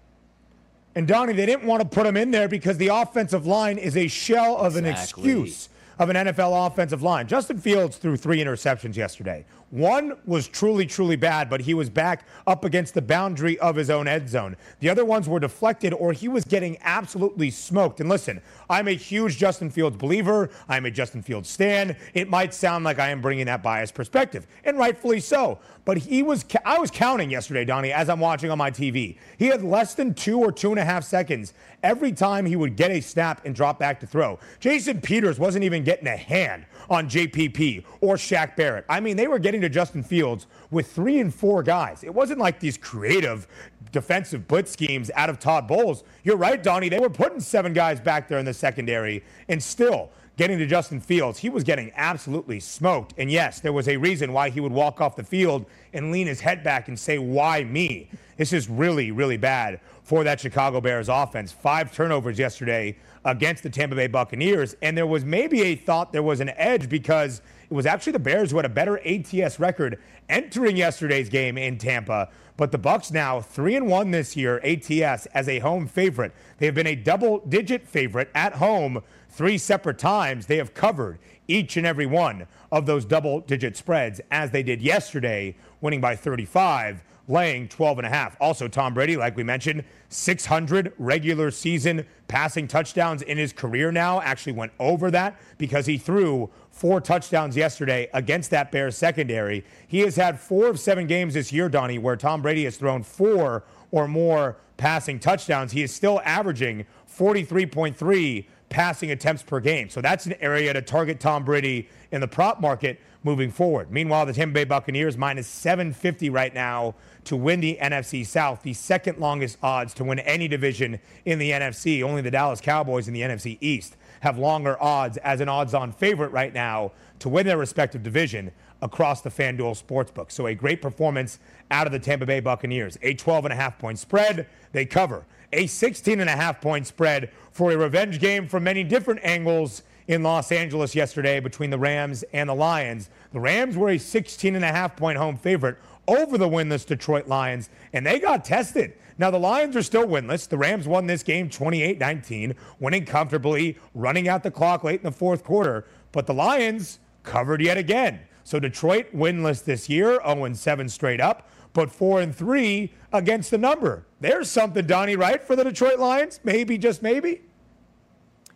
And 0.97 1.07
Donnie, 1.07 1.35
they 1.35 1.45
didn't 1.45 1.67
want 1.67 1.83
to 1.83 1.89
put 1.89 2.07
him 2.07 2.17
in 2.17 2.31
there 2.31 2.49
because 2.49 2.79
the 2.79 2.89
offensive 2.89 3.47
line 3.47 3.77
is 3.77 3.99
a 3.99 4.09
shell 4.09 4.57
of 4.57 4.77
exactly. 4.77 4.89
an 4.89 4.97
excuse 4.97 5.69
of 5.99 6.09
an 6.09 6.17
NFL 6.17 6.67
offensive 6.67 7.03
line. 7.03 7.29
Justin 7.29 7.59
Fields 7.59 7.99
threw 7.99 8.17
three 8.17 8.39
interceptions 8.39 8.97
yesterday. 8.97 9.45
One 9.71 10.17
was 10.25 10.47
truly, 10.47 10.87
truly 10.87 11.17
bad, 11.17 11.51
but 11.51 11.61
he 11.61 11.75
was 11.75 11.91
back 11.91 12.25
up 12.47 12.65
against 12.65 12.95
the 12.95 13.03
boundary 13.03 13.59
of 13.59 13.75
his 13.75 13.91
own 13.91 14.07
end 14.07 14.29
zone. 14.29 14.57
The 14.79 14.89
other 14.89 15.05
ones 15.05 15.29
were 15.29 15.41
deflected 15.41 15.93
or 15.93 16.13
he 16.13 16.29
was 16.29 16.45
getting 16.45 16.79
absolutely 16.83 17.51
smoked. 17.51 17.99
And 17.99 18.09
listen, 18.09 18.41
I'm 18.71 18.87
a 18.87 18.93
huge 18.93 19.39
Justin 19.39 19.71
Fields 19.71 19.97
believer. 19.97 20.51
I'm 20.69 20.87
a 20.87 20.91
Justin 20.91 21.21
Fields 21.21 21.49
stan. 21.49 21.97
It 22.15 22.31
might 22.31 22.55
sound 22.55 22.85
like 22.85 23.01
I 23.01 23.11
am 23.11 23.21
bringing 23.21 23.47
that 23.47 23.63
biased 23.63 23.95
perspective, 23.95 24.47
and 24.65 24.79
rightfully 24.79 25.19
so. 25.19 25.59
But 25.85 25.99
he 25.99 26.23
was, 26.23 26.45
I 26.65 26.79
was 26.79 26.91
counting 26.91 27.31
yesterday, 27.31 27.65
Donnie, 27.65 27.93
as 27.93 28.09
I'm 28.09 28.19
watching 28.19 28.51
on 28.51 28.59
my 28.59 28.73
TV. 28.73 29.19
He 29.39 29.47
had 29.47 29.63
less 29.63 29.95
than 29.95 30.15
two 30.15 30.41
or 30.41 30.51
two 30.51 30.71
and 30.71 30.81
a 30.81 30.85
half 30.85 31.05
seconds 31.05 31.55
every 31.83 32.11
time 32.11 32.45
he 32.45 32.57
would 32.57 32.75
get 32.75 32.91
a 32.91 33.01
snap 33.01 33.45
and 33.45 33.55
drop 33.55 33.79
back 33.79 34.01
to 34.01 34.07
throw. 34.07 34.39
Jason 34.59 35.01
Peters 35.01 35.39
wasn't 35.39 35.65
even 35.65 35.85
getting 35.85 36.09
a 36.09 36.17
hand 36.17 36.67
on 36.91 37.09
JPP 37.09 37.85
or 38.01 38.17
Shaq 38.17 38.57
Barrett. 38.57 38.85
I 38.89 38.99
mean, 38.99 39.17
they 39.17 39.29
were 39.29 39.39
getting 39.39 39.56
to 39.61 39.69
Justin 39.69 40.03
Fields 40.03 40.47
with 40.71 40.91
three 40.91 41.21
and 41.21 41.35
four 41.35 41.63
guys. 41.63 42.05
It 42.05 42.15
wasn't 42.15 42.39
like 42.39 42.61
these 42.61 42.77
creative 42.77 43.47
defensive 43.93 44.47
blitz 44.49 44.73
schemes 44.73 45.11
out 45.15 45.31
of 45.31 45.39
Todd 45.39 45.67
Bowles. 45.67 46.05
You're 46.25 46.37
right, 46.37 46.63
Donnie. 46.63 46.89
They 46.89 46.99
were 46.99 47.11
putting 47.11 47.41
seven 47.41 47.73
guys 47.73 48.01
back 48.01 48.29
there 48.29 48.39
in 48.39 48.45
the 48.45 48.55
secondary 48.55 49.25
and 49.49 49.63
still 49.63 50.11
getting 50.37 50.59
to 50.59 50.67
Justin 50.67 51.01
Fields. 51.01 51.39
He 51.39 51.49
was 51.49 51.65
getting 51.65 51.91
absolutely 51.97 52.61
smoked. 52.61 53.15
And 53.17 53.31
yes, 53.31 53.61
there 53.61 53.73
was 53.73 53.89
a 53.89 53.97
reason 53.97 54.33
why 54.33 54.51
he 54.51 54.61
would 54.61 54.73
walk 54.73 55.01
off 55.01 55.17
the 55.17 55.25
field 55.25 55.67
and 55.93 56.13
lean 56.13 56.27
his 56.27 56.41
head 56.41 56.63
back 56.63 56.89
and 56.89 56.99
say, 56.99 57.19
Why 57.19 57.65
me? 57.65 58.11
This 58.37 58.53
is 58.53 58.69
really, 58.69 59.11
really 59.11 59.39
bad 59.39 59.81
for 60.03 60.23
that 60.25 60.41
Chicago 60.41 60.81
Bears 60.81 61.09
offense. 61.09 61.53
Five 61.53 61.93
turnovers 61.93 62.39
yesterday 62.39 62.97
against 63.25 63.63
the 63.63 63.71
Tampa 63.71 63.97
Bay 63.97 64.07
Buccaneers. 64.07 64.77
And 64.83 64.97
there 64.97 65.07
was 65.07 65.25
maybe 65.25 65.63
a 65.63 65.75
thought 65.75 66.13
there 66.13 66.23
was 66.23 66.41
an 66.41 66.51
edge 66.51 66.89
because 66.89 67.41
it 67.69 67.75
was 67.75 67.87
actually 67.87 68.13
the 68.13 68.19
Bears 68.19 68.51
who 68.51 68.57
had 68.57 68.67
a 68.67 68.71
better 68.71 69.01
ATS 69.07 69.59
record 69.59 69.99
entering 70.29 70.77
yesterday's 70.77 71.29
game 71.29 71.59
in 71.59 71.79
Tampa. 71.79 72.29
But 72.57 72.73
the 72.73 72.79
Bucks 72.79 73.11
now 73.11 73.41
3 73.41 73.77
and 73.77 73.89
1 73.89 74.11
this 74.13 74.37
year 74.37 74.61
ATS 74.65 75.27
as 75.27 75.49
a 75.49 75.59
home 75.59 75.87
favorite. 75.87 76.33
They 76.59 76.67
have 76.67 76.75
been 76.75 76.87
a 76.87 76.95
double 76.95 77.41
digit 77.41 77.87
favorite 77.87 78.31
at 78.35 78.55
home 78.55 79.03
three 79.29 79.59
separate 79.59 79.99
times. 79.99 80.47
They 80.47 80.57
have 80.57 80.75
covered 80.75 81.19
each 81.49 81.77
and 81.77 81.87
every 81.87 82.07
one 82.07 82.47
of 82.73 82.87
those 82.87 83.05
double 83.05 83.41
digit 83.41 83.77
spreads 83.77 84.21
as 84.31 84.51
they 84.51 84.63
did 84.63 84.81
yesterday, 84.81 85.57
winning 85.81 86.01
by 86.01 86.17
35 86.17 87.03
laying 87.29 87.69
12 87.69 87.99
and 87.99 88.07
a 88.07 88.11
half. 88.11 88.37
Also, 88.41 88.69
Tom 88.69 88.95
Brady, 88.95 89.17
like 89.17 89.37
we 89.37 89.43
mentioned, 89.43 89.85
600 90.09 90.93
regular 90.99 91.51
season 91.51 92.07
passing 92.29 92.69
touchdowns 92.69 93.23
in 93.23 93.39
his 93.39 93.53
career 93.53 93.91
now. 93.91 94.21
Actually 94.21 94.53
went 94.53 94.73
over 94.79 95.11
that 95.11 95.39
because 95.59 95.87
he 95.87 95.99
threw 95.99 96.51
four 96.77 97.01
touchdowns 97.01 97.57
yesterday 97.57 98.07
against 98.13 98.51
that 98.51 98.71
Bears 98.71 98.99
secondary. 98.99 99.65
He 99.89 100.01
has 100.01 100.17
had 100.17 100.39
four 100.39 100.67
of 100.67 100.79
seven 100.79 101.07
games 101.07 101.33
this 101.33 101.51
year, 101.51 101.71
Donnie, 101.71 101.99
where 101.99 102.17
Tom 102.17 102.43
Brady 102.43 102.65
has 102.65 102.77
thrown 102.77 103.03
four 103.03 103.65
or 103.91 104.07
more 104.07 104.59
passing 104.77 105.19
touchdowns. 105.19 105.73
He 105.73 105.83
is 105.83 105.95
still 105.95 106.21
averaging 106.23 106.85
43.3 107.19 108.45
passing 108.69 109.11
attempts 109.11 109.43
per 109.43 109.59
game. 109.59 109.89
So 109.89 110.03
that's 110.03 110.27
an 110.27 110.35
area 110.39 110.75
to 110.75 110.83
target 110.83 111.19
Tom 111.19 111.47
Brady 111.47 111.89
in 112.13 112.21
the 112.21 112.29
prop 112.29 112.61
market 112.61 113.01
moving 113.25 113.51
forward. 113.51 113.91
Meanwhile, 113.91 114.27
the 114.27 114.35
Tampa 114.35 114.53
Bay 114.53 114.65
Buccaneers 114.65 115.17
minus 115.17 115.47
750 115.47 116.29
right 116.29 116.53
now 116.53 116.95
to 117.25 117.37
win 117.37 117.61
the 117.61 117.79
NFC 117.81 118.25
South, 118.27 118.63
the 118.63 118.75
second 118.75 119.19
longest 119.19 119.57
odds 119.63 119.95
to 119.95 120.05
win 120.05 120.19
any 120.19 120.47
division 120.47 121.01
in 121.25 121.39
the 121.39 121.53
NFC. 121.53 122.03
Only 122.03 122.21
the 122.21 122.31
Dallas 122.31 122.61
Cowboys 122.61 123.09
in 123.09 123.15
the 123.15 123.23
NFC 123.23 123.57
East 123.63 123.97
have 124.27 124.39
longer 124.39 124.77
odds 124.83 125.19
as 125.19 125.41
an 125.41 125.49
odds 125.49 125.73
on 125.73 125.93
favorite 125.93 126.33
right 126.33 126.53
now 126.53 126.91
to 127.21 127.29
win 127.29 127.47
their 127.47 127.59
respective 127.59 128.03
division 128.03 128.51
across 128.83 129.21
the 129.21 129.31
FanDuel 129.31 129.81
Sportsbook. 129.81 130.33
So 130.33 130.49
a 130.49 130.55
great 130.55 130.83
performance 130.83 131.39
out 131.71 131.87
of 131.87 131.93
the 131.93 132.01
Tampa 132.01 132.27
Bay 132.27 132.41
Buccaneers. 132.41 132.99
A 133.03 133.15
12 133.15 133.45
and 133.45 133.53
a 133.53 133.57
half 133.57 133.79
point 133.79 134.01
spread, 134.01 134.49
they 134.73 134.85
cover. 134.85 135.25
A 135.53 135.69
16 135.69 136.19
and 136.19 136.29
a 136.29 136.35
half 136.35 136.61
point 136.61 136.89
spread 136.89 137.31
for 137.53 137.71
a 137.71 137.77
revenge 137.77 138.19
game 138.19 138.49
from 138.49 138.65
many 138.65 138.83
different 138.83 139.21
angles 139.23 139.85
in 140.09 140.25
Los 140.25 140.51
Angeles 140.51 140.97
yesterday 140.97 141.39
between 141.39 141.71
the 141.71 141.79
Rams 141.79 142.25
and 142.33 142.49
the 142.49 142.55
Lions. 142.55 143.11
The 143.33 143.41
Rams 143.41 143.77
were 143.77 143.91
a 143.91 143.99
16 143.99 144.57
and 144.57 144.65
a 144.65 144.73
half 144.73 144.97
point 144.97 145.19
home 145.19 145.37
favorite 145.37 145.79
over 146.09 146.37
the 146.37 146.49
winless 146.49 146.85
Detroit 146.85 147.29
Lions, 147.29 147.71
and 147.93 148.05
they 148.05 148.19
got 148.19 148.45
tested. 148.45 148.95
Now, 149.19 149.31
the 149.31 149.39
Lions 149.39 149.77
are 149.77 149.83
still 149.83 150.07
winless. 150.07 150.49
The 150.49 150.59
Rams 150.59 150.87
won 150.87 151.07
this 151.07 151.23
game 151.23 151.49
28 151.49 151.99
19, 151.99 152.55
winning 152.79 153.05
comfortably, 153.07 153.79
running 153.95 154.29
out 154.29 154.43
the 154.43 154.51
clock 154.51 154.85
late 154.85 155.01
in 155.01 155.05
the 155.05 155.13
fourth 155.13 155.43
quarter. 155.43 155.87
But 156.13 156.27
the 156.27 156.35
Lions 156.35 156.99
covered 157.23 157.63
yet 157.63 157.79
again. 157.79 158.21
So 158.45 158.61
Detroit 158.61 159.07
winless 159.15 159.65
this 159.65 159.89
year, 159.89 160.21
0 160.25 160.53
7 160.53 160.89
straight 160.89 161.21
up. 161.21 161.49
but 161.73 161.91
four 161.93 162.21
and 162.23 162.35
three 162.35 162.93
against 163.13 163.51
the 163.51 163.59
number. 163.59 164.07
There's 164.21 164.51
something, 164.51 164.87
Donnie, 164.87 165.17
right, 165.17 165.43
for 165.43 165.57
the 165.57 165.65
Detroit 165.65 165.99
Lions? 165.99 166.41
Maybe, 166.43 166.79
just 166.79 167.03
maybe. 167.03 167.43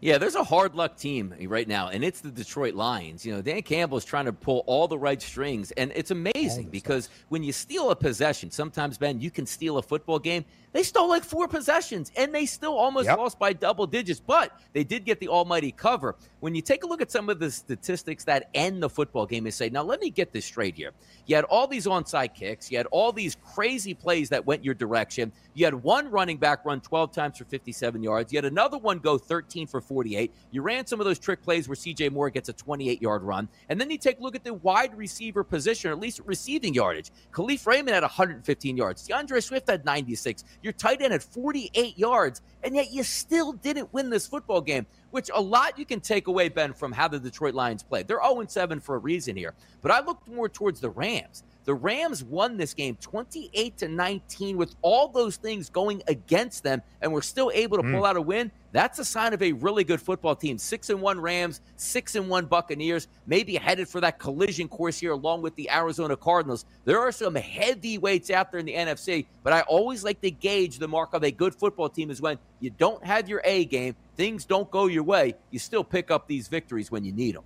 Yeah, 0.02 0.16
there's 0.16 0.34
a 0.34 0.42
hard 0.42 0.74
luck 0.74 0.96
team 0.96 1.34
right 1.42 1.68
now, 1.68 1.88
and 1.88 2.02
it's 2.02 2.22
the 2.22 2.30
Detroit 2.30 2.72
Lions. 2.72 3.26
You 3.26 3.34
know, 3.34 3.42
Dan 3.42 3.60
Campbell 3.60 3.98
is 3.98 4.04
trying 4.04 4.24
to 4.24 4.32
pull 4.32 4.64
all 4.66 4.88
the 4.88 4.96
right 4.96 5.20
strings, 5.20 5.72
and 5.72 5.92
it's 5.94 6.10
amazing 6.10 6.68
because 6.70 7.04
stuff. 7.04 7.24
when 7.28 7.42
you 7.42 7.52
steal 7.52 7.90
a 7.90 7.96
possession, 7.96 8.50
sometimes, 8.50 8.96
Ben, 8.96 9.20
you 9.20 9.30
can 9.30 9.44
steal 9.44 9.76
a 9.76 9.82
football 9.82 10.18
game. 10.18 10.46
They 10.72 10.82
stole 10.84 11.08
like 11.08 11.24
four 11.24 11.48
possessions 11.48 12.12
and 12.16 12.34
they 12.34 12.46
still 12.46 12.74
almost 12.74 13.06
yep. 13.06 13.18
lost 13.18 13.38
by 13.38 13.52
double 13.52 13.86
digits, 13.86 14.20
but 14.20 14.58
they 14.72 14.84
did 14.84 15.04
get 15.04 15.18
the 15.18 15.28
almighty 15.28 15.72
cover. 15.72 16.16
When 16.38 16.54
you 16.54 16.62
take 16.62 16.84
a 16.84 16.86
look 16.86 17.02
at 17.02 17.10
some 17.10 17.28
of 17.28 17.38
the 17.38 17.50
statistics 17.50 18.24
that 18.24 18.48
end 18.54 18.82
the 18.82 18.88
football 18.88 19.26
game 19.26 19.46
and 19.46 19.54
say, 19.54 19.68
now 19.68 19.82
let 19.82 20.00
me 20.00 20.10
get 20.10 20.32
this 20.32 20.44
straight 20.44 20.76
here. 20.76 20.92
You 21.26 21.36
had 21.36 21.44
all 21.46 21.66
these 21.66 21.86
onside 21.86 22.34
kicks, 22.34 22.70
you 22.70 22.76
had 22.78 22.86
all 22.86 23.12
these 23.12 23.36
crazy 23.54 23.94
plays 23.94 24.28
that 24.28 24.46
went 24.46 24.64
your 24.64 24.74
direction. 24.74 25.32
You 25.54 25.64
had 25.64 25.74
one 25.74 26.10
running 26.10 26.38
back 26.38 26.64
run 26.64 26.80
12 26.80 27.12
times 27.12 27.38
for 27.38 27.44
57 27.44 28.02
yards. 28.02 28.32
You 28.32 28.38
had 28.38 28.44
another 28.44 28.78
one 28.78 28.98
go 28.98 29.18
13 29.18 29.66
for 29.66 29.80
48. 29.80 30.32
You 30.52 30.62
ran 30.62 30.86
some 30.86 31.00
of 31.00 31.06
those 31.06 31.18
trick 31.18 31.42
plays 31.42 31.68
where 31.68 31.74
CJ 31.74 32.12
Moore 32.12 32.30
gets 32.30 32.48
a 32.48 32.52
28 32.52 33.02
yard 33.02 33.22
run. 33.22 33.48
And 33.68 33.80
then 33.80 33.90
you 33.90 33.98
take 33.98 34.20
a 34.20 34.22
look 34.22 34.36
at 34.36 34.44
the 34.44 34.54
wide 34.54 34.96
receiver 34.96 35.42
position, 35.42 35.90
or 35.90 35.94
at 35.94 36.00
least 36.00 36.20
receiving 36.24 36.74
yardage. 36.74 37.10
Kalif 37.32 37.66
Raymond 37.66 37.94
had 37.94 38.02
115 38.02 38.76
yards. 38.76 39.06
D'Andre 39.06 39.40
Swift 39.40 39.68
had 39.68 39.84
96. 39.84 40.44
Your 40.62 40.72
tight 40.72 41.00
end 41.00 41.14
at 41.14 41.22
48 41.22 41.98
yards, 41.98 42.42
and 42.62 42.74
yet 42.74 42.92
you 42.92 43.02
still 43.02 43.52
didn't 43.52 43.92
win 43.92 44.10
this 44.10 44.26
football 44.26 44.60
game, 44.60 44.86
which 45.10 45.30
a 45.34 45.40
lot 45.40 45.78
you 45.78 45.86
can 45.86 46.00
take 46.00 46.26
away, 46.26 46.48
Ben, 46.48 46.72
from 46.72 46.92
how 46.92 47.08
the 47.08 47.18
Detroit 47.18 47.54
Lions 47.54 47.82
played. 47.82 48.06
They're 48.06 48.20
0 48.22 48.44
7 48.46 48.80
for 48.80 48.96
a 48.96 48.98
reason 48.98 49.36
here. 49.36 49.54
But 49.82 49.90
I 49.90 50.00
looked 50.00 50.28
more 50.28 50.48
towards 50.48 50.80
the 50.80 50.90
Rams. 50.90 51.44
The 51.64 51.74
Rams 51.74 52.24
won 52.24 52.56
this 52.56 52.74
game 52.74 52.96
28 53.00 53.76
to 53.78 53.88
19 53.88 54.56
with 54.56 54.74
all 54.82 55.08
those 55.08 55.36
things 55.36 55.70
going 55.70 56.02
against 56.08 56.62
them 56.62 56.82
and 57.00 57.12
were 57.12 57.22
still 57.22 57.50
able 57.54 57.76
to 57.76 57.82
mm. 57.82 57.94
pull 57.94 58.04
out 58.04 58.16
a 58.16 58.20
win. 58.22 58.50
That's 58.72 58.98
a 58.98 59.04
sign 59.04 59.32
of 59.32 59.42
a 59.42 59.52
really 59.52 59.84
good 59.84 60.00
football 60.00 60.36
team. 60.36 60.56
6 60.56 60.90
and 60.90 61.00
1 61.00 61.20
Rams, 61.20 61.60
6 61.76 62.14
and 62.14 62.28
1 62.28 62.46
Buccaneers, 62.46 63.08
maybe 63.26 63.56
headed 63.56 63.88
for 63.88 64.00
that 64.00 64.18
collision 64.18 64.68
course 64.68 64.98
here 64.98 65.12
along 65.12 65.42
with 65.42 65.54
the 65.56 65.68
Arizona 65.70 66.16
Cardinals. 66.16 66.64
There 66.84 67.00
are 67.00 67.12
some 67.12 67.34
heavyweights 67.34 68.30
out 68.30 68.52
there 68.52 68.60
in 68.60 68.66
the 68.66 68.74
NFC, 68.74 69.26
but 69.42 69.52
I 69.52 69.62
always 69.62 70.04
like 70.04 70.20
to 70.20 70.30
gauge 70.30 70.78
the 70.78 70.88
mark 70.88 71.14
of 71.14 71.24
a 71.24 71.30
good 71.30 71.54
football 71.54 71.88
team 71.88 72.10
is 72.10 72.20
when 72.20 72.38
you 72.60 72.70
don't 72.70 73.04
have 73.04 73.28
your 73.28 73.40
A 73.44 73.64
game, 73.64 73.96
things 74.16 74.44
don't 74.44 74.70
go 74.70 74.86
your 74.86 75.02
way, 75.02 75.34
you 75.50 75.58
still 75.58 75.84
pick 75.84 76.10
up 76.10 76.28
these 76.28 76.46
victories 76.46 76.90
when 76.90 77.04
you 77.04 77.12
need 77.12 77.34
them. 77.34 77.44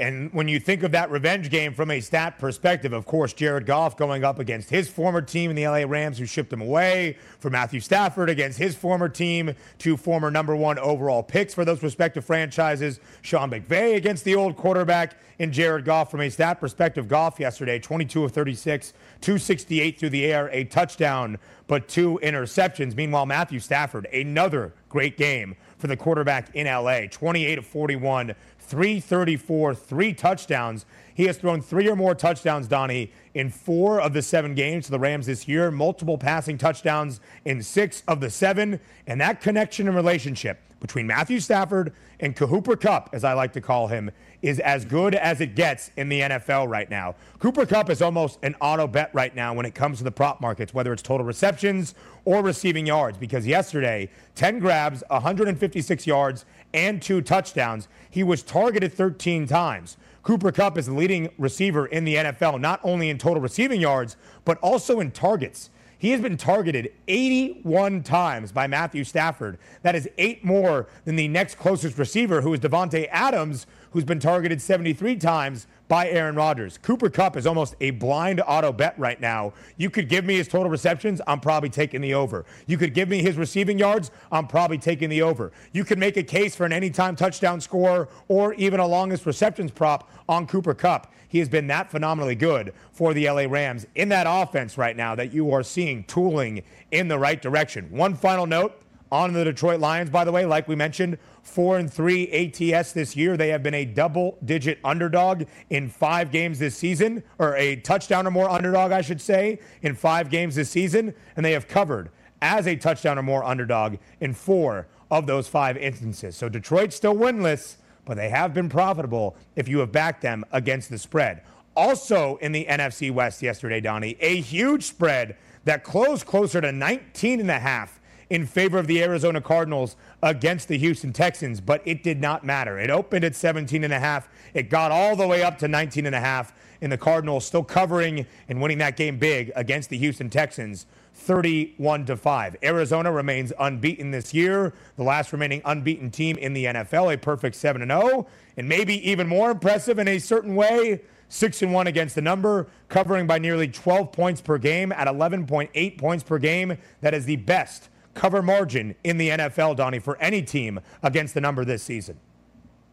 And 0.00 0.32
when 0.32 0.46
you 0.46 0.60
think 0.60 0.84
of 0.84 0.92
that 0.92 1.10
revenge 1.10 1.50
game 1.50 1.74
from 1.74 1.90
a 1.90 2.00
stat 2.00 2.38
perspective, 2.38 2.92
of 2.92 3.04
course, 3.04 3.32
Jared 3.32 3.66
Goff 3.66 3.96
going 3.96 4.22
up 4.22 4.38
against 4.38 4.70
his 4.70 4.88
former 4.88 5.20
team 5.20 5.50
in 5.50 5.56
the 5.56 5.66
LA 5.66 5.84
Rams, 5.88 6.18
who 6.18 6.26
shipped 6.26 6.52
him 6.52 6.60
away, 6.60 7.16
for 7.40 7.50
Matthew 7.50 7.80
Stafford 7.80 8.30
against 8.30 8.58
his 8.58 8.76
former 8.76 9.08
team, 9.08 9.54
two 9.78 9.96
former 9.96 10.30
number 10.30 10.54
one 10.54 10.78
overall 10.78 11.24
picks 11.24 11.52
for 11.52 11.64
those 11.64 11.82
respective 11.82 12.24
franchises. 12.24 13.00
Sean 13.22 13.50
McVay 13.50 13.96
against 13.96 14.24
the 14.24 14.36
old 14.36 14.56
quarterback 14.56 15.16
in 15.40 15.52
Jared 15.52 15.84
Goff. 15.84 16.12
From 16.12 16.20
a 16.20 16.30
stat 16.30 16.60
perspective, 16.60 17.08
Goff 17.08 17.40
yesterday, 17.40 17.80
22 17.80 18.22
of 18.22 18.30
36, 18.30 18.92
268 19.20 19.98
through 19.98 20.10
the 20.10 20.26
air, 20.26 20.48
a 20.52 20.62
touchdown, 20.62 21.38
but 21.66 21.88
two 21.88 22.20
interceptions. 22.22 22.94
Meanwhile, 22.94 23.26
Matthew 23.26 23.58
Stafford, 23.58 24.06
another 24.12 24.72
great 24.88 25.16
game 25.16 25.56
for 25.78 25.86
the 25.86 25.96
quarterback 25.96 26.54
in 26.54 26.66
LA, 26.66 27.02
28 27.10 27.58
of 27.58 27.66
41, 27.66 28.34
334, 28.68 29.74
three 29.74 30.12
touchdowns. 30.12 30.84
He 31.14 31.24
has 31.24 31.38
thrown 31.38 31.62
three 31.62 31.88
or 31.88 31.96
more 31.96 32.14
touchdowns, 32.14 32.68
Donnie, 32.68 33.10
in 33.34 33.50
four 33.50 34.00
of 34.00 34.12
the 34.12 34.22
seven 34.22 34.54
games 34.54 34.86
for 34.86 34.92
the 34.92 34.98
Rams 34.98 35.26
this 35.26 35.48
year, 35.48 35.70
multiple 35.70 36.18
passing 36.18 36.58
touchdowns 36.58 37.20
in 37.44 37.62
six 37.62 38.02
of 38.06 38.20
the 38.20 38.30
seven. 38.30 38.78
And 39.06 39.20
that 39.20 39.40
connection 39.40 39.88
and 39.88 39.96
relationship 39.96 40.60
between 40.80 41.06
Matthew 41.06 41.40
Stafford 41.40 41.92
and 42.20 42.36
Cooper 42.36 42.76
Kupp, 42.76 43.10
as 43.12 43.24
I 43.24 43.32
like 43.32 43.52
to 43.54 43.60
call 43.60 43.88
him, 43.88 44.10
is 44.42 44.60
as 44.60 44.84
good 44.84 45.14
as 45.14 45.40
it 45.40 45.56
gets 45.56 45.90
in 45.96 46.08
the 46.08 46.20
NFL 46.20 46.68
right 46.68 46.88
now. 46.88 47.16
Cooper 47.40 47.66
Kupp 47.66 47.90
is 47.90 48.00
almost 48.00 48.38
an 48.42 48.54
auto 48.60 48.86
bet 48.86 49.10
right 49.12 49.34
now 49.34 49.52
when 49.52 49.66
it 49.66 49.74
comes 49.74 49.98
to 49.98 50.04
the 50.04 50.12
prop 50.12 50.40
markets, 50.40 50.72
whether 50.72 50.92
it's 50.92 51.02
total 51.02 51.26
receptions 51.26 51.94
or 52.24 52.42
receiving 52.42 52.86
yards, 52.86 53.18
because 53.18 53.46
yesterday, 53.46 54.08
10 54.36 54.60
grabs, 54.60 55.02
156 55.08 56.06
yards, 56.06 56.44
and 56.74 57.02
two 57.02 57.20
touchdowns. 57.20 57.88
He 58.10 58.22
was 58.22 58.42
targeted 58.42 58.92
13 58.92 59.46
times. 59.46 59.96
Cooper 60.22 60.52
Kupp 60.52 60.76
is 60.76 60.86
the 60.86 60.94
leading 60.94 61.30
receiver 61.38 61.86
in 61.86 62.04
the 62.04 62.16
NFL, 62.16 62.60
not 62.60 62.80
only 62.82 63.08
in 63.08 63.18
total 63.18 63.42
receiving 63.42 63.80
yards, 63.80 64.16
but 64.44 64.58
also 64.58 65.00
in 65.00 65.10
targets. 65.10 65.70
He 65.98 66.10
has 66.10 66.20
been 66.20 66.36
targeted 66.36 66.92
81 67.08 68.04
times 68.04 68.52
by 68.52 68.68
Matthew 68.68 69.02
Stafford. 69.02 69.58
That 69.82 69.96
is 69.96 70.08
eight 70.16 70.44
more 70.44 70.86
than 71.04 71.16
the 71.16 71.26
next 71.26 71.56
closest 71.56 71.98
receiver, 71.98 72.40
who 72.40 72.54
is 72.54 72.60
Davante 72.60 73.08
Adams, 73.10 73.66
who's 73.90 74.04
been 74.04 74.20
targeted 74.20 74.62
73 74.62 75.16
times 75.16 75.66
by 75.88 76.08
Aaron 76.10 76.36
Rodgers. 76.36 76.78
Cooper 76.78 77.10
Kupp 77.10 77.36
is 77.36 77.46
almost 77.46 77.74
a 77.80 77.90
blind 77.92 78.42
auto 78.46 78.72
bet 78.72 78.96
right 78.98 79.20
now. 79.20 79.54
You 79.76 79.90
could 79.90 80.08
give 80.08 80.24
me 80.24 80.36
his 80.36 80.46
total 80.46 80.70
receptions, 80.70 81.20
I'm 81.26 81.40
probably 81.40 81.70
taking 81.70 82.02
the 82.02 82.14
over. 82.14 82.44
You 82.66 82.76
could 82.76 82.94
give 82.94 83.08
me 83.08 83.22
his 83.22 83.36
receiving 83.36 83.78
yards, 83.78 84.10
I'm 84.30 84.46
probably 84.46 84.78
taking 84.78 85.08
the 85.08 85.22
over. 85.22 85.50
You 85.72 85.84
could 85.84 85.98
make 85.98 86.16
a 86.16 86.22
case 86.22 86.54
for 86.54 86.66
an 86.66 86.72
anytime 86.72 87.16
touchdown 87.16 87.60
score 87.60 88.08
or 88.28 88.54
even 88.54 88.80
a 88.80 88.86
longest 88.86 89.26
receptions 89.26 89.70
prop 89.70 90.10
on 90.28 90.46
Cooper 90.46 90.74
Kupp. 90.74 91.12
He 91.28 91.38
has 91.38 91.48
been 91.48 91.66
that 91.66 91.90
phenomenally 91.90 92.34
good 92.34 92.72
for 92.92 93.12
the 93.12 93.28
LA 93.28 93.44
Rams 93.48 93.86
in 93.94 94.08
that 94.10 94.26
offense 94.28 94.78
right 94.78 94.96
now 94.96 95.14
that 95.14 95.32
you 95.32 95.52
are 95.52 95.62
seeing 95.62 96.04
tooling 96.04 96.62
in 96.90 97.08
the 97.08 97.18
right 97.18 97.40
direction. 97.40 97.90
One 97.90 98.14
final 98.14 98.46
note 98.46 98.80
on 99.10 99.32
the 99.32 99.44
Detroit 99.44 99.80
Lions, 99.80 100.10
by 100.10 100.24
the 100.24 100.32
way, 100.32 100.44
like 100.44 100.68
we 100.68 100.76
mentioned, 100.76 101.18
four 101.48 101.78
and 101.78 101.92
three 101.92 102.28
ATS 102.30 102.92
this 102.92 103.16
year. 103.16 103.36
They 103.36 103.48
have 103.48 103.62
been 103.62 103.74
a 103.74 103.84
double 103.84 104.38
digit 104.44 104.78
underdog 104.84 105.44
in 105.70 105.88
five 105.88 106.30
games 106.30 106.58
this 106.58 106.76
season, 106.76 107.22
or 107.38 107.56
a 107.56 107.76
touchdown 107.76 108.26
or 108.26 108.30
more 108.30 108.48
underdog, 108.48 108.92
I 108.92 109.00
should 109.00 109.20
say, 109.20 109.60
in 109.82 109.94
five 109.94 110.30
games 110.30 110.54
this 110.54 110.70
season. 110.70 111.14
And 111.36 111.44
they 111.44 111.52
have 111.52 111.68
covered 111.68 112.10
as 112.40 112.66
a 112.66 112.76
touchdown 112.76 113.18
or 113.18 113.22
more 113.22 113.44
underdog 113.44 113.96
in 114.20 114.34
four 114.34 114.86
of 115.10 115.26
those 115.26 115.48
five 115.48 115.76
instances. 115.76 116.36
So 116.36 116.48
Detroit's 116.48 116.96
still 116.96 117.14
winless, 117.14 117.76
but 118.04 118.16
they 118.16 118.28
have 118.28 118.54
been 118.54 118.68
profitable 118.68 119.36
if 119.56 119.68
you 119.68 119.78
have 119.78 119.92
backed 119.92 120.22
them 120.22 120.44
against 120.52 120.90
the 120.90 120.98
spread. 120.98 121.42
Also 121.74 122.36
in 122.36 122.52
the 122.52 122.66
NFC 122.68 123.10
West 123.10 123.42
yesterday, 123.42 123.80
Donnie, 123.80 124.16
a 124.20 124.40
huge 124.40 124.84
spread 124.84 125.36
that 125.64 125.84
closed 125.84 126.26
closer 126.26 126.60
to 126.60 126.72
19 126.72 127.40
and 127.40 127.50
a 127.50 127.58
half 127.58 127.97
in 128.30 128.46
favor 128.46 128.78
of 128.78 128.86
the 128.86 129.02
Arizona 129.02 129.40
Cardinals 129.40 129.96
against 130.22 130.68
the 130.68 130.78
Houston 130.78 131.12
Texans, 131.12 131.60
but 131.60 131.82
it 131.84 132.02
did 132.02 132.20
not 132.20 132.44
matter. 132.44 132.78
It 132.78 132.90
opened 132.90 133.24
at 133.24 133.34
17 133.34 133.84
and 133.84 133.92
a 133.92 133.98
half. 133.98 134.28
It 134.54 134.70
got 134.70 134.90
all 134.90 135.16
the 135.16 135.26
way 135.26 135.42
up 135.42 135.58
to 135.58 135.68
19 135.68 136.06
and 136.06 136.14
a 136.14 136.20
half, 136.20 136.52
and 136.80 136.92
the 136.92 136.98
Cardinals 136.98 137.46
still 137.46 137.64
covering 137.64 138.26
and 138.48 138.60
winning 138.60 138.78
that 138.78 138.96
game 138.96 139.18
big 139.18 139.50
against 139.56 139.90
the 139.90 139.98
Houston 139.98 140.30
Texans. 140.30 140.86
31 141.14 142.04
to 142.06 142.16
5. 142.16 142.56
Arizona 142.62 143.10
remains 143.10 143.52
unbeaten 143.58 144.12
this 144.12 144.32
year, 144.32 144.72
the 144.96 145.02
last 145.02 145.32
remaining 145.32 145.60
unbeaten 145.64 146.10
team 146.10 146.36
in 146.36 146.52
the 146.52 146.66
NFL, 146.66 147.12
a 147.12 147.18
perfect 147.18 147.56
7 147.56 147.82
and 147.82 147.90
0, 147.90 148.26
and 148.56 148.68
maybe 148.68 149.10
even 149.10 149.26
more 149.26 149.50
impressive 149.50 149.98
in 149.98 150.06
a 150.06 150.18
certain 150.20 150.54
way, 150.54 151.00
6 151.28 151.62
and 151.62 151.72
1 151.72 151.88
against 151.88 152.14
the 152.14 152.22
number, 152.22 152.68
covering 152.88 153.26
by 153.26 153.38
nearly 153.38 153.66
12 153.66 154.12
points 154.12 154.40
per 154.40 154.58
game 154.58 154.92
at 154.92 155.08
11.8 155.08 155.98
points 155.98 156.22
per 156.22 156.38
game. 156.38 156.78
That 157.00 157.14
is 157.14 157.24
the 157.24 157.36
best 157.36 157.88
cover 158.18 158.42
margin 158.42 158.96
in 159.04 159.16
the 159.16 159.28
NFL, 159.28 159.76
Donnie, 159.76 160.00
for 160.00 160.18
any 160.18 160.42
team 160.42 160.80
against 161.04 161.34
the 161.34 161.40
number 161.40 161.64
this 161.64 161.84
season. 161.84 162.18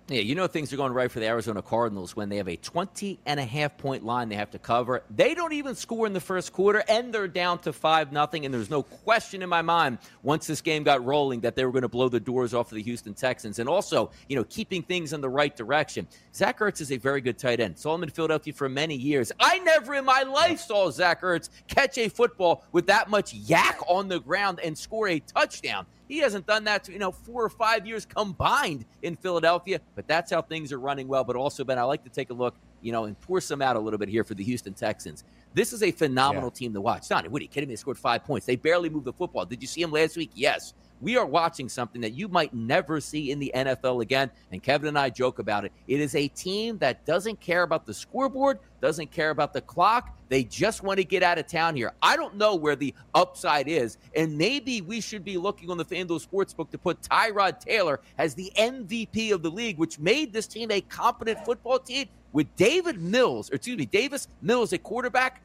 Yeah, 0.07 0.21
you 0.21 0.35
know 0.35 0.45
things 0.45 0.71
are 0.71 0.77
going 0.77 0.93
right 0.93 1.11
for 1.11 1.19
the 1.19 1.25
Arizona 1.25 1.63
Cardinals 1.63 2.15
when 2.15 2.29
they 2.29 2.37
have 2.37 2.47
a 2.47 2.57
20 2.57 3.17
and 3.25 3.39
a 3.39 3.43
half 3.43 3.75
point 3.75 4.05
line 4.05 4.29
they 4.29 4.35
have 4.35 4.51
to 4.51 4.59
cover. 4.59 5.01
They 5.09 5.33
don't 5.33 5.53
even 5.53 5.73
score 5.73 6.05
in 6.05 6.13
the 6.13 6.19
first 6.19 6.53
quarter 6.53 6.83
and 6.87 7.11
they're 7.11 7.27
down 7.27 7.57
to 7.59 7.73
5 7.73 8.11
nothing 8.11 8.45
and 8.45 8.53
there's 8.53 8.69
no 8.69 8.83
question 8.83 9.41
in 9.41 9.49
my 9.49 9.63
mind 9.63 9.97
once 10.21 10.45
this 10.45 10.61
game 10.61 10.83
got 10.83 11.03
rolling 11.03 11.39
that 11.39 11.55
they 11.55 11.65
were 11.65 11.71
going 11.71 11.81
to 11.81 11.87
blow 11.87 12.07
the 12.07 12.19
doors 12.19 12.53
off 12.53 12.71
of 12.71 12.75
the 12.75 12.83
Houston 12.83 13.15
Texans 13.15 13.57
and 13.57 13.67
also, 13.67 14.11
you 14.29 14.35
know, 14.35 14.43
keeping 14.43 14.83
things 14.83 15.11
in 15.11 15.21
the 15.21 15.29
right 15.29 15.55
direction. 15.55 16.07
Zach 16.35 16.59
Ertz 16.59 16.81
is 16.81 16.91
a 16.91 16.97
very 16.97 17.19
good 17.19 17.39
tight 17.39 17.59
end. 17.59 17.75
Saw 17.75 17.95
him 17.95 18.03
in 18.03 18.09
Philadelphia 18.11 18.53
for 18.53 18.69
many 18.69 18.95
years. 18.95 19.31
I 19.39 19.57
never 19.57 19.95
in 19.95 20.05
my 20.05 20.21
life 20.21 20.59
saw 20.59 20.91
Zach 20.91 21.21
Ertz 21.23 21.49
catch 21.67 21.97
a 21.97 22.09
football 22.09 22.63
with 22.71 22.85
that 22.85 23.09
much 23.09 23.33
YAC 23.33 23.77
on 23.87 24.07
the 24.07 24.19
ground 24.19 24.59
and 24.63 24.77
score 24.77 25.07
a 25.07 25.19
touchdown. 25.19 25.87
He 26.07 26.19
hasn't 26.19 26.45
done 26.45 26.63
that, 26.65 26.83
to, 26.85 26.93
you 26.93 26.99
know, 26.99 27.11
four 27.11 27.43
or 27.43 27.49
five 27.49 27.87
years 27.87 28.05
combined 28.05 28.85
in 29.01 29.15
Philadelphia, 29.15 29.79
but 29.95 30.07
that's 30.07 30.31
how 30.31 30.41
things 30.41 30.71
are 30.71 30.79
running 30.79 31.07
well. 31.07 31.23
But 31.23 31.35
also, 31.35 31.63
Ben, 31.63 31.79
I 31.79 31.83
like 31.83 32.03
to 32.03 32.09
take 32.09 32.29
a 32.29 32.33
look, 32.33 32.55
you 32.81 32.91
know, 32.91 33.05
and 33.05 33.19
pour 33.21 33.41
some 33.41 33.61
out 33.61 33.75
a 33.75 33.79
little 33.79 33.97
bit 33.97 34.09
here 34.09 34.23
for 34.23 34.35
the 34.35 34.43
Houston 34.43 34.73
Texans. 34.73 35.23
This 35.53 35.73
is 35.73 35.81
a 35.83 35.91
phenomenal 35.91 36.51
yeah. 36.53 36.59
team 36.59 36.73
to 36.73 36.81
watch. 36.81 37.07
Donnie, 37.07 37.29
what 37.29 37.39
are 37.39 37.43
you 37.43 37.49
kidding 37.49 37.69
me? 37.69 37.73
They 37.73 37.77
scored 37.77 37.97
five 37.97 38.23
points. 38.23 38.45
They 38.45 38.55
barely 38.55 38.89
moved 38.89 39.05
the 39.05 39.13
football. 39.13 39.45
Did 39.45 39.61
you 39.61 39.67
see 39.67 39.81
him 39.81 39.91
last 39.91 40.17
week? 40.17 40.31
Yes. 40.35 40.73
We 41.01 41.17
are 41.17 41.25
watching 41.25 41.69
something 41.69 42.01
that 42.01 42.13
you 42.13 42.27
might 42.27 42.53
never 42.53 42.99
see 42.99 43.31
in 43.31 43.39
the 43.39 43.51
NFL 43.55 44.01
again. 44.01 44.31
And 44.51 44.63
Kevin 44.63 44.87
and 44.87 44.97
I 44.97 45.09
joke 45.09 45.39
about 45.39 45.65
it. 45.65 45.71
It 45.87 45.99
is 45.99 46.15
a 46.15 46.27
team 46.29 46.77
that 46.79 47.05
doesn't 47.05 47.39
care 47.39 47.63
about 47.63 47.85
the 47.85 47.93
scoreboard, 47.93 48.59
doesn't 48.81 49.11
care 49.11 49.29
about 49.29 49.53
the 49.53 49.61
clock. 49.61 50.17
They 50.29 50.43
just 50.43 50.83
want 50.83 50.97
to 50.97 51.03
get 51.03 51.21
out 51.21 51.37
of 51.37 51.47
town 51.47 51.75
here. 51.75 51.93
I 52.01 52.15
don't 52.15 52.35
know 52.35 52.55
where 52.55 52.75
the 52.75 52.93
upside 53.13 53.67
is. 53.67 53.97
And 54.15 54.37
maybe 54.37 54.81
we 54.81 55.01
should 55.01 55.23
be 55.23 55.37
looking 55.37 55.69
on 55.69 55.77
the 55.77 55.85
FanDuel 55.85 56.25
Sportsbook 56.25 56.71
to 56.71 56.77
put 56.77 57.01
Tyrod 57.01 57.59
Taylor 57.59 57.99
as 58.17 58.33
the 58.33 58.51
MVP 58.57 59.33
of 59.33 59.43
the 59.43 59.51
league, 59.51 59.77
which 59.77 59.99
made 59.99 60.33
this 60.33 60.47
team 60.47 60.71
a 60.71 60.81
competent 60.81 61.45
football 61.45 61.79
team 61.79 62.07
with 62.33 62.53
David 62.55 62.99
Mills, 62.99 63.51
or 63.51 63.55
excuse 63.55 63.77
me, 63.77 63.85
Davis 63.85 64.27
Mills 64.41 64.73
at 64.73 64.83
quarterback. 64.83 65.41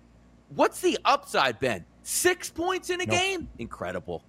What's 0.55 0.81
the 0.81 0.99
upside, 1.05 1.61
Ben? 1.61 1.85
Six 2.03 2.51
points 2.51 2.91
in 2.91 3.01
a 3.01 3.07
nope. 3.07 3.17
game? 3.17 3.49
Incredible. 3.59 4.25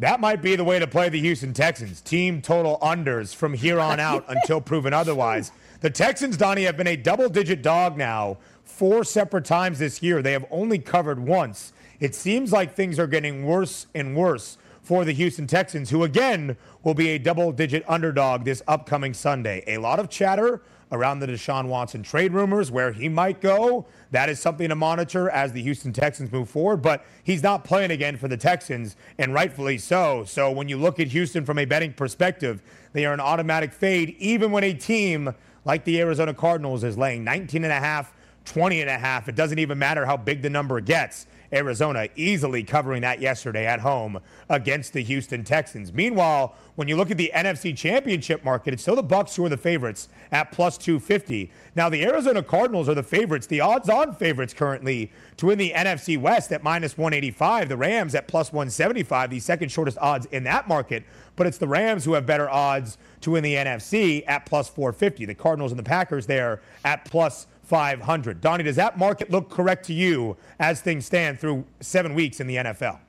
That 0.00 0.18
might 0.18 0.42
be 0.42 0.56
the 0.56 0.64
way 0.64 0.78
to 0.78 0.86
play 0.86 1.08
the 1.08 1.20
Houston 1.20 1.52
Texans. 1.52 2.00
Team 2.00 2.42
total 2.42 2.78
unders 2.82 3.34
from 3.34 3.54
here 3.54 3.78
on 3.78 4.00
out 4.00 4.24
until 4.28 4.60
proven 4.60 4.92
otherwise. 4.92 5.52
The 5.80 5.90
Texans, 5.90 6.36
Donnie, 6.36 6.64
have 6.64 6.76
been 6.76 6.86
a 6.86 6.96
double 6.96 7.28
digit 7.28 7.62
dog 7.62 7.96
now 7.96 8.38
four 8.64 9.04
separate 9.04 9.44
times 9.44 9.78
this 9.78 10.02
year. 10.02 10.20
They 10.20 10.32
have 10.32 10.46
only 10.50 10.78
covered 10.78 11.20
once. 11.20 11.72
It 12.00 12.14
seems 12.14 12.52
like 12.52 12.74
things 12.74 12.98
are 12.98 13.06
getting 13.06 13.46
worse 13.46 13.86
and 13.94 14.16
worse 14.16 14.58
for 14.82 15.04
the 15.04 15.12
Houston 15.12 15.46
Texans, 15.46 15.90
who 15.90 16.04
again 16.04 16.56
will 16.82 16.94
be 16.94 17.10
a 17.10 17.18
double 17.18 17.52
digit 17.52 17.84
underdog 17.88 18.44
this 18.44 18.62
upcoming 18.66 19.14
Sunday. 19.14 19.62
A 19.66 19.78
lot 19.78 19.98
of 19.98 20.10
chatter 20.10 20.62
around 20.92 21.20
the 21.20 21.26
Deshaun 21.26 21.66
Watson 21.66 22.02
trade 22.02 22.32
rumors, 22.32 22.70
where 22.70 22.92
he 22.92 23.08
might 23.08 23.40
go. 23.40 23.86
That 24.14 24.28
is 24.28 24.38
something 24.38 24.68
to 24.68 24.76
monitor 24.76 25.28
as 25.28 25.50
the 25.50 25.60
Houston 25.62 25.92
Texans 25.92 26.30
move 26.30 26.48
forward. 26.48 26.82
But 26.82 27.04
he's 27.24 27.42
not 27.42 27.64
playing 27.64 27.90
again 27.90 28.16
for 28.16 28.28
the 28.28 28.36
Texans, 28.36 28.94
and 29.18 29.34
rightfully 29.34 29.76
so. 29.76 30.22
So 30.24 30.52
when 30.52 30.68
you 30.68 30.76
look 30.76 31.00
at 31.00 31.08
Houston 31.08 31.44
from 31.44 31.58
a 31.58 31.64
betting 31.64 31.92
perspective, 31.92 32.62
they 32.92 33.06
are 33.06 33.12
an 33.12 33.18
automatic 33.18 33.72
fade, 33.72 34.14
even 34.20 34.52
when 34.52 34.62
a 34.62 34.72
team 34.72 35.34
like 35.64 35.82
the 35.82 36.00
Arizona 36.00 36.32
Cardinals 36.32 36.84
is 36.84 36.96
laying 36.96 37.24
19 37.24 37.64
and 37.64 37.72
a 37.72 37.80
half, 37.80 38.14
20 38.44 38.82
and 38.82 38.88
a 38.88 38.96
half. 38.96 39.28
It 39.28 39.34
doesn't 39.34 39.58
even 39.58 39.80
matter 39.80 40.06
how 40.06 40.16
big 40.16 40.42
the 40.42 40.50
number 40.50 40.80
gets. 40.80 41.26
Arizona 41.52 42.08
easily 42.16 42.62
covering 42.62 43.02
that 43.02 43.20
yesterday 43.20 43.66
at 43.66 43.80
home 43.80 44.20
against 44.48 44.92
the 44.92 45.02
Houston 45.02 45.44
Texans. 45.44 45.92
Meanwhile, 45.92 46.54
when 46.76 46.88
you 46.88 46.96
look 46.96 47.10
at 47.10 47.16
the 47.16 47.30
NFC 47.34 47.76
Championship 47.76 48.44
market, 48.44 48.74
it's 48.74 48.82
still 48.82 48.96
the 48.96 49.02
Bucks 49.02 49.36
who 49.36 49.44
are 49.44 49.48
the 49.48 49.56
favorites 49.56 50.08
at 50.32 50.50
plus 50.50 50.76
250. 50.76 51.50
Now, 51.76 51.88
the 51.88 52.04
Arizona 52.04 52.42
Cardinals 52.42 52.88
are 52.88 52.94
the 52.94 53.02
favorites, 53.02 53.46
the 53.46 53.60
odds-on 53.60 54.14
favorites 54.14 54.54
currently 54.54 55.12
to 55.36 55.46
win 55.46 55.58
the 55.58 55.72
NFC 55.74 56.18
West 56.18 56.52
at 56.52 56.62
minus 56.62 56.98
185. 56.98 57.68
The 57.68 57.76
Rams 57.76 58.14
at 58.14 58.26
plus 58.28 58.52
175, 58.52 59.30
the 59.30 59.40
second 59.40 59.70
shortest 59.70 59.98
odds 59.98 60.26
in 60.26 60.44
that 60.44 60.66
market. 60.66 61.04
But 61.36 61.46
it's 61.46 61.58
the 61.58 61.68
Rams 61.68 62.04
who 62.04 62.14
have 62.14 62.26
better 62.26 62.48
odds 62.48 62.98
to 63.22 63.32
win 63.32 63.42
the 63.42 63.54
NFC 63.54 64.24
at 64.26 64.46
plus 64.46 64.68
450. 64.68 65.24
The 65.26 65.34
Cardinals 65.34 65.72
and 65.72 65.78
the 65.78 65.84
Packers 65.84 66.26
there 66.26 66.60
at 66.84 67.04
plus 67.04 67.46
500. 67.64 68.40
Donnie, 68.40 68.64
does 68.64 68.76
that 68.76 68.98
market 68.98 69.30
look 69.30 69.50
correct 69.50 69.86
to 69.86 69.92
you 69.92 70.36
as 70.58 70.80
things 70.80 71.06
stand 71.06 71.40
through 71.40 71.64
seven 71.80 72.14
weeks 72.14 72.40
in 72.40 72.46
the 72.46 72.56
NFL? 72.56 73.00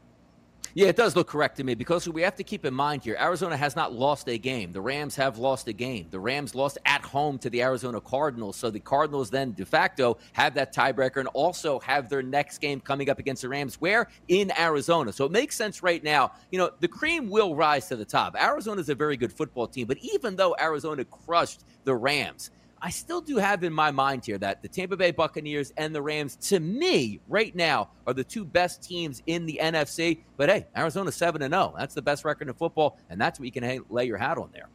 Yeah, 0.77 0.87
it 0.87 0.97
does 0.97 1.15
look 1.15 1.29
correct 1.29 1.55
to 1.55 1.63
me 1.63 1.73
because 1.73 2.05
we 2.09 2.21
have 2.21 2.35
to 2.35 2.43
keep 2.43 2.65
in 2.65 2.73
mind 2.73 3.01
here 3.01 3.15
Arizona 3.17 3.55
has 3.55 3.77
not 3.77 3.93
lost 3.93 4.27
a 4.27 4.37
game. 4.37 4.73
The 4.73 4.81
Rams 4.81 5.15
have 5.15 5.37
lost 5.37 5.69
a 5.69 5.73
game. 5.73 6.07
The 6.11 6.19
Rams 6.19 6.53
lost 6.53 6.77
at 6.85 7.01
home 7.01 7.37
to 7.39 7.49
the 7.49 7.61
Arizona 7.63 8.01
Cardinals. 8.01 8.57
So 8.57 8.69
the 8.69 8.81
Cardinals 8.81 9.29
then 9.29 9.53
de 9.53 9.65
facto 9.65 10.17
have 10.33 10.53
that 10.55 10.75
tiebreaker 10.75 11.21
and 11.21 11.29
also 11.29 11.79
have 11.79 12.09
their 12.09 12.21
next 12.21 12.57
game 12.57 12.81
coming 12.81 13.09
up 13.09 13.19
against 13.19 13.43
the 13.43 13.47
Rams 13.47 13.79
where 13.79 14.09
in 14.27 14.51
Arizona. 14.59 15.13
So 15.13 15.23
it 15.23 15.31
makes 15.31 15.55
sense 15.55 15.81
right 15.81 16.03
now. 16.03 16.33
You 16.51 16.59
know, 16.59 16.71
the 16.81 16.89
cream 16.89 17.29
will 17.29 17.55
rise 17.55 17.87
to 17.87 17.95
the 17.95 18.03
top. 18.03 18.35
Arizona 18.37 18.81
is 18.81 18.89
a 18.89 18.95
very 18.95 19.15
good 19.15 19.31
football 19.31 19.67
team, 19.67 19.87
but 19.87 19.97
even 20.01 20.35
though 20.35 20.57
Arizona 20.59 21.05
crushed 21.05 21.63
the 21.85 21.95
Rams, 21.95 22.51
I 22.81 22.89
still 22.89 23.21
do 23.21 23.37
have 23.37 23.63
in 23.63 23.73
my 23.73 23.91
mind 23.91 24.25
here 24.25 24.37
that 24.37 24.61
the 24.61 24.67
Tampa 24.67 24.97
Bay 24.97 25.11
Buccaneers 25.11 25.73
and 25.77 25.93
the 25.93 26.01
Rams, 26.01 26.35
to 26.49 26.59
me, 26.59 27.19
right 27.27 27.55
now, 27.55 27.89
are 28.05 28.13
the 28.13 28.23
two 28.23 28.45
best 28.45 28.83
teams 28.83 29.23
in 29.27 29.45
the 29.45 29.59
NFC. 29.61 30.19
But 30.37 30.49
hey, 30.49 30.67
Arizona 30.77 31.11
7 31.11 31.41
0. 31.41 31.73
That's 31.77 31.93
the 31.93 32.01
best 32.01 32.25
record 32.25 32.47
in 32.47 32.53
football, 32.53 32.99
and 33.09 33.19
that's 33.19 33.39
what 33.39 33.45
you 33.45 33.51
can 33.51 33.85
lay 33.89 34.05
your 34.05 34.17
hat 34.17 34.37
on 34.37 34.49
there. 34.53 34.69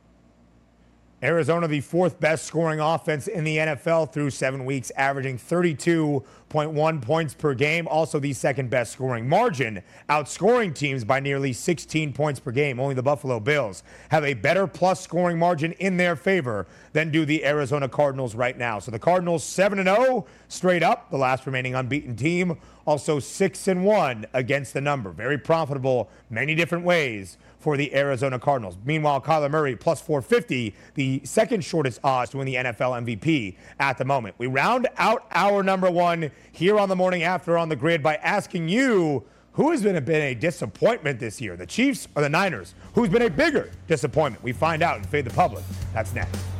Arizona, 1.22 1.68
the 1.68 1.82
fourth 1.82 2.18
best 2.18 2.46
scoring 2.46 2.80
offense 2.80 3.28
in 3.28 3.44
the 3.44 3.58
NFL 3.58 4.10
through 4.10 4.30
seven 4.30 4.64
weeks, 4.64 4.90
averaging 4.96 5.36
32.1 5.36 7.02
points 7.02 7.34
per 7.34 7.52
game. 7.52 7.86
Also, 7.88 8.18
the 8.18 8.32
second 8.32 8.70
best 8.70 8.92
scoring 8.92 9.28
margin, 9.28 9.82
outscoring 10.08 10.74
teams 10.74 11.04
by 11.04 11.20
nearly 11.20 11.52
16 11.52 12.14
points 12.14 12.40
per 12.40 12.50
game. 12.50 12.80
Only 12.80 12.94
the 12.94 13.02
Buffalo 13.02 13.38
Bills 13.38 13.82
have 14.10 14.24
a 14.24 14.32
better 14.32 14.66
plus 14.66 15.02
scoring 15.02 15.38
margin 15.38 15.72
in 15.72 15.98
their 15.98 16.16
favor 16.16 16.66
than 16.94 17.10
do 17.10 17.26
the 17.26 17.44
Arizona 17.44 17.86
Cardinals 17.86 18.34
right 18.34 18.56
now. 18.56 18.78
So 18.78 18.90
the 18.90 18.98
Cardinals 18.98 19.44
7 19.44 19.84
0 19.84 20.26
straight 20.48 20.82
up, 20.82 21.10
the 21.10 21.18
last 21.18 21.44
remaining 21.44 21.74
unbeaten 21.74 22.16
team. 22.16 22.56
Also 22.86 23.20
6 23.20 23.68
and 23.68 23.84
1 23.84 24.24
against 24.32 24.72
the 24.72 24.80
number. 24.80 25.10
Very 25.10 25.36
profitable, 25.36 26.08
many 26.30 26.54
different 26.54 26.84
ways 26.84 27.36
for 27.60 27.76
the 27.76 27.94
Arizona 27.94 28.38
Cardinals. 28.38 28.76
Meanwhile, 28.84 29.20
Kyler 29.20 29.50
Murray 29.50 29.76
plus 29.76 30.00
450, 30.00 30.74
the 30.94 31.20
second 31.24 31.62
shortest 31.62 32.00
odds 32.02 32.30
to 32.32 32.38
win 32.38 32.46
the 32.46 32.56
NFL 32.56 33.04
MVP 33.04 33.54
at 33.78 33.98
the 33.98 34.04
moment. 34.04 34.34
We 34.38 34.46
round 34.48 34.88
out 34.96 35.26
our 35.30 35.62
number 35.62 35.90
one 35.90 36.30
here 36.50 36.78
on 36.78 36.88
the 36.88 36.96
morning 36.96 37.22
after 37.22 37.56
on 37.56 37.68
the 37.68 37.76
grid 37.76 38.02
by 38.02 38.16
asking 38.16 38.68
you 38.68 39.24
who 39.52 39.70
has 39.72 39.82
been 39.82 39.96
a, 39.96 40.00
been 40.00 40.22
a 40.22 40.34
disappointment 40.34 41.20
this 41.20 41.40
year, 41.40 41.56
the 41.56 41.66
Chiefs 41.66 42.08
or 42.14 42.22
the 42.22 42.28
Niners? 42.28 42.74
Who's 42.94 43.08
been 43.08 43.22
a 43.22 43.30
bigger 43.30 43.70
disappointment? 43.88 44.42
We 44.42 44.52
find 44.52 44.82
out 44.82 44.96
and 44.96 45.06
fade 45.06 45.26
the 45.26 45.30
public. 45.30 45.64
That's 45.92 46.14
next. 46.14 46.59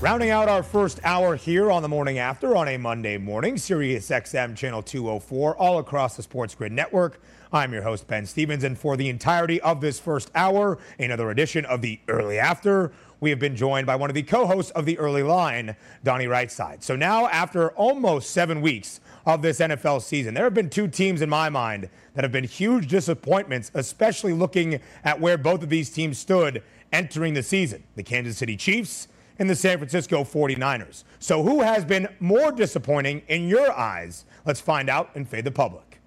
Rounding 0.00 0.30
out 0.30 0.48
our 0.48 0.62
first 0.62 0.98
hour 1.04 1.36
here 1.36 1.70
on 1.70 1.82
the 1.82 1.88
morning 1.88 2.16
after 2.16 2.56
on 2.56 2.68
a 2.68 2.78
Monday 2.78 3.18
morning, 3.18 3.58
Sirius 3.58 4.08
XM 4.08 4.56
channel 4.56 4.82
204, 4.82 5.54
all 5.58 5.78
across 5.78 6.16
the 6.16 6.22
Sports 6.22 6.54
Grid 6.54 6.72
network. 6.72 7.20
I'm 7.52 7.74
your 7.74 7.82
host, 7.82 8.06
Ben 8.06 8.24
Stevens, 8.24 8.64
and 8.64 8.78
for 8.78 8.96
the 8.96 9.10
entirety 9.10 9.60
of 9.60 9.82
this 9.82 10.00
first 10.00 10.30
hour, 10.34 10.78
another 10.98 11.28
edition 11.28 11.66
of 11.66 11.82
the 11.82 12.00
Early 12.08 12.38
After, 12.38 12.92
we 13.20 13.28
have 13.28 13.38
been 13.38 13.54
joined 13.54 13.86
by 13.86 13.94
one 13.94 14.08
of 14.08 14.14
the 14.14 14.22
co 14.22 14.46
hosts 14.46 14.70
of 14.70 14.86
the 14.86 14.98
early 14.98 15.22
line, 15.22 15.76
Donnie 16.02 16.24
Rightside. 16.24 16.82
So 16.82 16.96
now, 16.96 17.26
after 17.26 17.72
almost 17.72 18.30
seven 18.30 18.62
weeks 18.62 19.02
of 19.26 19.42
this 19.42 19.60
NFL 19.60 20.00
season, 20.00 20.32
there 20.32 20.44
have 20.44 20.54
been 20.54 20.70
two 20.70 20.88
teams 20.88 21.20
in 21.20 21.28
my 21.28 21.50
mind 21.50 21.90
that 22.14 22.24
have 22.24 22.32
been 22.32 22.44
huge 22.44 22.88
disappointments, 22.88 23.70
especially 23.74 24.32
looking 24.32 24.80
at 25.04 25.20
where 25.20 25.36
both 25.36 25.62
of 25.62 25.68
these 25.68 25.90
teams 25.90 26.16
stood 26.16 26.62
entering 26.90 27.34
the 27.34 27.42
season 27.42 27.84
the 27.96 28.02
Kansas 28.02 28.38
City 28.38 28.56
Chiefs 28.56 29.06
and 29.40 29.48
the 29.48 29.56
San 29.56 29.78
Francisco 29.78 30.22
49ers. 30.22 31.04
So, 31.18 31.42
who 31.42 31.62
has 31.62 31.84
been 31.84 32.06
more 32.20 32.52
disappointing 32.52 33.22
in 33.26 33.48
your 33.48 33.72
eyes? 33.72 34.26
Let's 34.44 34.60
find 34.60 34.88
out 34.88 35.10
and 35.16 35.28
fade 35.28 35.44
the 35.44 35.50
public. 35.50 35.98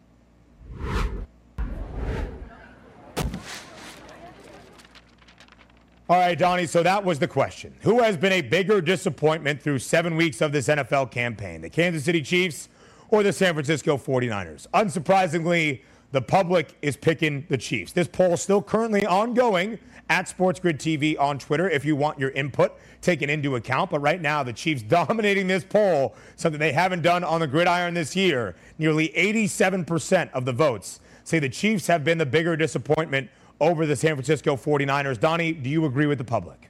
All 6.09 6.19
right, 6.19 6.37
Donnie, 6.37 6.67
so 6.67 6.83
that 6.83 7.03
was 7.03 7.17
the 7.17 7.27
question. 7.27 7.73
Who 7.81 8.01
has 8.01 8.17
been 8.17 8.33
a 8.33 8.41
bigger 8.41 8.81
disappointment 8.81 9.61
through 9.61 9.79
seven 9.79 10.15
weeks 10.15 10.41
of 10.41 10.51
this 10.51 10.67
NFL 10.67 11.09
campaign, 11.09 11.61
the 11.61 11.69
Kansas 11.69 12.03
City 12.03 12.21
Chiefs 12.21 12.69
or 13.09 13.23
the 13.23 13.33
San 13.33 13.53
Francisco 13.53 13.97
49ers? 13.97 14.67
Unsurprisingly, 14.73 15.81
the 16.13 16.21
public 16.21 16.77
is 16.83 16.95
picking 16.95 17.43
the 17.49 17.57
Chiefs. 17.57 17.91
This 17.91 18.07
poll 18.07 18.33
is 18.33 18.41
still 18.41 18.61
currently 18.61 19.03
ongoing 19.03 19.79
at 20.09 20.27
SportsGrid 20.27 20.77
TV 20.77 21.19
on 21.19 21.39
Twitter 21.39 21.67
if 21.67 21.83
you 21.83 21.95
want 21.95 22.19
your 22.19 22.29
input 22.29 22.73
taken 23.01 23.31
into 23.31 23.55
account. 23.55 23.89
But 23.89 23.99
right 23.99 24.21
now, 24.21 24.43
the 24.43 24.53
Chiefs 24.53 24.83
dominating 24.87 25.47
this 25.47 25.63
poll, 25.63 26.15
something 26.35 26.59
they 26.59 26.71
haven't 26.71 27.01
done 27.01 27.23
on 27.23 27.39
the 27.39 27.47
gridiron 27.47 27.95
this 27.95 28.15
year. 28.15 28.55
Nearly 28.77 29.09
87% 29.09 30.31
of 30.33 30.45
the 30.45 30.53
votes 30.53 30.99
say 31.23 31.39
the 31.39 31.49
Chiefs 31.49 31.87
have 31.87 32.03
been 32.03 32.19
the 32.19 32.27
bigger 32.27 32.55
disappointment 32.55 33.31
over 33.59 33.87
the 33.87 33.95
San 33.95 34.13
Francisco 34.15 34.55
49ers. 34.55 35.19
Donnie, 35.19 35.51
do 35.51 35.69
you 35.69 35.85
agree 35.85 36.05
with 36.05 36.19
the 36.19 36.23
public? 36.23 36.69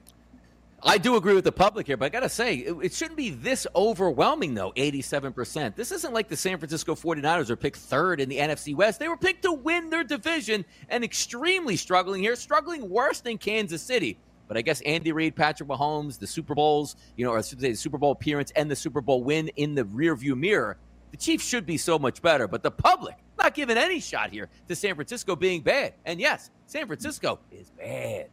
I 0.86 0.98
do 0.98 1.16
agree 1.16 1.32
with 1.32 1.44
the 1.44 1.52
public 1.52 1.86
here, 1.86 1.96
but 1.96 2.04
I 2.04 2.08
got 2.10 2.20
to 2.20 2.28
say, 2.28 2.56
it, 2.56 2.76
it, 2.82 2.92
shouldn't 2.92 3.16
be 3.16 3.30
this 3.30 3.66
overwhelming, 3.74 4.52
though 4.52 4.72
87%. 4.72 5.74
This 5.74 5.90
isn't 5.90 6.12
like 6.12 6.28
the 6.28 6.36
San 6.36 6.58
Francisco 6.58 6.94
49ers 6.94 7.48
are 7.48 7.56
picked 7.56 7.78
third 7.78 8.20
in 8.20 8.28
the 8.28 8.36
NFC 8.36 8.74
West. 8.76 8.98
They 8.98 9.08
were 9.08 9.16
picked 9.16 9.42
to 9.42 9.52
win 9.52 9.88
their 9.88 10.04
division 10.04 10.62
and 10.90 11.02
extremely 11.02 11.76
struggling 11.76 12.22
here, 12.22 12.36
struggling 12.36 12.90
worse 12.90 13.20
than 13.20 13.38
Kansas 13.38 13.80
City. 13.80 14.18
But 14.46 14.58
I 14.58 14.62
guess 14.62 14.82
Andy 14.82 15.12
Reid, 15.12 15.34
Patrick 15.34 15.70
Mahomes, 15.70 16.18
the 16.18 16.26
Super 16.26 16.54
Bowls, 16.54 16.96
you 17.16 17.24
know, 17.24 17.32
or 17.32 17.40
the 17.40 17.74
Super 17.74 17.96
Bowl 17.96 18.12
appearance 18.12 18.52
and 18.54 18.70
the 18.70 18.76
Super 18.76 19.00
Bowl 19.00 19.24
win 19.24 19.48
in 19.56 19.74
the 19.74 19.84
rearview 19.84 20.36
mirror, 20.36 20.76
the 21.12 21.16
Chiefs 21.16 21.46
should 21.46 21.64
be 21.64 21.78
so 21.78 21.98
much 21.98 22.20
better. 22.20 22.46
But 22.46 22.62
the 22.62 22.70
public 22.70 23.16
not 23.38 23.54
giving 23.54 23.78
any 23.78 24.00
shot 24.00 24.30
here 24.30 24.48
to 24.68 24.76
San 24.76 24.94
Francisco 24.94 25.34
being 25.34 25.62
bad. 25.62 25.94
And 26.04 26.20
yes, 26.20 26.50
San 26.66 26.86
Francisco 26.86 27.40
is 27.50 27.70
bad. 27.70 28.28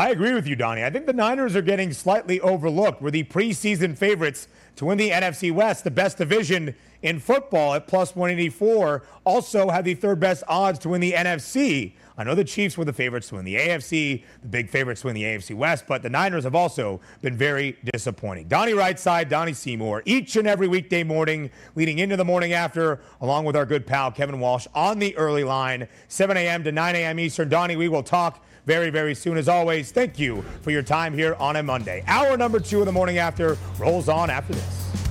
I 0.00 0.08
agree 0.08 0.32
with 0.32 0.46
you, 0.46 0.56
Donnie. 0.56 0.82
I 0.82 0.88
think 0.88 1.04
the 1.04 1.12
Niners 1.12 1.54
are 1.54 1.60
getting 1.60 1.92
slightly 1.92 2.40
overlooked. 2.40 3.02
We're 3.02 3.10
the 3.10 3.24
preseason 3.24 3.94
favorites 3.94 4.48
to 4.76 4.86
win 4.86 4.96
the 4.96 5.10
NFC 5.10 5.52
West, 5.52 5.84
the 5.84 5.90
best 5.90 6.16
division 6.16 6.74
in 7.02 7.20
football 7.20 7.74
at 7.74 7.86
plus 7.86 8.16
184. 8.16 9.02
Also 9.24 9.68
have 9.68 9.84
the 9.84 9.92
third 9.92 10.18
best 10.18 10.42
odds 10.48 10.78
to 10.78 10.88
win 10.88 11.02
the 11.02 11.12
NFC. 11.12 11.92
I 12.16 12.24
know 12.24 12.34
the 12.34 12.44
Chiefs 12.44 12.78
were 12.78 12.86
the 12.86 12.94
favorites 12.94 13.28
to 13.28 13.34
win 13.34 13.44
the 13.44 13.56
AFC, 13.56 14.24
the 14.40 14.48
big 14.48 14.70
favorites 14.70 15.02
to 15.02 15.08
win 15.08 15.16
the 15.16 15.24
AFC 15.24 15.54
West, 15.54 15.84
but 15.86 16.02
the 16.02 16.08
Niners 16.08 16.44
have 16.44 16.54
also 16.54 17.02
been 17.20 17.36
very 17.36 17.76
disappointing. 17.92 18.48
Donnie 18.48 18.72
Rightside, 18.72 19.28
Donnie 19.28 19.52
Seymour, 19.52 20.02
each 20.06 20.34
and 20.36 20.48
every 20.48 20.66
weekday 20.66 21.04
morning 21.04 21.50
leading 21.74 21.98
into 21.98 22.16
the 22.16 22.24
morning 22.24 22.54
after, 22.54 23.00
along 23.20 23.44
with 23.44 23.54
our 23.54 23.66
good 23.66 23.86
pal 23.86 24.10
Kevin 24.10 24.40
Walsh 24.40 24.66
on 24.74 24.98
the 24.98 25.14
early 25.18 25.44
line, 25.44 25.88
7 26.08 26.38
a.m. 26.38 26.64
to 26.64 26.72
9 26.72 26.96
a.m. 26.96 27.20
Eastern. 27.20 27.50
Donnie, 27.50 27.76
we 27.76 27.88
will 27.88 28.02
talk 28.02 28.42
very, 28.70 28.90
very 28.90 29.16
soon. 29.16 29.36
As 29.36 29.48
always, 29.48 29.90
thank 29.90 30.16
you 30.16 30.44
for 30.62 30.70
your 30.70 30.84
time 30.84 31.12
here 31.12 31.34
on 31.40 31.56
a 31.56 31.62
Monday. 31.62 32.04
Hour 32.06 32.36
number 32.36 32.60
two 32.60 32.78
of 32.78 32.86
the 32.86 32.92
morning 32.92 33.18
after 33.18 33.58
rolls 33.80 34.08
on 34.08 34.30
after 34.30 34.52
this. 34.52 35.09